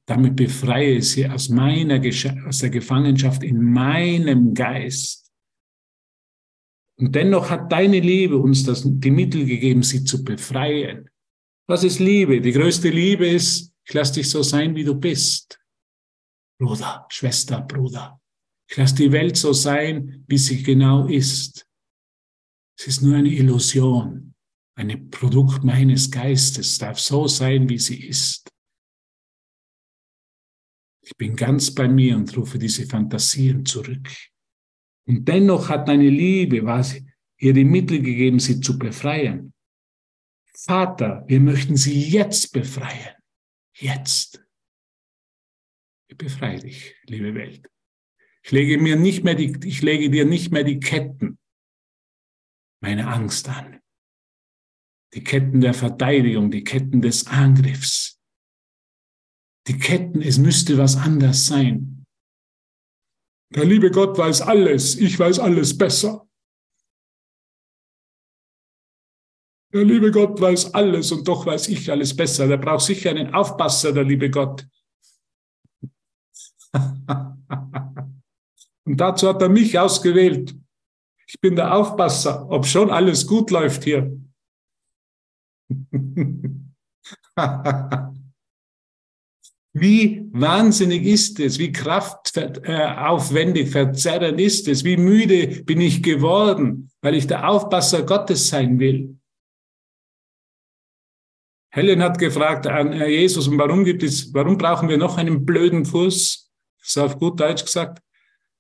Damit 0.10 0.36
befreie 0.36 0.96
ich 0.96 1.10
sie 1.12 1.28
aus 1.28 1.50
meiner, 1.50 2.02
aus 2.48 2.58
der 2.58 2.72
Gefangenschaft 2.72 3.44
in 3.44 3.62
meinem 3.62 4.56
Geist. 4.56 5.32
Und 7.00 7.14
dennoch 7.14 7.52
hat 7.52 7.72
deine 7.72 8.00
Liebe 8.00 8.36
uns 8.38 8.64
das, 8.64 8.82
die 8.84 9.12
Mittel 9.12 9.46
gegeben, 9.46 9.84
sie 9.84 10.04
zu 10.04 10.24
befreien. 10.24 11.12
Was 11.68 11.84
ist 11.84 12.00
Liebe? 12.00 12.42
Die 12.42 12.52
größte 12.52 12.90
Liebe 12.90 13.28
ist, 13.28 13.72
ich 13.86 13.94
lass 13.94 14.12
dich 14.12 14.28
so 14.28 14.42
sein, 14.42 14.74
wie 14.74 14.84
du 14.84 14.96
bist. 14.96 15.60
Bruder, 16.60 17.06
Schwester, 17.10 17.62
Bruder. 17.62 18.20
Ich 18.68 18.78
lass 18.78 18.96
die 18.96 19.12
Welt 19.12 19.38
so 19.38 19.54
sein, 19.54 20.26
wie 20.28 20.40
sie 20.40 20.64
genau 20.64 21.06
ist. 21.06 21.68
Es 22.80 22.88
ist 22.88 23.04
nur 23.04 23.16
eine 23.16 23.30
Illusion, 23.30 24.34
ein 24.76 25.12
Produkt 25.12 25.64
meines 25.64 26.10
Geistes, 26.10 26.68
es 26.68 26.78
darf 26.80 27.00
so 27.00 27.28
sein, 27.28 27.70
wie 27.70 27.78
sie 27.78 28.08
ist. 28.08 28.50
Ich 31.10 31.18
bin 31.18 31.36
ganz 31.36 31.74
bei 31.74 31.88
mir 31.88 32.16
und 32.16 32.38
rufe 32.38 32.60
diese 32.60 32.86
Fantasien 32.86 33.66
zurück. 33.66 34.08
Und 35.08 35.28
dennoch 35.28 35.68
hat 35.68 35.88
deine 35.88 36.08
Liebe 36.08 36.64
was, 36.66 37.02
ihr 37.40 37.52
die 37.52 37.66
Mittel 37.66 38.00
gegeben, 38.00 38.40
sie 38.40 38.62
zu 38.62 38.78
befreien. 38.78 39.52
Vater, 40.54 41.24
wir 41.28 41.40
möchten 41.40 41.76
sie 41.78 42.00
jetzt 42.00 42.54
befreien. 42.54 43.16
Jetzt. 43.76 44.46
Ich 46.10 46.16
befreie 46.16 46.60
dich, 46.60 46.96
liebe 47.06 47.34
Welt. 47.34 47.68
Ich 48.44 48.52
lege 48.52 48.78
mir 48.78 48.96
nicht 48.96 49.24
mehr 49.24 49.34
die, 49.34 49.58
ich 49.68 49.82
lege 49.82 50.12
dir 50.12 50.26
nicht 50.26 50.52
mehr 50.52 50.64
die 50.64 50.80
Ketten 50.80 51.40
meiner 52.82 53.08
Angst 53.12 53.50
an. 53.50 53.80
Die 55.16 55.24
Ketten 55.24 55.60
der 55.60 55.74
Verteidigung, 55.74 56.52
die 56.52 56.64
Ketten 56.64 57.02
des 57.02 57.26
Angriffs. 57.26 58.19
Die 59.70 59.78
Ketten, 59.78 60.22
es 60.24 60.40
müsste 60.40 60.80
was 60.80 60.96
anders 60.96 61.46
sein. 61.46 62.04
Der 63.54 63.66
liebe 63.66 63.92
Gott 63.92 64.18
weiß 64.18 64.42
alles, 64.42 64.96
ich 64.96 65.20
weiß 65.20 65.38
alles 65.38 65.78
besser. 65.78 66.28
Der 69.72 69.86
liebe 69.86 70.10
Gott 70.10 70.42
weiß 70.42 70.74
alles 70.74 71.12
und 71.12 71.28
doch 71.28 71.46
weiß 71.46 71.68
ich 71.68 71.92
alles 71.92 72.16
besser. 72.16 72.48
Der 72.48 72.58
braucht 72.58 72.84
sicher 72.84 73.12
einen 73.12 73.32
Aufpasser, 73.32 73.94
der 73.94 74.06
liebe 74.06 74.32
Gott. 74.32 74.68
und 78.86 78.98
dazu 78.98 79.28
hat 79.28 79.44
er 79.44 79.50
mich 79.50 79.78
ausgewählt. 79.78 80.56
Ich 81.28 81.40
bin 81.40 81.56
der 81.56 81.76
Aufpasser, 81.76 82.50
ob 82.50 82.66
schon 82.66 82.90
alles 82.90 83.28
gut 83.28 83.52
läuft 83.52 83.84
hier. 83.84 84.20
Wie 89.80 90.28
wahnsinnig 90.34 91.06
ist 91.06 91.40
es, 91.40 91.58
wie 91.58 91.72
kraftaufwendig, 91.72 93.70
verzerrend 93.70 94.42
ist 94.42 94.68
es, 94.68 94.84
wie 94.84 94.98
müde 94.98 95.64
bin 95.64 95.80
ich 95.80 96.04
geworden, 96.04 96.92
weil 97.02 97.16
ich 97.16 97.28
der 97.28 97.48
Aufpasser 97.48 98.04
Gottes 98.04 98.50
sein 98.50 98.80
will. 98.80 99.16
Helen 101.72 102.02
hat 102.02 102.18
gefragt 102.18 102.68
an 102.68 102.94
Jesus, 103.08 103.50
warum 103.52 103.86
gibt 103.86 104.04
es, 104.04 104.34
warum 104.34 104.58
brauchen 104.58 104.90
wir 104.90 104.98
noch 104.98 105.18
einen 105.18 105.46
blöden 105.46 105.84
Kurs? 105.84 106.52
Das 106.80 106.90
ist 106.90 106.98
auf 106.98 107.20
gut 107.20 107.40
Deutsch 107.40 107.64
gesagt. 107.64 108.02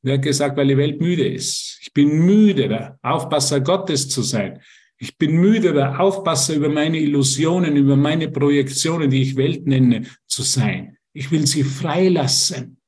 Er 0.03 0.13
hat 0.13 0.21
gesagt, 0.21 0.55
weil 0.55 0.67
die 0.67 0.77
Welt 0.77 1.01
müde 1.01 1.27
ist. 1.27 1.79
Ich 1.81 1.91
bin 1.91 2.25
müde, 2.25 2.69
der 2.69 2.99
Aufpasser 3.01 3.59
Gottes 3.59 4.07
zu 4.07 4.21
sein. 4.21 4.61
Ich 4.97 5.17
bin 5.17 5.35
müde, 5.35 5.73
der 5.73 5.99
Aufpasser 5.99 6.53
über 6.53 6.69
meine 6.69 6.99
Illusionen, 6.99 7.75
über 7.75 7.95
meine 7.95 8.29
Projektionen, 8.29 9.09
die 9.09 9.23
ich 9.23 9.35
Welt 9.35 9.65
nenne, 9.65 10.05
zu 10.27 10.43
sein. 10.43 10.95
Ich 11.13 11.31
will 11.31 11.47
sie 11.47 11.63
freilassen 11.63 12.79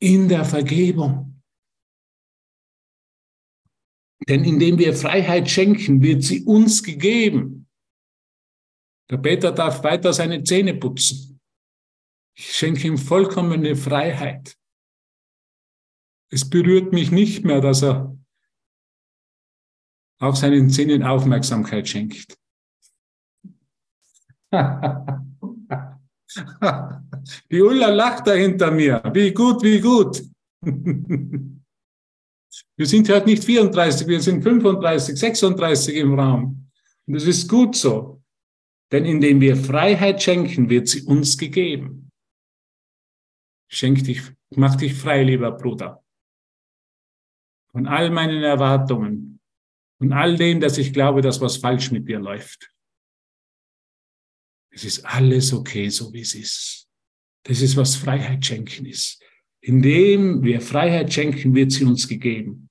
in 0.00 0.28
der 0.28 0.44
Vergebung. 0.44 1.42
Denn 4.28 4.44
indem 4.44 4.78
wir 4.78 4.94
Freiheit 4.94 5.50
schenken, 5.50 6.02
wird 6.02 6.22
sie 6.22 6.44
uns 6.44 6.82
gegeben. 6.82 7.68
Der 9.10 9.18
Peter 9.18 9.52
darf 9.52 9.82
weiter 9.82 10.12
seine 10.12 10.44
Zähne 10.44 10.74
putzen. 10.74 11.40
Ich 12.34 12.56
schenke 12.56 12.86
ihm 12.86 12.98
vollkommene 12.98 13.76
Freiheit. 13.76 14.56
Es 16.30 16.48
berührt 16.48 16.92
mich 16.92 17.10
nicht 17.10 17.44
mehr, 17.44 17.60
dass 17.60 17.82
er 17.82 18.16
auch 20.18 20.36
seinen 20.36 20.70
Zähnen 20.70 21.02
Aufmerksamkeit 21.02 21.88
schenkt. 21.88 22.38
Die 27.50 27.60
Ulla 27.60 27.90
lacht 27.90 28.26
da 28.26 28.32
hinter 28.32 28.70
mir. 28.70 29.02
Wie 29.12 29.32
gut, 29.32 29.62
wie 29.62 29.80
gut. 29.80 30.22
Wir 32.76 32.86
sind 32.86 33.08
heute 33.08 33.26
nicht 33.26 33.44
34, 33.44 34.06
wir 34.06 34.20
sind 34.20 34.42
35, 34.42 35.16
36 35.16 35.96
im 35.96 36.18
Raum. 36.18 36.70
Und 37.06 37.14
das 37.14 37.24
ist 37.24 37.48
gut 37.48 37.76
so. 37.76 38.22
Denn 38.90 39.04
indem 39.04 39.40
wir 39.40 39.56
Freiheit 39.56 40.22
schenken, 40.22 40.68
wird 40.68 40.88
sie 40.88 41.02
uns 41.02 41.38
gegeben. 41.38 42.10
Schenk 43.70 44.04
dich, 44.04 44.20
mach 44.54 44.74
dich 44.76 44.94
frei, 44.94 45.22
lieber 45.22 45.52
Bruder. 45.52 46.04
Von 47.70 47.86
all 47.86 48.10
meinen 48.10 48.42
Erwartungen, 48.42 49.40
von 49.98 50.12
all 50.12 50.36
dem, 50.36 50.60
dass 50.60 50.76
ich 50.76 50.92
glaube, 50.92 51.22
dass 51.22 51.40
was 51.40 51.56
falsch 51.56 51.90
mit 51.90 52.06
dir 52.06 52.18
läuft. 52.18 52.71
Es 54.72 54.84
ist 54.84 55.04
alles 55.04 55.52
okay, 55.52 55.88
so 55.90 56.12
wie 56.12 56.22
es 56.22 56.34
ist. 56.34 56.88
Das 57.44 57.60
ist, 57.60 57.76
was 57.76 57.94
Freiheit 57.94 58.44
schenken 58.44 58.86
ist. 58.86 59.22
Indem 59.60 60.42
wir 60.42 60.60
Freiheit 60.60 61.12
schenken, 61.12 61.54
wird 61.54 61.72
sie 61.72 61.84
uns 61.84 62.08
gegeben. 62.08 62.70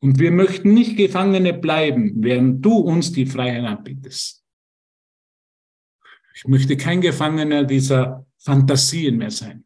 Und 0.00 0.18
wir 0.18 0.30
möchten 0.30 0.74
nicht 0.74 0.96
Gefangene 0.96 1.52
bleiben, 1.52 2.22
während 2.22 2.64
du 2.64 2.72
uns 2.72 3.12
die 3.12 3.26
Freiheit 3.26 3.64
anbietest. 3.64 4.44
Ich 6.34 6.46
möchte 6.46 6.76
kein 6.76 7.00
Gefangener 7.00 7.64
dieser 7.64 8.26
Fantasien 8.38 9.16
mehr 9.16 9.30
sein. 9.30 9.64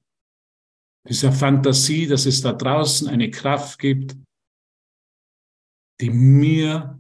Dieser 1.09 1.33
Fantasie, 1.33 2.07
dass 2.07 2.27
es 2.27 2.41
da 2.41 2.53
draußen 2.53 3.09
eine 3.09 3.31
Kraft 3.31 3.79
gibt, 3.79 4.17
die 6.01 6.11
mir 6.11 6.99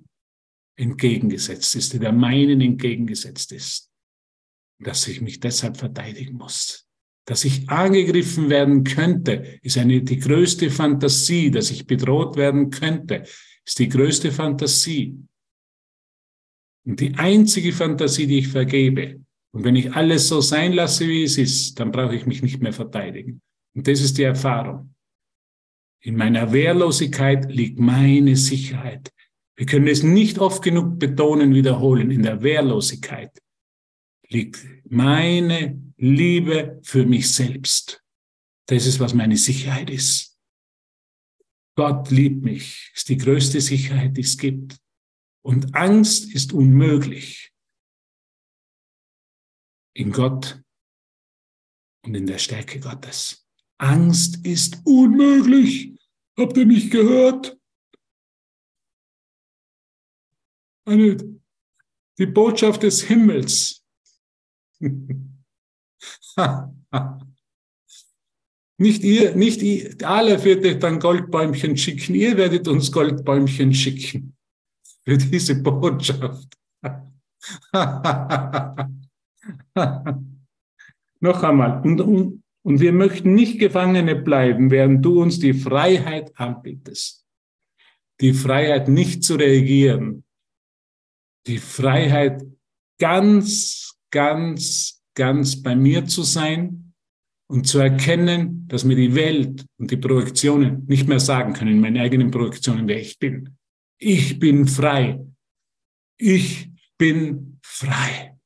entgegengesetzt 0.76 1.74
ist, 1.74 1.92
die 1.92 1.98
der 1.98 2.12
meinen 2.12 2.60
entgegengesetzt 2.60 3.52
ist. 3.52 3.91
Dass 4.82 5.06
ich 5.08 5.20
mich 5.20 5.40
deshalb 5.40 5.76
verteidigen 5.76 6.36
muss. 6.36 6.88
Dass 7.24 7.44
ich 7.44 7.68
angegriffen 7.68 8.50
werden 8.50 8.82
könnte, 8.84 9.58
ist 9.62 9.78
eine, 9.78 10.02
die 10.02 10.18
größte 10.18 10.70
Fantasie, 10.70 11.50
dass 11.50 11.70
ich 11.70 11.86
bedroht 11.86 12.36
werden 12.36 12.70
könnte, 12.70 13.22
ist 13.64 13.78
die 13.78 13.88
größte 13.88 14.32
Fantasie. 14.32 15.16
Und 16.84 16.98
die 16.98 17.14
einzige 17.14 17.72
Fantasie, 17.72 18.26
die 18.26 18.38
ich 18.38 18.48
vergebe, 18.48 19.20
und 19.52 19.64
wenn 19.64 19.76
ich 19.76 19.92
alles 19.94 20.28
so 20.28 20.40
sein 20.40 20.72
lasse, 20.72 21.06
wie 21.06 21.22
es 21.22 21.38
ist, 21.38 21.78
dann 21.78 21.92
brauche 21.92 22.16
ich 22.16 22.26
mich 22.26 22.42
nicht 22.42 22.60
mehr 22.60 22.72
verteidigen. 22.72 23.42
Und 23.74 23.86
das 23.86 24.00
ist 24.00 24.18
die 24.18 24.22
Erfahrung. 24.22 24.94
In 26.00 26.16
meiner 26.16 26.52
Wehrlosigkeit 26.52 27.52
liegt 27.52 27.78
meine 27.78 28.34
Sicherheit. 28.34 29.12
Wir 29.54 29.66
können 29.66 29.86
es 29.86 30.02
nicht 30.02 30.38
oft 30.38 30.62
genug 30.62 30.98
betonen, 30.98 31.54
wiederholen. 31.54 32.10
In 32.10 32.22
der 32.22 32.42
Wehrlosigkeit 32.42 33.30
liegt 34.28 34.58
meine 34.92 35.82
Liebe 35.96 36.78
für 36.84 37.06
mich 37.06 37.32
selbst. 37.32 38.04
Das 38.66 38.86
ist, 38.86 39.00
was 39.00 39.14
meine 39.14 39.38
Sicherheit 39.38 39.88
ist. 39.88 40.38
Gott 41.76 42.10
liebt 42.10 42.44
mich, 42.44 42.92
ist 42.94 43.08
die 43.08 43.16
größte 43.16 43.62
Sicherheit, 43.62 44.18
die 44.18 44.20
es 44.20 44.36
gibt. 44.36 44.78
Und 45.42 45.74
Angst 45.74 46.34
ist 46.34 46.52
unmöglich 46.52 47.54
in 49.94 50.12
Gott 50.12 50.62
und 52.04 52.14
in 52.14 52.26
der 52.26 52.38
Stärke 52.38 52.78
Gottes. 52.78 53.48
Angst 53.78 54.44
ist 54.44 54.82
unmöglich. 54.84 55.98
Habt 56.36 56.56
ihr 56.58 56.66
mich 56.66 56.90
gehört? 56.90 57.58
Eine, 60.84 61.40
die 62.18 62.26
Botschaft 62.26 62.82
des 62.82 63.04
Himmels. 63.04 63.81
nicht 68.78 69.04
ihr, 69.04 69.34
nicht 69.36 69.62
ihr, 69.62 69.94
alle 70.02 70.44
werdet 70.44 70.82
dann 70.82 70.98
Goldbäumchen 70.98 71.76
schicken, 71.76 72.14
ihr 72.14 72.36
werdet 72.36 72.66
uns 72.68 72.90
Goldbäumchen 72.90 73.72
schicken 73.72 74.36
für 75.04 75.16
diese 75.18 75.62
Botschaft. 75.62 76.56
Noch 81.20 81.42
einmal. 81.42 81.82
Und, 81.82 82.00
und, 82.00 82.42
und 82.62 82.80
wir 82.80 82.92
möchten 82.92 83.34
nicht 83.34 83.58
Gefangene 83.58 84.16
bleiben, 84.16 84.70
während 84.70 85.04
du 85.04 85.22
uns 85.22 85.38
die 85.38 85.54
Freiheit 85.54 86.32
anbietest. 86.38 87.24
Die 88.20 88.32
Freiheit 88.32 88.88
nicht 88.88 89.24
zu 89.24 89.34
reagieren. 89.36 90.24
Die 91.46 91.58
Freiheit 91.58 92.44
ganz, 92.98 93.91
ganz, 94.12 95.02
ganz 95.14 95.60
bei 95.60 95.74
mir 95.74 96.06
zu 96.06 96.22
sein 96.22 96.94
und 97.50 97.66
zu 97.66 97.80
erkennen, 97.80 98.66
dass 98.68 98.84
mir 98.84 98.96
die 98.96 99.14
Welt 99.14 99.66
und 99.78 99.90
die 99.90 99.96
Projektionen 99.96 100.86
nicht 100.86 101.08
mehr 101.08 101.20
sagen 101.20 101.52
können, 101.52 101.80
meine 101.80 102.00
eigenen 102.00 102.30
Projektionen, 102.30 102.86
wer 102.86 103.00
ich 103.00 103.18
bin. 103.18 103.56
Ich 103.98 104.38
bin 104.38 104.68
frei. 104.68 105.20
Ich 106.18 106.70
bin 106.96 107.58
frei. 107.62 108.36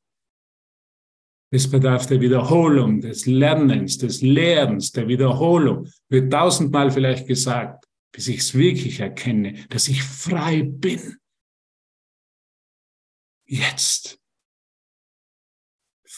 Es 1.53 1.71
bedarf 1.71 2.07
der 2.07 2.21
Wiederholung, 2.21 3.01
des 3.01 3.27
Lernens, 3.27 3.99
des 3.99 4.23
Lehrens, 4.23 4.93
der 4.93 5.07
Wiederholung. 5.07 5.89
Wird 6.09 6.33
tausendmal 6.33 6.91
vielleicht 6.91 7.27
gesagt, 7.27 7.87
bis 8.13 8.29
ich 8.29 8.39
es 8.39 8.55
wirklich 8.55 9.01
erkenne, 9.01 9.67
dass 9.69 9.89
ich 9.89 10.03
frei 10.03 10.63
bin. 10.63 11.17
Jetzt. 13.47 14.19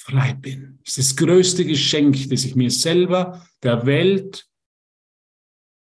Frei 0.08 0.32
bin. 0.32 0.78
Das 0.84 0.96
ist 0.96 1.10
das 1.10 1.16
größte 1.16 1.66
Geschenk, 1.66 2.30
das 2.30 2.44
ich 2.44 2.56
mir 2.56 2.70
selber, 2.70 3.46
der 3.62 3.84
Welt 3.84 4.48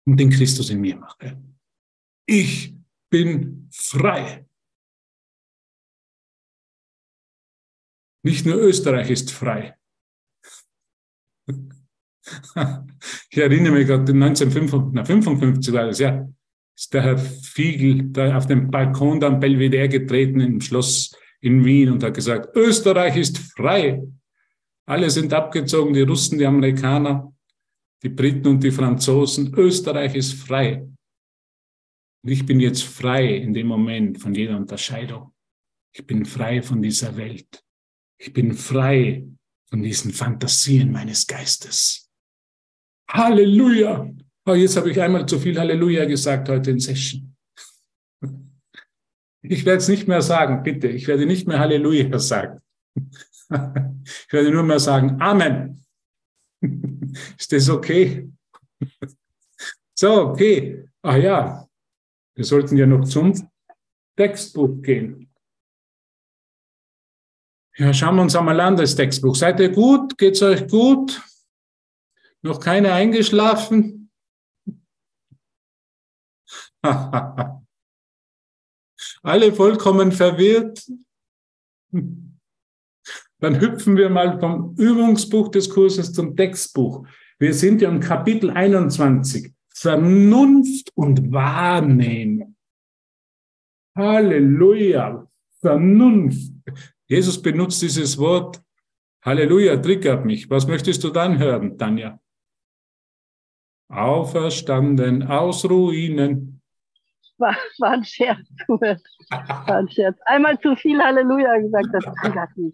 und 0.08 0.20
den 0.20 0.32
Christus 0.32 0.72
in 0.72 0.82
mir 0.82 0.96
mache. 0.96 1.40
Ich 2.26 2.74
bin 3.12 3.70
frei. 3.72 4.48
Nicht 8.24 8.48
nur 8.48 8.56
Österreich 8.56 9.10
ist 9.10 9.32
frei. 9.32 9.78
Ich 13.30 13.38
erinnere 13.38 13.74
mich 13.74 13.86
gerade, 13.86 14.12
1955 14.12 15.72
war 15.72 15.86
das, 15.86 16.00
ja, 16.00 16.28
ist 16.76 16.92
der 16.92 17.04
Herr 17.04 17.20
Fiegel 17.20 18.10
da 18.12 18.36
auf 18.36 18.48
dem 18.48 18.72
Balkon 18.72 19.20
da 19.20 19.28
am 19.28 19.40
Belvedere 19.40 19.88
getreten 19.88 20.40
im 20.40 20.60
Schloss 20.60 21.16
in 21.46 21.64
Wien 21.64 21.92
und 21.92 22.04
hat 22.04 22.16
gesagt, 22.16 22.56
Österreich 22.56 23.18
ist 23.18 23.38
frei. 23.38 24.02
Alle 24.88 25.10
sind 25.12 25.32
abgezogen, 25.32 25.94
die 25.94 26.02
Russen, 26.02 26.40
die 26.40 26.46
Amerikaner, 26.46 27.32
die 28.02 28.10
Briten 28.10 28.48
und 28.48 28.64
die 28.64 28.72
Franzosen. 28.72 29.54
Österreich 29.54 30.16
ist 30.16 30.34
frei. 30.34 30.82
Und 32.24 32.32
ich 32.32 32.46
bin 32.46 32.60
jetzt 32.60 32.84
frei 32.84 33.36
in 33.36 33.54
dem 33.54 33.68
Moment 33.68 34.20
von 34.20 34.34
jeder 34.34 34.58
Unterscheidung. 34.58 35.34
Ich 35.94 36.06
bin 36.06 36.26
frei 36.26 36.64
von 36.64 36.82
dieser 36.82 37.16
Welt. 37.16 37.64
Ich 38.18 38.34
bin 38.34 38.54
frei 38.54 39.28
von 39.70 39.84
diesen 39.84 40.12
Fantasien 40.12 40.92
meines 40.92 41.28
Geistes. 41.28 42.10
Halleluja! 43.08 44.12
Oh, 44.48 44.54
jetzt 44.54 44.78
habe 44.78 44.90
ich 44.90 45.00
einmal 45.00 45.28
zu 45.28 45.40
viel 45.40 45.60
Halleluja 45.60 46.06
gesagt 46.06 46.50
heute 46.50 46.72
in 46.72 46.80
Session. 46.80 47.35
Ich 49.50 49.66
werde 49.66 49.78
es 49.78 49.88
nicht 49.88 50.08
mehr 50.08 50.22
sagen, 50.22 50.64
bitte. 50.64 50.88
Ich 50.88 51.08
werde 51.08 51.26
nicht 51.26 51.48
mehr 51.48 51.60
Halleluja 51.60 52.20
sagen. 52.20 52.62
Ich 53.48 54.34
werde 54.34 54.52
nur 54.52 54.64
mehr 54.64 54.80
sagen 54.80 55.22
Amen. 55.22 55.86
Ist 57.38 57.52
das 57.52 57.70
okay? 57.70 58.30
So, 59.94 60.30
okay. 60.30 60.90
Ah 61.02 61.18
ja, 61.18 61.68
wir 62.36 62.46
sollten 62.46 62.78
ja 62.78 62.86
noch 62.86 63.06
zum 63.06 63.34
Textbuch 64.18 64.82
gehen. 64.82 65.32
Ja, 67.78 67.94
schauen 67.94 68.16
wir 68.16 68.22
uns 68.22 68.36
einmal 68.36 68.60
an, 68.60 68.78
das 68.78 68.96
Textbuch. 68.96 69.36
Seid 69.36 69.60
ihr 69.60 69.70
gut? 69.70 70.18
Geht's 70.18 70.42
euch 70.42 70.68
gut? 70.68 71.22
Noch 72.42 72.60
keine 72.60 72.94
eingeschlafen? 72.94 74.10
Alle 79.26 79.52
vollkommen 79.54 80.12
verwirrt? 80.12 80.88
Dann 81.92 83.60
hüpfen 83.60 83.98
wir 83.98 84.08
mal 84.08 84.40
vom 84.40 84.76
Übungsbuch 84.78 85.50
des 85.50 85.68
Kurses 85.68 86.14
zum 86.14 86.36
Textbuch. 86.36 87.08
Wir 87.40 87.56
sind 87.56 87.82
ja 87.82 87.90
im 87.90 88.00
Kapitel 88.00 88.52
21. 88.52 89.52
Vernunft 89.74 90.92
und 90.94 91.32
Wahrnehmung. 91.32 92.56
Halleluja. 93.98 95.28
Vernunft. 95.60 96.54
Jesus 97.08 97.42
benutzt 97.42 97.82
dieses 97.82 98.20
Wort. 98.20 98.62
Halleluja, 99.24 99.78
triggert 99.78 100.24
mich. 100.24 100.52
Was 100.52 100.68
möchtest 100.68 101.04
du 101.04 101.10
dann 101.10 101.40
hören, 101.40 101.80
Tanja? 101.80 102.20
Auferstanden 103.90 105.24
aus 105.24 105.68
Ruinen. 105.68 106.55
War, 107.38 107.56
war 107.80 107.92
ein 107.92 108.04
Scherz. 108.04 108.48
War 108.68 108.98
ein 109.68 109.90
Scherz. 109.90 110.18
Einmal 110.26 110.60
zu 110.60 110.76
viel 110.76 111.02
Halleluja 111.02 111.58
gesagt, 111.58 111.88
das 111.92 112.06
triggert 112.22 112.58
mich. 112.58 112.74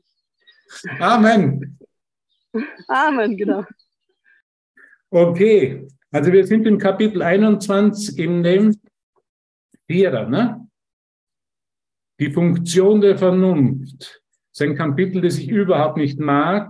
Amen. 0.99 1.79
Amen, 2.87 3.37
genau. 3.37 3.65
Okay, 5.09 5.87
also 6.11 6.31
wir 6.31 6.45
sind 6.45 6.67
im 6.67 6.77
Kapitel 6.77 7.21
21 7.21 8.17
in 8.17 8.43
dem 8.43 8.79
Vierer, 9.87 10.27
ne? 10.27 10.67
Die 12.19 12.31
Funktion 12.31 13.01
der 13.01 13.17
Vernunft. 13.17 14.21
Das 14.51 14.59
ist 14.59 14.61
ein 14.61 14.75
Kapitel, 14.75 15.21
das 15.21 15.37
ich 15.37 15.49
überhaupt 15.49 15.97
nicht 15.97 16.19
mag. 16.19 16.69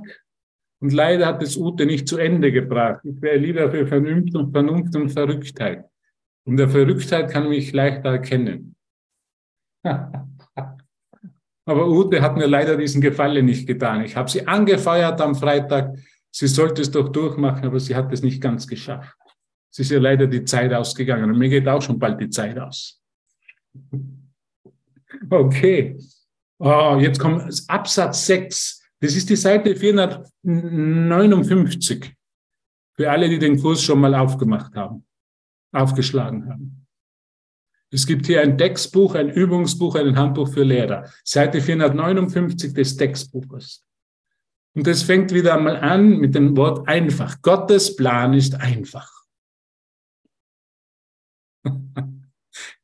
Und 0.80 0.94
leider 0.94 1.28
hat 1.28 1.44
es 1.44 1.58
Ute 1.58 1.86
nicht 1.86 2.08
zu 2.08 2.18
Ende 2.18 2.52
gebracht. 2.52 3.02
Ich 3.04 3.22
wäre 3.22 3.38
lieber 3.38 3.70
für 3.70 3.86
Vernunft 3.86 4.36
und 4.36 4.52
Vernunft 4.52 4.96
und 4.96 5.10
Verrücktheit. 5.10 5.86
Und 6.46 6.58
der 6.58 6.70
Verrücktheit 6.70 7.32
kann 7.32 7.50
mich 7.50 7.72
leichter 7.72 8.10
erkennen. 8.10 8.76
Aber 9.84 11.88
Ute 11.88 12.22
hat 12.22 12.38
mir 12.38 12.48
leider 12.48 12.76
diesen 12.76 13.02
Gefallen 13.02 13.46
nicht 13.46 13.68
getan. 13.68 14.04
Ich 14.04 14.16
habe 14.16 14.30
sie 14.30 14.48
angefeuert 14.48 15.22
am 15.22 15.36
Freitag. 15.36 15.96
Sie 16.32 16.48
sollte 16.48 16.82
es 16.82 16.92
doch 16.92 17.10
durchmachen, 17.10 17.66
aber 17.66 17.80
sie 17.80 17.96
hat 17.96 18.12
es 18.12 18.24
nicht 18.24 18.42
ganz 18.42 18.66
geschafft. 18.66 19.16
Es 19.72 19.78
ist 19.80 19.92
ihr 19.92 20.00
leider 20.00 20.26
die 20.28 20.44
Zeit 20.44 20.74
ausgegangen. 20.74 21.30
Und 21.30 21.38
mir 21.38 21.50
geht 21.50 21.68
auch 21.68 21.82
schon 21.82 22.00
bald 22.00 22.20
die 22.22 22.30
Zeit 22.30 22.58
aus. 22.58 23.02
Okay. 25.30 26.00
Oh, 26.58 26.98
jetzt 27.00 27.20
kommt 27.20 27.44
Absatz 27.68 28.26
6. 28.26 28.82
Das 29.00 29.16
ist 29.16 29.30
die 29.30 29.36
Seite 29.36 29.76
459. 29.76 32.12
Für 32.96 33.12
alle, 33.12 33.30
die 33.30 33.38
den 33.38 33.60
Kurs 33.60 33.84
schon 33.84 34.00
mal 34.00 34.16
aufgemacht 34.16 34.74
haben, 34.76 35.06
aufgeschlagen 35.72 36.50
haben. 36.50 36.88
Es 37.94 38.08
gibt 38.08 38.26
hier 38.26 38.42
ein 38.42 38.58
Textbuch, 38.58 39.16
ein 39.16 39.30
Übungsbuch, 39.30 39.96
ein 39.96 40.18
Handbuch 40.18 40.48
für 40.48 40.64
Lehrer. 40.64 41.10
Seite 41.26 41.60
459 41.62 42.74
des 42.74 42.96
Textbuches. 42.96 43.84
Und 44.74 44.88
das 44.88 45.04
fängt 45.04 45.34
wieder 45.34 45.56
einmal 45.56 45.78
an 45.78 46.18
mit 46.18 46.34
dem 46.34 46.56
Wort 46.56 46.88
einfach. 46.88 47.42
Gottes 47.42 47.96
Plan 47.98 48.34
ist 48.34 48.56
einfach. 48.56 49.12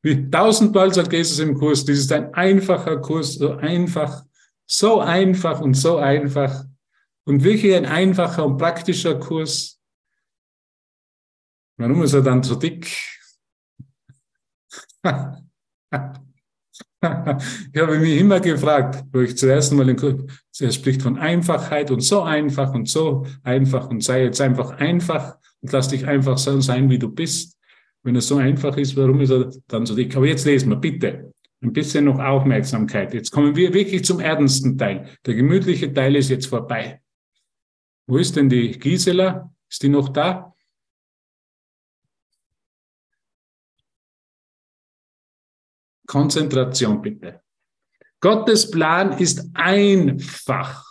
Wie 0.01 0.29
tausendmal 0.29 0.93
sagt 0.93 1.13
Jesus 1.13 1.39
im 1.39 1.57
Kurs, 1.57 1.85
das 1.85 1.97
ist 1.97 2.11
ein 2.11 2.33
einfacher 2.33 2.97
Kurs, 2.97 3.35
so 3.35 3.53
einfach, 3.53 4.25
so 4.65 4.99
einfach 4.99 5.61
und 5.61 5.75
so 5.75 5.97
einfach. 5.97 6.65
Und 7.25 7.43
wirklich 7.43 7.73
ein 7.75 7.85
einfacher 7.85 8.45
und 8.45 8.57
praktischer 8.57 9.17
Kurs. 9.19 9.76
Warum 11.77 12.01
ist 12.03 12.13
er 12.13 12.21
dann 12.21 12.41
so 12.43 12.55
dick? 12.55 12.87
ich 17.73 17.81
habe 17.81 17.99
mich 17.99 18.19
immer 18.19 18.39
gefragt, 18.39 19.05
wo 19.11 19.19
ich 19.21 19.37
zuerst 19.37 19.71
mal 19.73 19.85
den 19.85 19.95
Kurs, 19.95 20.15
er 20.59 20.71
spricht 20.71 21.03
von 21.03 21.17
Einfachheit 21.19 21.91
und 21.91 22.01
so 22.01 22.23
einfach 22.23 22.73
und 22.73 22.89
so 22.89 23.25
einfach 23.43 23.89
und 23.89 24.03
sei 24.03 24.23
jetzt 24.23 24.41
einfach 24.41 24.71
einfach 24.71 25.37
und 25.61 25.71
lass 25.71 25.89
dich 25.89 26.07
einfach 26.07 26.37
so 26.39 26.59
sein, 26.61 26.89
wie 26.89 26.99
du 26.99 27.09
bist. 27.09 27.55
Wenn 28.03 28.15
es 28.15 28.27
so 28.27 28.37
einfach 28.37 28.75
ist, 28.77 28.95
warum 28.95 29.21
ist 29.21 29.29
er 29.29 29.51
dann 29.67 29.85
so 29.85 29.95
dick? 29.95 30.15
Aber 30.15 30.25
jetzt 30.25 30.45
lesen 30.45 30.69
wir 30.69 30.77
bitte 30.77 31.31
ein 31.61 31.73
bisschen 31.73 32.05
noch 32.05 32.19
Aufmerksamkeit. 32.19 33.13
Jetzt 33.13 33.31
kommen 33.31 33.55
wir 33.55 33.73
wirklich 33.73 34.03
zum 34.05 34.19
ernsten 34.19 34.77
Teil. 34.77 35.09
Der 35.25 35.35
gemütliche 35.35 35.91
Teil 35.93 36.15
ist 36.15 36.29
jetzt 36.29 36.47
vorbei. 36.47 37.01
Wo 38.07 38.17
ist 38.17 38.35
denn 38.35 38.49
die 38.49 38.71
Gisela? 38.71 39.51
Ist 39.69 39.83
die 39.83 39.89
noch 39.89 40.09
da? 40.09 40.55
Konzentration 46.07 47.01
bitte. 47.01 47.41
Gottes 48.19 48.71
Plan 48.71 49.17
ist 49.19 49.45
einfach. 49.53 50.83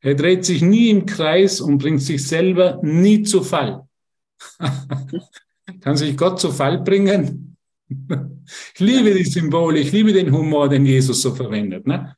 Er 0.00 0.14
dreht 0.14 0.44
sich 0.44 0.60
nie 0.60 0.90
im 0.90 1.06
Kreis 1.06 1.60
und 1.60 1.78
bringt 1.78 2.02
sich 2.02 2.26
selber 2.26 2.78
nie 2.82 3.22
zu 3.22 3.42
Fall. 3.42 3.86
Kann 5.80 5.96
sich 5.96 6.16
Gott 6.16 6.40
zu 6.40 6.50
Fall 6.50 6.82
bringen? 6.82 7.56
ich 7.88 8.80
liebe 8.80 9.14
die 9.14 9.24
Symbole, 9.24 9.78
ich 9.78 9.92
liebe 9.92 10.12
den 10.12 10.32
Humor, 10.32 10.68
den 10.68 10.84
Jesus 10.84 11.22
so 11.22 11.34
verwendet. 11.34 11.86
Ne? 11.86 12.16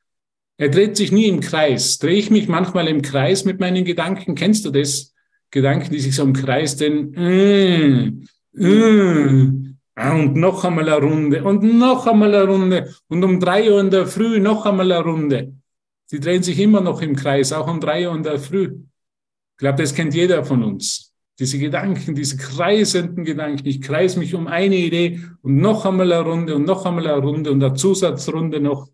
Er 0.56 0.68
dreht 0.68 0.96
sich 0.96 1.12
nie 1.12 1.26
im 1.26 1.40
Kreis. 1.40 1.98
Drehe 1.98 2.16
ich 2.16 2.30
mich 2.30 2.48
manchmal 2.48 2.88
im 2.88 3.02
Kreis 3.02 3.44
mit 3.44 3.60
meinen 3.60 3.84
Gedanken? 3.84 4.34
Kennst 4.34 4.64
du 4.64 4.70
das? 4.70 5.12
Gedanken, 5.50 5.92
die 5.92 6.00
sich 6.00 6.16
so 6.16 6.24
im 6.24 6.32
Kreis 6.32 6.76
den 6.76 7.10
mm, 7.12 8.26
mm, 8.54 9.73
und 9.96 10.34
noch 10.34 10.64
einmal 10.64 10.88
eine 10.88 11.00
Runde 11.00 11.44
und 11.44 11.62
noch 11.62 12.06
einmal 12.06 12.34
eine 12.34 12.48
Runde 12.48 12.94
und 13.08 13.22
um 13.22 13.38
drei 13.38 13.70
Uhr 13.70 13.80
in 13.80 13.90
der 13.90 14.06
Früh 14.06 14.40
noch 14.40 14.66
einmal 14.66 14.90
eine 14.90 15.04
Runde. 15.04 15.54
Sie 16.06 16.20
drehen 16.20 16.42
sich 16.42 16.58
immer 16.58 16.80
noch 16.80 17.00
im 17.00 17.14
Kreis, 17.14 17.52
auch 17.52 17.68
um 17.68 17.80
drei 17.80 18.08
Uhr 18.08 18.14
in 18.14 18.22
der 18.22 18.38
Früh. 18.38 18.76
Ich 19.52 19.58
glaube, 19.58 19.82
das 19.82 19.94
kennt 19.94 20.14
jeder 20.14 20.44
von 20.44 20.64
uns. 20.64 21.12
Diese 21.38 21.58
Gedanken, 21.58 22.14
diese 22.14 22.36
kreisenden 22.36 23.24
Gedanken. 23.24 23.66
Ich 23.66 23.80
kreise 23.80 24.18
mich 24.18 24.34
um 24.34 24.46
eine 24.46 24.76
Idee 24.76 25.20
und 25.42 25.56
noch 25.56 25.84
einmal 25.86 26.12
eine 26.12 26.24
Runde 26.24 26.54
und 26.54 26.64
noch 26.64 26.84
einmal 26.86 27.06
eine 27.06 27.22
Runde 27.22 27.50
und 27.50 27.62
eine 27.62 27.74
Zusatzrunde 27.74 28.60
noch. 28.60 28.88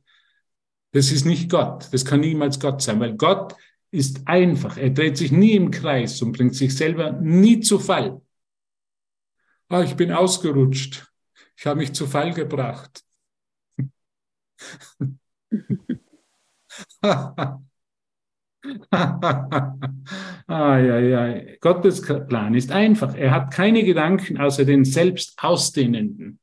Das 0.93 1.13
ist 1.13 1.25
nicht 1.25 1.51
Gott. 1.51 1.89
Das 1.93 2.05
kann 2.05 2.21
niemals 2.21 2.61
Gott 2.61 2.83
sein, 2.83 3.01
weil 3.01 3.17
Gott 3.17 3.55
ist 3.91 4.27
einfach. 4.27 4.77
Er 4.77 4.91
dreht 4.91 5.17
sich 5.17 5.33
nie 5.33 5.53
im 5.53 5.71
Kreis 5.71 6.21
und 6.23 6.33
bringt 6.33 6.55
sich 6.55 6.75
selber 6.75 7.13
nie 7.13 7.61
zu 7.61 7.79
Fall. 7.79 8.21
Ah, 9.71 9.83
ich 9.83 9.95
bin 9.95 10.11
ausgerutscht. 10.11 11.07
Ich 11.57 11.65
habe 11.65 11.79
mich 11.79 11.93
zu 11.93 12.07
Fall 12.07 12.35
gebracht. 12.35 13.05
ah, 17.03 17.59
ja, 20.49 20.99
ja. 20.99 21.57
Gottes 21.61 22.03
Plan 22.03 22.55
ist 22.55 22.73
einfach. 22.73 23.15
Er 23.15 23.31
hat 23.31 23.53
keine 23.53 23.85
Gedanken 23.85 24.39
außer 24.39 24.65
den 24.65 24.85
selbst 24.85 25.41
ausdehnenden. 25.41 26.41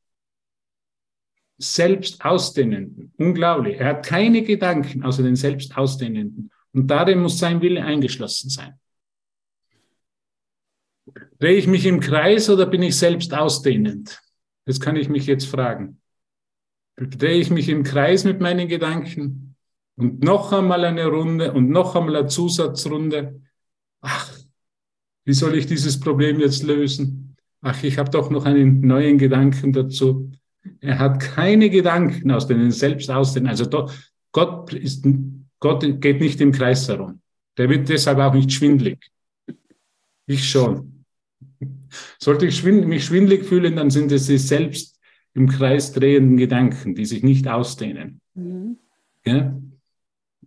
Selbst 1.58 2.24
ausdehnenden. 2.24 3.12
Unglaublich. 3.18 3.78
Er 3.78 3.88
hat 3.88 4.06
keine 4.06 4.44
Gedanken 4.44 5.04
außer 5.04 5.24
den 5.24 5.36
selbst 5.36 5.76
ausdehnenden. 5.76 6.50
Und 6.72 6.88
darin 6.88 7.20
muss 7.20 7.40
sein 7.40 7.62
Wille 7.62 7.84
eingeschlossen 7.84 8.50
sein. 8.50 8.80
Drehe 11.40 11.58
ich 11.58 11.68
mich 11.68 11.86
im 11.86 12.00
Kreis 12.00 12.50
oder 12.50 12.66
bin 12.66 12.82
ich 12.82 12.98
selbst 12.98 13.34
ausdehnend? 13.34 14.22
Das 14.66 14.80
kann 14.80 14.96
ich 14.96 15.08
mich 15.08 15.28
jetzt 15.28 15.46
fragen. 15.46 16.02
Drehe 16.96 17.40
ich 17.40 17.52
mich 17.52 17.70
im 17.70 17.84
Kreis 17.84 18.24
mit 18.24 18.42
meinen 18.42 18.68
Gedanken 18.68 19.56
Und 19.96 20.24
noch 20.24 20.52
einmal 20.52 20.84
eine 20.84 21.06
Runde 21.08 21.54
und 21.54 21.70
noch 21.70 21.96
einmal 21.96 22.16
eine 22.16 22.28
Zusatzrunde. 22.28 23.42
Ach, 24.02 24.32
wie 25.26 25.34
soll 25.34 25.56
ich 25.56 25.66
dieses 25.66 26.00
Problem 26.00 26.40
jetzt 26.40 26.64
lösen? 26.64 27.36
Ach, 27.62 27.84
ich 27.84 27.98
habe 27.98 28.10
doch 28.10 28.30
noch 28.30 28.46
einen 28.46 28.82
neuen 28.82 29.18
Gedanken 29.18 29.74
dazu. 29.74 30.32
Er 30.82 31.00
hat 31.00 31.20
keine 31.20 31.70
Gedanken 31.70 32.32
aus 32.32 32.48
denen 32.48 32.72
selbst 32.72 33.10
ausdehnen. 33.10 33.50
Also 33.50 33.66
doch, 33.66 33.94
Gott, 34.32 34.74
ist, 34.74 35.06
Gott 35.60 36.02
geht 36.02 36.20
nicht 36.20 36.42
im 36.42 36.52
Kreis 36.52 36.88
herum. 36.88 37.22
Der 37.58 37.70
wird 37.70 37.90
deshalb 37.90 38.20
auch 38.20 38.34
nicht 38.34 38.52
schwindlig. 38.52 39.10
Ich 40.28 40.48
schon. 40.48 40.97
Sollte 42.20 42.48
ich 42.48 42.58
schwind, 42.58 42.88
mich 42.88 43.06
schwindlig 43.06 43.46
fühlen, 43.46 43.76
dann 43.76 43.90
sind 43.90 44.12
es 44.12 44.28
die 44.28 44.38
selbst 44.38 45.00
im 45.34 45.48
Kreis 45.48 45.92
drehenden 45.92 46.38
Gedanken, 46.38 46.96
die 46.96 47.06
sich 47.06 47.24
nicht 47.24 47.48
ausdehnen. 47.48 48.22
Mhm. 48.34 48.78
Ja? 49.26 49.60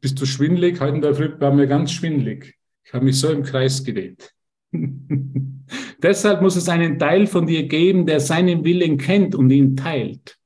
Bist 0.01 0.21
du 0.21 0.27
schwindlig? 0.27 0.81
Heute 0.81 0.97
in 0.97 1.03
der 1.03 1.15
Früh 1.15 1.31
war 1.39 1.53
mir 1.53 1.67
ganz 1.67 1.93
schwindlig. 1.93 2.57
Ich 2.85 2.93
habe 2.93 3.05
mich 3.05 3.19
so 3.19 3.31
im 3.31 3.43
Kreis 3.43 3.85
gedreht. 3.85 4.35
Deshalb 6.03 6.43
muss 6.43 6.57
es 6.57 6.69
einen 6.69 6.99
Teil 6.99 7.27
von 7.27 7.47
dir 7.47 7.69
geben, 7.69 8.07
der 8.07 8.21
seinen 8.21 8.65
Willen 8.65 8.99
kennt 8.99 9.35
und 9.35 9.51
ihn 9.51 9.77
teilt. 9.77 10.39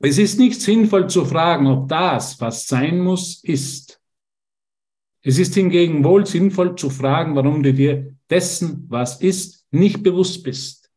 Es 0.00 0.18
ist 0.18 0.38
nicht 0.38 0.60
sinnvoll 0.60 1.08
zu 1.08 1.24
fragen, 1.24 1.66
ob 1.66 1.88
das, 1.88 2.38
was 2.40 2.66
sein 2.66 3.00
muss, 3.00 3.42
ist. 3.42 4.00
Es 5.26 5.38
ist 5.38 5.54
hingegen 5.54 6.04
wohl 6.04 6.26
sinnvoll 6.26 6.76
zu 6.76 6.90
fragen, 6.90 7.34
warum 7.34 7.62
du 7.62 7.72
dir 7.72 8.14
dessen, 8.28 8.84
was 8.88 9.22
ist, 9.22 9.66
nicht 9.70 10.02
bewusst 10.02 10.42
bist. 10.42 10.90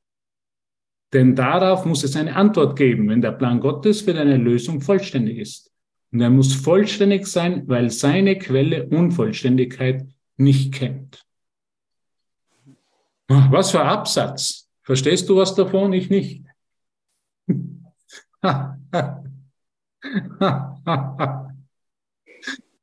Denn 1.14 1.34
darauf 1.34 1.86
muss 1.86 2.04
es 2.04 2.18
eine 2.18 2.36
Antwort 2.36 2.78
geben, 2.78 3.08
wenn 3.08 3.22
der 3.22 3.32
Plan 3.32 3.62
Gottes 3.62 4.02
für 4.02 4.14
deine 4.14 4.36
Lösung 4.36 4.82
vollständig 4.82 5.38
ist. 5.38 5.72
Und 6.12 6.20
er 6.20 6.30
muss 6.30 6.54
vollständig 6.54 7.26
sein, 7.26 7.64
weil 7.68 7.90
seine 7.90 8.38
Quelle 8.38 8.88
Unvollständigkeit 8.88 10.06
nicht 10.36 10.74
kennt. 10.74 11.26
Was 13.30 13.72
für 13.72 13.82
Absatz. 13.82 14.70
Verstehst 14.84 15.30
du 15.30 15.38
was 15.38 15.56
davon? 15.56 15.94
Ich 15.94 16.10
nicht. 16.10 16.44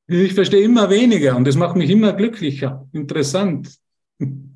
Ich 0.07 0.35
verstehe 0.35 0.63
immer 0.63 0.91
weniger 0.91 1.37
und 1.37 1.47
das 1.47 1.57
macht 1.57 1.77
mich 1.77 1.91
immer 1.91 2.13
glücklicher. 2.13 2.89
Interessant. 2.93 3.75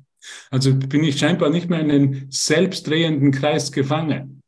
Also 0.51 0.75
bin 0.75 1.05
ich 1.05 1.17
scheinbar 1.17 1.49
nicht 1.49 1.69
mehr 1.69 1.79
in 1.79 1.89
einem 1.89 2.27
selbstdrehenden 2.29 3.31
Kreis 3.31 3.71
gefangen. 3.71 4.41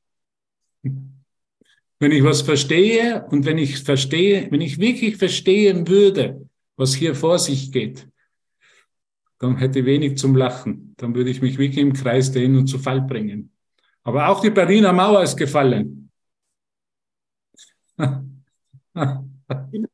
Wenn 0.84 2.12
ich 2.12 2.26
was 2.26 2.42
verstehe 2.42 3.26
und 3.30 3.46
wenn 3.46 3.58
ich 3.58 3.82
verstehe, 3.82 4.52
wenn 4.52 4.60
ich 4.60 4.80
wirklich 4.80 5.16
verstehen 5.16 5.88
würde, 5.88 6.50
was 6.76 6.94
hier 6.94 7.16
vor 7.16 7.40
sich 7.40 7.72
geht, 7.72 8.06
dann 9.40 9.58
hätte 9.58 9.80
ich 9.80 9.86
wenig 9.86 10.18
zum 10.18 10.36
Lachen. 10.36 10.94
Dann 10.98 11.16
würde 11.16 11.30
ich 11.30 11.42
mich 11.42 11.58
wirklich 11.58 11.78
im 11.78 11.94
Kreis 11.94 12.32
drehen 12.32 12.58
und 12.58 12.68
zu 12.68 12.78
Fall 12.78 13.02
bringen. 13.02 13.52
Aber 14.04 14.28
auch 14.28 14.42
die 14.42 14.50
Berliner 14.50 14.92
Mauer 14.94 15.24
ist 15.24 15.38
gefallen. 15.38 16.12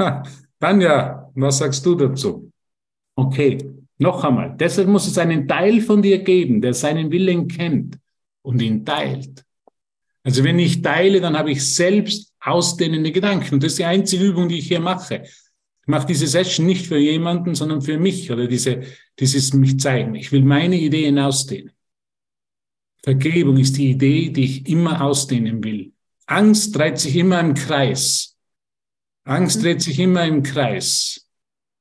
Tanja, 0.60 1.30
was 1.34 1.58
sagst 1.58 1.84
du 1.84 1.94
dazu? 1.94 2.50
Okay, 3.16 3.58
noch 3.98 4.24
einmal. 4.24 4.56
Deshalb 4.58 4.88
muss 4.88 5.06
es 5.06 5.18
einen 5.18 5.46
Teil 5.46 5.80
von 5.80 6.02
dir 6.02 6.18
geben, 6.18 6.60
der 6.60 6.74
seinen 6.74 7.10
Willen 7.10 7.48
kennt 7.48 7.98
und 8.42 8.62
ihn 8.62 8.84
teilt. 8.84 9.44
Also 10.22 10.44
wenn 10.44 10.58
ich 10.58 10.82
teile, 10.82 11.20
dann 11.20 11.36
habe 11.36 11.50
ich 11.50 11.64
selbst 11.66 12.32
ausdehnende 12.40 13.12
Gedanken. 13.12 13.54
Und 13.54 13.62
das 13.62 13.72
ist 13.72 13.78
die 13.78 13.84
einzige 13.84 14.24
Übung, 14.24 14.48
die 14.48 14.58
ich 14.58 14.68
hier 14.68 14.80
mache. 14.80 15.22
Ich 15.24 15.86
mache 15.86 16.06
diese 16.06 16.26
Session 16.26 16.66
nicht 16.66 16.86
für 16.86 16.98
jemanden, 16.98 17.54
sondern 17.54 17.82
für 17.82 17.98
mich 17.98 18.30
oder 18.30 18.46
diese, 18.46 18.82
dieses 19.18 19.52
mich 19.54 19.80
zeigen. 19.80 20.14
Ich 20.14 20.30
will 20.30 20.42
meine 20.42 20.78
Ideen 20.78 21.18
ausdehnen. 21.18 21.72
Vergebung 23.02 23.56
ist 23.56 23.78
die 23.78 23.90
Idee, 23.90 24.30
die 24.30 24.44
ich 24.44 24.68
immer 24.68 25.02
ausdehnen 25.02 25.64
will. 25.64 25.92
Angst 26.26 26.76
dreht 26.76 26.98
sich 26.98 27.16
immer 27.16 27.40
im 27.40 27.54
Kreis. 27.54 28.29
Angst 29.24 29.58
mhm. 29.58 29.62
dreht 29.62 29.82
sich 29.82 29.98
immer 29.98 30.24
im 30.24 30.42
Kreis. 30.42 31.28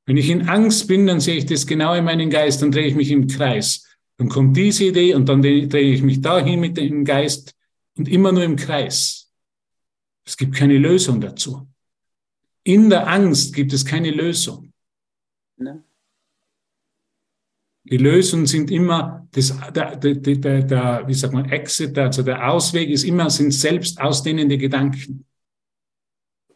Wenn 0.06 0.18
ich 0.18 0.30
in 0.30 0.50
Angst 0.50 0.88
bin, 0.88 1.06
dann 1.06 1.20
sehe 1.20 1.36
ich 1.36 1.46
das 1.46 1.68
genau 1.68 1.94
in 1.94 2.04
meinen 2.04 2.30
Geist, 2.30 2.62
dann 2.62 2.72
drehe 2.72 2.88
ich 2.88 2.96
mich 2.96 3.12
im 3.12 3.28
Kreis. 3.28 3.86
Dann 4.18 4.28
kommt 4.28 4.58
diese 4.58 4.86
Idee 4.86 5.14
und 5.14 5.30
dann 5.30 5.42
drehe 5.42 5.94
ich 5.94 6.02
mich 6.02 6.20
dahin 6.20 6.60
mit 6.60 6.78
dem 6.78 7.06
Geist 7.06 7.56
und 7.96 8.08
immer 8.08 8.32
nur 8.32 8.44
im 8.44 8.56
Kreis. 8.56 9.32
Es 10.26 10.36
gibt 10.36 10.56
keine 10.56 10.78
Lösung 10.78 11.22
dazu. 11.22 11.68
In 12.64 12.90
der 12.90 13.08
Angst 13.08 13.54
gibt 13.54 13.72
es 13.72 13.86
keine 13.86 14.12
Lösung. 14.12 14.74
Ne? 15.58 15.84
Die 17.84 17.98
Lösungen 17.98 18.46
sind 18.46 18.70
immer, 18.72 19.28
das, 19.32 19.56
der, 19.74 19.96
der, 19.96 20.16
der, 20.16 20.64
der, 20.64 21.08
wie 21.08 21.14
sagt 21.14 21.34
man, 21.34 21.50
Exit, 21.50 21.98
also 21.98 22.22
der 22.22 22.52
Ausweg 22.52 22.90
ist 22.90 23.04
immer, 23.04 23.30
sind 23.30 23.52
selbst 23.52 24.00
ausdehnende 24.00 24.58
Gedanken. 24.58 25.26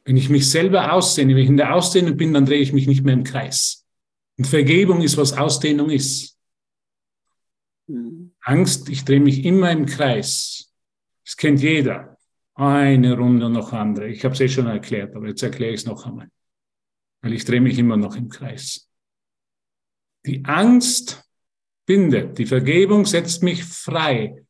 Wenn 0.06 0.18
ich 0.18 0.30
mich 0.30 0.49
selber 0.49 0.93
ausdehne, 0.93 1.36
wenn 1.36 1.43
ich 1.43 1.49
in 1.49 1.58
der 1.58 1.74
Ausdehnung 1.74 2.18
bin, 2.18 2.34
dann 2.34 2.45
drehe 2.45 2.60
ich 2.60 2.74
mich 2.74 2.88
nicht 2.88 3.04
mehr 3.04 3.14
im 3.14 3.24
Kreis. 3.24 3.86
Und 4.38 4.47
Vergebung 4.47 5.01
ist, 5.01 5.18
was 5.18 5.34
Ausdehnung 5.34 5.89
ist. 5.89 6.38
Mhm. 7.88 8.34
Angst, 8.41 8.89
ich 8.89 9.06
drehe 9.06 9.22
mich 9.22 9.45
immer 9.45 9.72
im 9.72 9.86
Kreis. 9.86 10.74
Das 11.24 11.38
kennt 11.38 11.62
jeder. 11.62 12.18
Eine 12.56 13.18
Runde 13.18 13.45
und 13.45 13.54
noch 13.54 13.74
andere. 13.74 14.10
Ich 14.10 14.24
habe 14.26 14.34
es 14.34 14.41
eh 14.41 14.49
schon 14.49 14.68
erklärt, 14.68 15.16
aber 15.16 15.28
jetzt 15.28 15.41
erkläre 15.41 15.74
ich 15.74 15.82
es 15.82 15.86
noch 15.86 16.06
einmal. 16.06 16.30
Weil 17.22 17.34
ich 17.34 17.45
drehe 17.45 17.62
mich 17.62 17.80
immer 17.80 17.97
noch 17.97 18.16
im 18.16 18.30
Kreis. 18.30 18.89
Die 20.26 20.43
Angst 20.45 21.24
bindet. 21.86 22.38
Die 22.38 22.45
Vergebung 22.45 23.06
setzt 23.06 23.43
mich 23.43 23.64
frei 23.64 24.45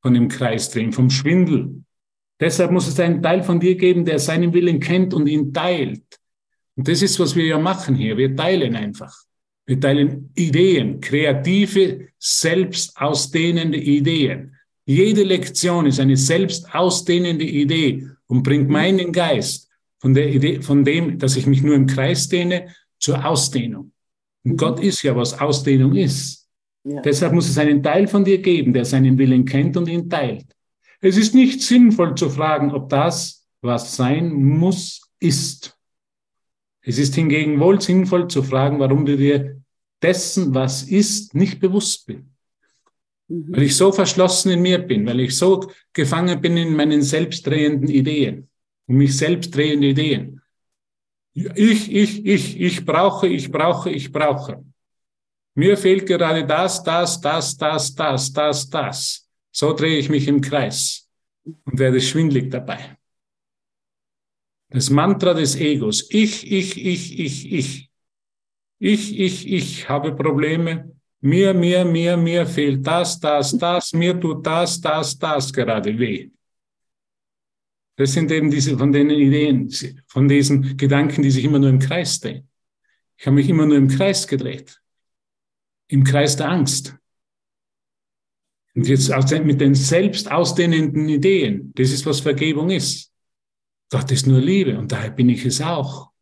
von 0.00 0.14
dem 0.14 0.28
Kreisdrehen, 0.28 0.92
vom 0.92 1.10
Schwindel, 1.10 1.84
Deshalb 2.40 2.70
muss 2.70 2.86
es 2.86 2.98
einen 3.00 3.22
Teil 3.22 3.42
von 3.42 3.58
dir 3.58 3.76
geben, 3.76 4.04
der 4.04 4.18
seinen 4.18 4.52
Willen 4.52 4.80
kennt 4.80 5.12
und 5.12 5.26
ihn 5.26 5.52
teilt. 5.52 6.04
Und 6.76 6.86
das 6.86 7.02
ist, 7.02 7.18
was 7.18 7.34
wir 7.34 7.44
ja 7.44 7.58
machen 7.58 7.94
hier. 7.94 8.16
Wir 8.16 8.34
teilen 8.34 8.76
einfach. 8.76 9.14
Wir 9.66 9.80
teilen 9.80 10.30
Ideen, 10.34 11.00
kreative, 11.00 12.08
selbst 12.18 12.96
ausdehnende 12.96 13.78
Ideen. 13.78 14.54
Jede 14.86 15.24
Lektion 15.24 15.86
ist 15.86 16.00
eine 16.00 16.16
selbst 16.16 16.74
ausdehnende 16.74 17.44
Idee 17.44 18.06
und 18.28 18.42
bringt 18.42 18.70
meinen 18.70 19.12
Geist 19.12 19.68
von 19.98 20.14
der 20.14 20.32
Idee, 20.32 20.62
von 20.62 20.84
dem, 20.84 21.18
dass 21.18 21.36
ich 21.36 21.46
mich 21.46 21.62
nur 21.62 21.74
im 21.74 21.86
Kreis 21.86 22.28
dehne, 22.28 22.68
zur 22.98 23.24
Ausdehnung. 23.24 23.92
Und 24.44 24.52
mhm. 24.52 24.56
Gott 24.56 24.80
ist 24.80 25.02
ja, 25.02 25.14
was 25.14 25.38
Ausdehnung 25.38 25.94
ist. 25.94 26.48
Ja. 26.84 27.02
Deshalb 27.02 27.32
muss 27.32 27.48
es 27.48 27.58
einen 27.58 27.82
Teil 27.82 28.06
von 28.06 28.24
dir 28.24 28.38
geben, 28.38 28.72
der 28.72 28.84
seinen 28.84 29.18
Willen 29.18 29.44
kennt 29.44 29.76
und 29.76 29.88
ihn 29.88 30.08
teilt. 30.08 30.46
Es 31.00 31.16
ist 31.16 31.34
nicht 31.34 31.62
sinnvoll 31.62 32.14
zu 32.16 32.28
fragen, 32.28 32.72
ob 32.72 32.88
das, 32.88 33.46
was 33.60 33.96
sein 33.96 34.32
muss, 34.32 35.08
ist. 35.20 35.76
Es 36.80 36.98
ist 36.98 37.14
hingegen 37.14 37.60
wohl 37.60 37.80
sinnvoll 37.80 38.28
zu 38.28 38.42
fragen, 38.42 38.78
warum 38.78 39.04
du 39.04 39.16
dir 39.16 39.60
dessen, 40.02 40.54
was 40.54 40.82
ist, 40.82 41.34
nicht 41.34 41.60
bewusst 41.60 42.06
bist. 42.06 42.22
Mhm. 43.28 43.46
Weil 43.48 43.62
ich 43.64 43.76
so 43.76 43.92
verschlossen 43.92 44.52
in 44.52 44.62
mir 44.62 44.78
bin, 44.78 45.06
weil 45.06 45.20
ich 45.20 45.36
so 45.36 45.70
gefangen 45.92 46.40
bin 46.40 46.56
in 46.56 46.74
meinen 46.74 47.02
selbstdrehenden 47.02 47.88
Ideen 47.88 48.48
und 48.86 48.96
mich 48.96 49.16
selbst 49.16 49.54
drehende 49.54 49.88
Ideen. 49.88 50.40
Ich, 51.34 51.92
ich, 51.92 52.26
ich, 52.26 52.60
ich 52.60 52.84
brauche, 52.84 53.28
ich 53.28 53.50
brauche, 53.52 53.90
ich 53.90 54.10
brauche. 54.10 54.64
Mir 55.54 55.76
fehlt 55.76 56.06
gerade 56.06 56.44
das, 56.44 56.82
das, 56.82 57.20
das, 57.20 57.56
das, 57.56 57.94
das, 57.94 58.32
das, 58.32 58.70
das. 58.70 59.27
So 59.50 59.72
drehe 59.72 59.98
ich 59.98 60.08
mich 60.08 60.28
im 60.28 60.40
Kreis 60.40 61.08
und 61.44 61.78
werde 61.78 62.00
schwindlig 62.00 62.50
dabei. 62.50 62.98
Das 64.70 64.90
Mantra 64.90 65.34
des 65.34 65.56
Egos. 65.56 66.06
Ich, 66.10 66.50
ich, 66.50 66.76
ich, 66.84 67.18
ich, 67.18 67.52
ich. 67.52 67.90
Ich, 68.80 69.18
ich, 69.18 69.50
ich 69.50 69.88
habe 69.88 70.14
Probleme. 70.14 70.94
Mir, 71.20 71.52
mir, 71.52 71.84
mir, 71.84 72.16
mir 72.16 72.46
fehlt 72.46 72.86
das, 72.86 73.18
das, 73.18 73.56
das. 73.58 73.92
Mir 73.92 74.20
tut 74.20 74.46
das, 74.46 74.80
das, 74.80 75.18
das 75.18 75.52
gerade 75.52 75.98
weh. 75.98 76.30
Das 77.96 78.12
sind 78.12 78.30
eben 78.30 78.50
diese, 78.50 78.78
von 78.78 78.92
den 78.92 79.10
Ideen, 79.10 79.68
von 80.06 80.28
diesen 80.28 80.76
Gedanken, 80.76 81.22
die 81.22 81.32
sich 81.32 81.44
immer 81.44 81.58
nur 81.58 81.70
im 81.70 81.80
Kreis 81.80 82.20
drehen. 82.20 82.48
Ich 83.16 83.26
habe 83.26 83.34
mich 83.34 83.48
immer 83.48 83.66
nur 83.66 83.76
im 83.76 83.88
Kreis 83.88 84.28
gedreht. 84.28 84.80
Im 85.88 86.04
Kreis 86.04 86.36
der 86.36 86.50
Angst. 86.50 86.94
Und 88.78 88.86
jetzt 88.86 89.10
mit 89.44 89.60
den 89.60 89.74
selbst 89.74 90.30
ausdehnenden 90.30 91.08
Ideen, 91.08 91.72
das 91.74 91.90
ist, 91.90 92.06
was 92.06 92.20
Vergebung 92.20 92.70
ist. 92.70 93.12
Gott 93.90 94.08
ist 94.12 94.28
nur 94.28 94.38
Liebe 94.38 94.78
und 94.78 94.92
daher 94.92 95.10
bin 95.10 95.28
ich 95.30 95.44
es 95.44 95.60
auch. 95.60 96.12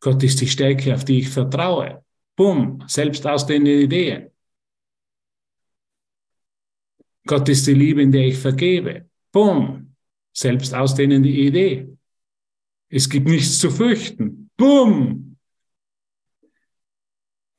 Gott 0.00 0.20
ist 0.24 0.40
die 0.40 0.48
Stärke, 0.48 0.92
auf 0.92 1.04
die 1.04 1.20
ich 1.20 1.28
vertraue. 1.28 2.04
Bumm, 2.34 2.82
selbst 2.88 3.24
ausdehnende 3.24 3.82
Ideen. 3.82 4.32
Gott 7.24 7.48
ist 7.48 7.68
die 7.68 7.74
Liebe, 7.74 8.02
in 8.02 8.10
der 8.10 8.26
ich 8.26 8.36
vergebe. 8.36 9.08
Bumm. 9.30 9.94
Selbst 10.32 10.74
ausdehnende 10.74 11.28
Idee. 11.28 11.88
Es 12.88 13.08
gibt 13.08 13.28
nichts 13.28 13.60
zu 13.60 13.70
fürchten. 13.70 14.50
Bumm. 14.56 15.33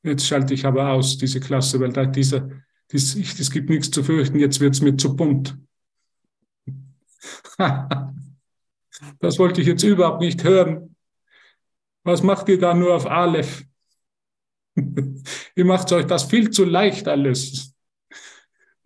Jetzt 0.05 0.27
schalte 0.27 0.53
ich 0.53 0.65
aber 0.67 0.91
aus, 0.91 1.17
diese 1.17 1.39
Klasse, 1.39 1.79
weil 1.79 1.91
da 1.91 2.05
dieser, 2.05 2.47
dies, 2.91 3.15
es 3.15 3.49
gibt 3.49 3.71
nichts 3.71 3.89
zu 3.89 4.03
fürchten, 4.03 4.37
jetzt 4.37 4.59
wird 4.59 4.75
es 4.75 4.81
mir 4.81 4.95
zu 4.95 5.15
bunt. 5.15 5.57
das 7.57 9.39
wollte 9.39 9.61
ich 9.61 9.67
jetzt 9.67 9.81
überhaupt 9.81 10.21
nicht 10.21 10.43
hören. 10.43 10.95
Was 12.03 12.21
macht 12.21 12.47
ihr 12.49 12.59
da 12.59 12.75
nur 12.75 12.93
auf 12.93 13.07
Aleph? 13.07 13.65
ihr 15.55 15.65
macht 15.65 15.91
euch 15.91 16.05
das 16.05 16.25
viel 16.25 16.51
zu 16.51 16.65
leicht 16.65 17.07
alles. 17.07 17.73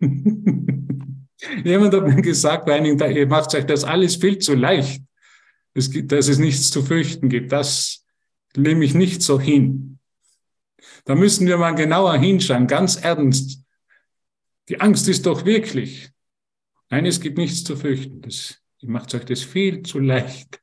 Jemand 0.00 1.94
hat 1.94 2.06
mir 2.06 2.22
gesagt, 2.22 2.66
ihr 2.66 3.26
macht 3.26 3.54
euch 3.54 3.66
das 3.66 3.84
alles 3.84 4.16
viel 4.16 4.38
zu 4.38 4.54
leicht. 4.54 5.02
Es 5.74 5.90
gibt, 5.90 6.12
dass 6.12 6.28
es 6.28 6.38
nichts 6.38 6.70
zu 6.70 6.82
fürchten 6.82 7.28
gibt. 7.28 7.52
Das 7.52 8.06
nehme 8.56 8.86
ich 8.86 8.94
nicht 8.94 9.20
so 9.20 9.38
hin. 9.38 9.99
Da 11.04 11.14
müssen 11.14 11.46
wir 11.46 11.58
mal 11.58 11.74
genauer 11.74 12.16
hinschauen, 12.18 12.66
ganz 12.66 12.96
ernst. 12.96 13.62
Die 14.68 14.80
Angst 14.80 15.08
ist 15.08 15.26
doch 15.26 15.44
wirklich. 15.44 16.10
Nein, 16.90 17.06
es 17.06 17.20
gibt 17.20 17.38
nichts 17.38 17.64
zu 17.64 17.76
fürchten. 17.76 18.20
Das, 18.20 18.58
ihr 18.80 18.90
macht 18.90 19.14
euch 19.14 19.24
das 19.24 19.42
viel 19.42 19.82
zu 19.82 19.98
leicht. 19.98 20.60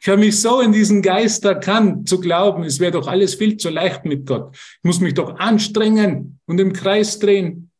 Ich 0.00 0.08
habe 0.08 0.20
mich 0.20 0.40
so 0.40 0.60
in 0.60 0.72
diesen 0.72 1.02
Geist 1.02 1.44
erkannt, 1.44 2.08
zu 2.08 2.20
glauben, 2.20 2.62
es 2.64 2.78
wäre 2.78 2.92
doch 2.92 3.08
alles 3.08 3.34
viel 3.34 3.56
zu 3.56 3.70
leicht 3.70 4.04
mit 4.04 4.26
Gott. 4.26 4.54
Ich 4.54 4.84
muss 4.84 5.00
mich 5.00 5.14
doch 5.14 5.38
anstrengen 5.38 6.38
und 6.46 6.60
im 6.60 6.72
Kreis 6.72 7.18
drehen. 7.18 7.70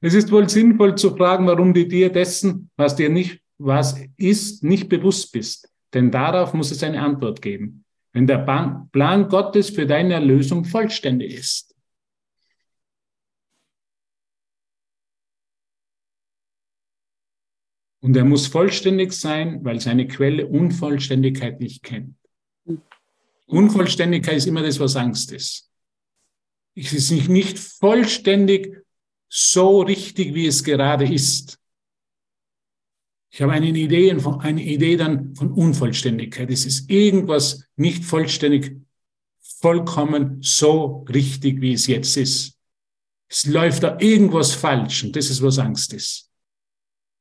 Es 0.00 0.14
ist 0.14 0.30
wohl 0.32 0.48
sinnvoll 0.48 0.96
zu 0.96 1.14
fragen, 1.16 1.46
warum 1.46 1.72
du 1.74 1.86
dir 1.86 2.10
dessen, 2.10 2.70
was 2.76 2.96
dir 2.96 3.08
nicht, 3.08 3.40
was 3.58 3.96
ist, 4.16 4.64
nicht 4.64 4.88
bewusst 4.88 5.32
bist. 5.32 5.68
Denn 5.96 6.10
darauf 6.10 6.52
muss 6.52 6.70
es 6.72 6.82
eine 6.82 7.00
Antwort 7.00 7.40
geben, 7.40 7.86
wenn 8.12 8.26
der 8.26 8.44
Plan 8.92 9.28
Gottes 9.30 9.70
für 9.70 9.86
deine 9.86 10.12
Erlösung 10.12 10.66
vollständig 10.66 11.32
ist. 11.32 11.74
Und 18.00 18.14
er 18.14 18.26
muss 18.26 18.46
vollständig 18.46 19.14
sein, 19.14 19.64
weil 19.64 19.80
seine 19.80 20.06
Quelle 20.06 20.46
Unvollständigkeit 20.46 21.60
nicht 21.60 21.82
kennt. 21.82 22.18
Unvollständigkeit 23.46 24.36
ist 24.36 24.46
immer 24.46 24.62
das, 24.62 24.78
was 24.78 24.96
Angst 24.96 25.32
ist. 25.32 25.72
Es 26.74 26.92
ist 26.92 27.30
nicht 27.30 27.58
vollständig 27.58 28.84
so 29.30 29.80
richtig, 29.80 30.34
wie 30.34 30.46
es 30.46 30.62
gerade 30.62 31.10
ist. 31.10 31.58
Ich 33.30 33.42
habe 33.42 33.52
eine 33.52 33.68
Idee, 33.68 34.10
eine 34.12 34.62
Idee 34.62 34.96
dann 34.96 35.34
von 35.34 35.52
Unvollständigkeit. 35.52 36.50
Es 36.50 36.64
ist 36.64 36.90
irgendwas 36.90 37.64
nicht 37.76 38.04
vollständig, 38.04 38.76
vollkommen 39.60 40.38
so 40.40 41.04
richtig, 41.08 41.60
wie 41.60 41.72
es 41.72 41.86
jetzt 41.86 42.16
ist. 42.16 42.56
Es 43.28 43.46
läuft 43.46 43.82
da 43.82 43.98
irgendwas 43.98 44.54
falsch 44.54 45.04
und 45.04 45.16
das 45.16 45.30
ist, 45.30 45.42
was 45.42 45.58
Angst 45.58 45.92
ist. 45.92 46.30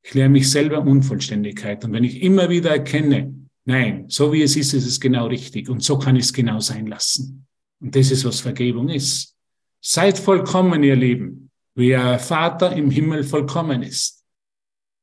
Ich 0.03 0.13
lehre 0.13 0.29
mich 0.29 0.51
selber 0.51 0.81
Unvollständigkeit. 0.81 1.83
Und 1.83 1.93
wenn 1.93 2.03
ich 2.03 2.21
immer 2.21 2.47
wieder 2.49 2.69
erkenne, 2.69 3.33
nein, 3.65 4.05
so 4.07 4.31
wie 4.31 4.43
es 4.43 4.55
ist, 4.55 4.73
ist 4.73 4.85
es 4.85 4.99
genau 4.99 5.25
richtig. 5.25 5.67
Und 5.67 5.83
so 5.83 5.97
kann 5.97 6.15
ich 6.15 6.25
es 6.25 6.33
genau 6.33 6.59
sein 6.59 6.85
lassen. 6.85 7.47
Und 7.79 7.95
das 7.95 8.11
ist, 8.11 8.23
was 8.23 8.39
Vergebung 8.39 8.89
ist. 8.89 9.35
Seid 9.81 10.19
vollkommen, 10.19 10.83
ihr 10.83 10.95
Lieben, 10.95 11.49
wie 11.73 11.89
ihr 11.89 12.19
Vater 12.19 12.75
im 12.75 12.91
Himmel 12.91 13.23
vollkommen 13.23 13.81
ist. 13.81 14.14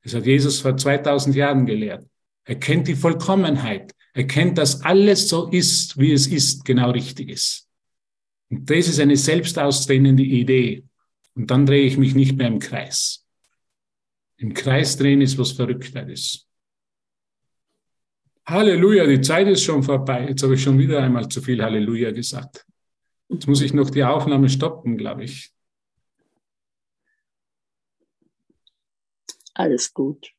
Das 0.03 0.14
hat 0.14 0.26
Jesus 0.26 0.61
vor 0.61 0.76
2000 0.76 1.34
Jahren 1.36 1.66
gelehrt. 1.66 2.07
Er 2.44 2.57
kennt 2.57 2.88
die 2.88 2.96
Vollkommenheit. 2.96 3.92
Er 4.14 4.26
kennt, 4.26 4.59
dass 4.59 4.82
alles 4.82 5.28
so 5.28 5.48
ist, 5.48 5.98
wie 5.98 6.12
es 6.12 6.26
ist, 6.26 6.64
genau 6.64 6.90
richtig 6.90 7.30
ist. 7.30 7.68
Und 8.50 8.68
das 8.68 8.88
ist 8.88 9.00
eine 9.00 9.16
selbstausdehnende 9.16 10.22
Idee. 10.22 10.84
Und 11.34 11.50
dann 11.50 11.64
drehe 11.64 11.86
ich 11.86 11.96
mich 11.96 12.14
nicht 12.14 12.36
mehr 12.36 12.48
im 12.48 12.59
Kreis. 12.59 13.24
Im 14.36 14.53
Kreis 14.53 14.96
drehen 14.96 15.20
ist 15.20 15.38
was 15.38 15.53
Verrücktes. 15.53 16.46
Halleluja, 18.44 19.07
die 19.07 19.20
Zeit 19.20 19.46
ist 19.46 19.62
schon 19.62 19.82
vorbei. 19.82 20.26
Jetzt 20.28 20.42
habe 20.42 20.55
ich 20.55 20.62
schon 20.62 20.78
wieder 20.78 21.00
einmal 21.00 21.28
zu 21.28 21.40
viel 21.40 21.62
Halleluja 21.62 22.11
gesagt. 22.11 22.66
Jetzt 23.28 23.46
muss 23.46 23.62
ich 23.62 23.72
noch 23.72 23.88
die 23.88 24.05
Aufnahme 24.05 24.48
stoppen, 24.48 24.98
glaube 24.98 25.24
ich. 25.24 25.51
Alles 29.55 29.94
gut. 29.94 30.34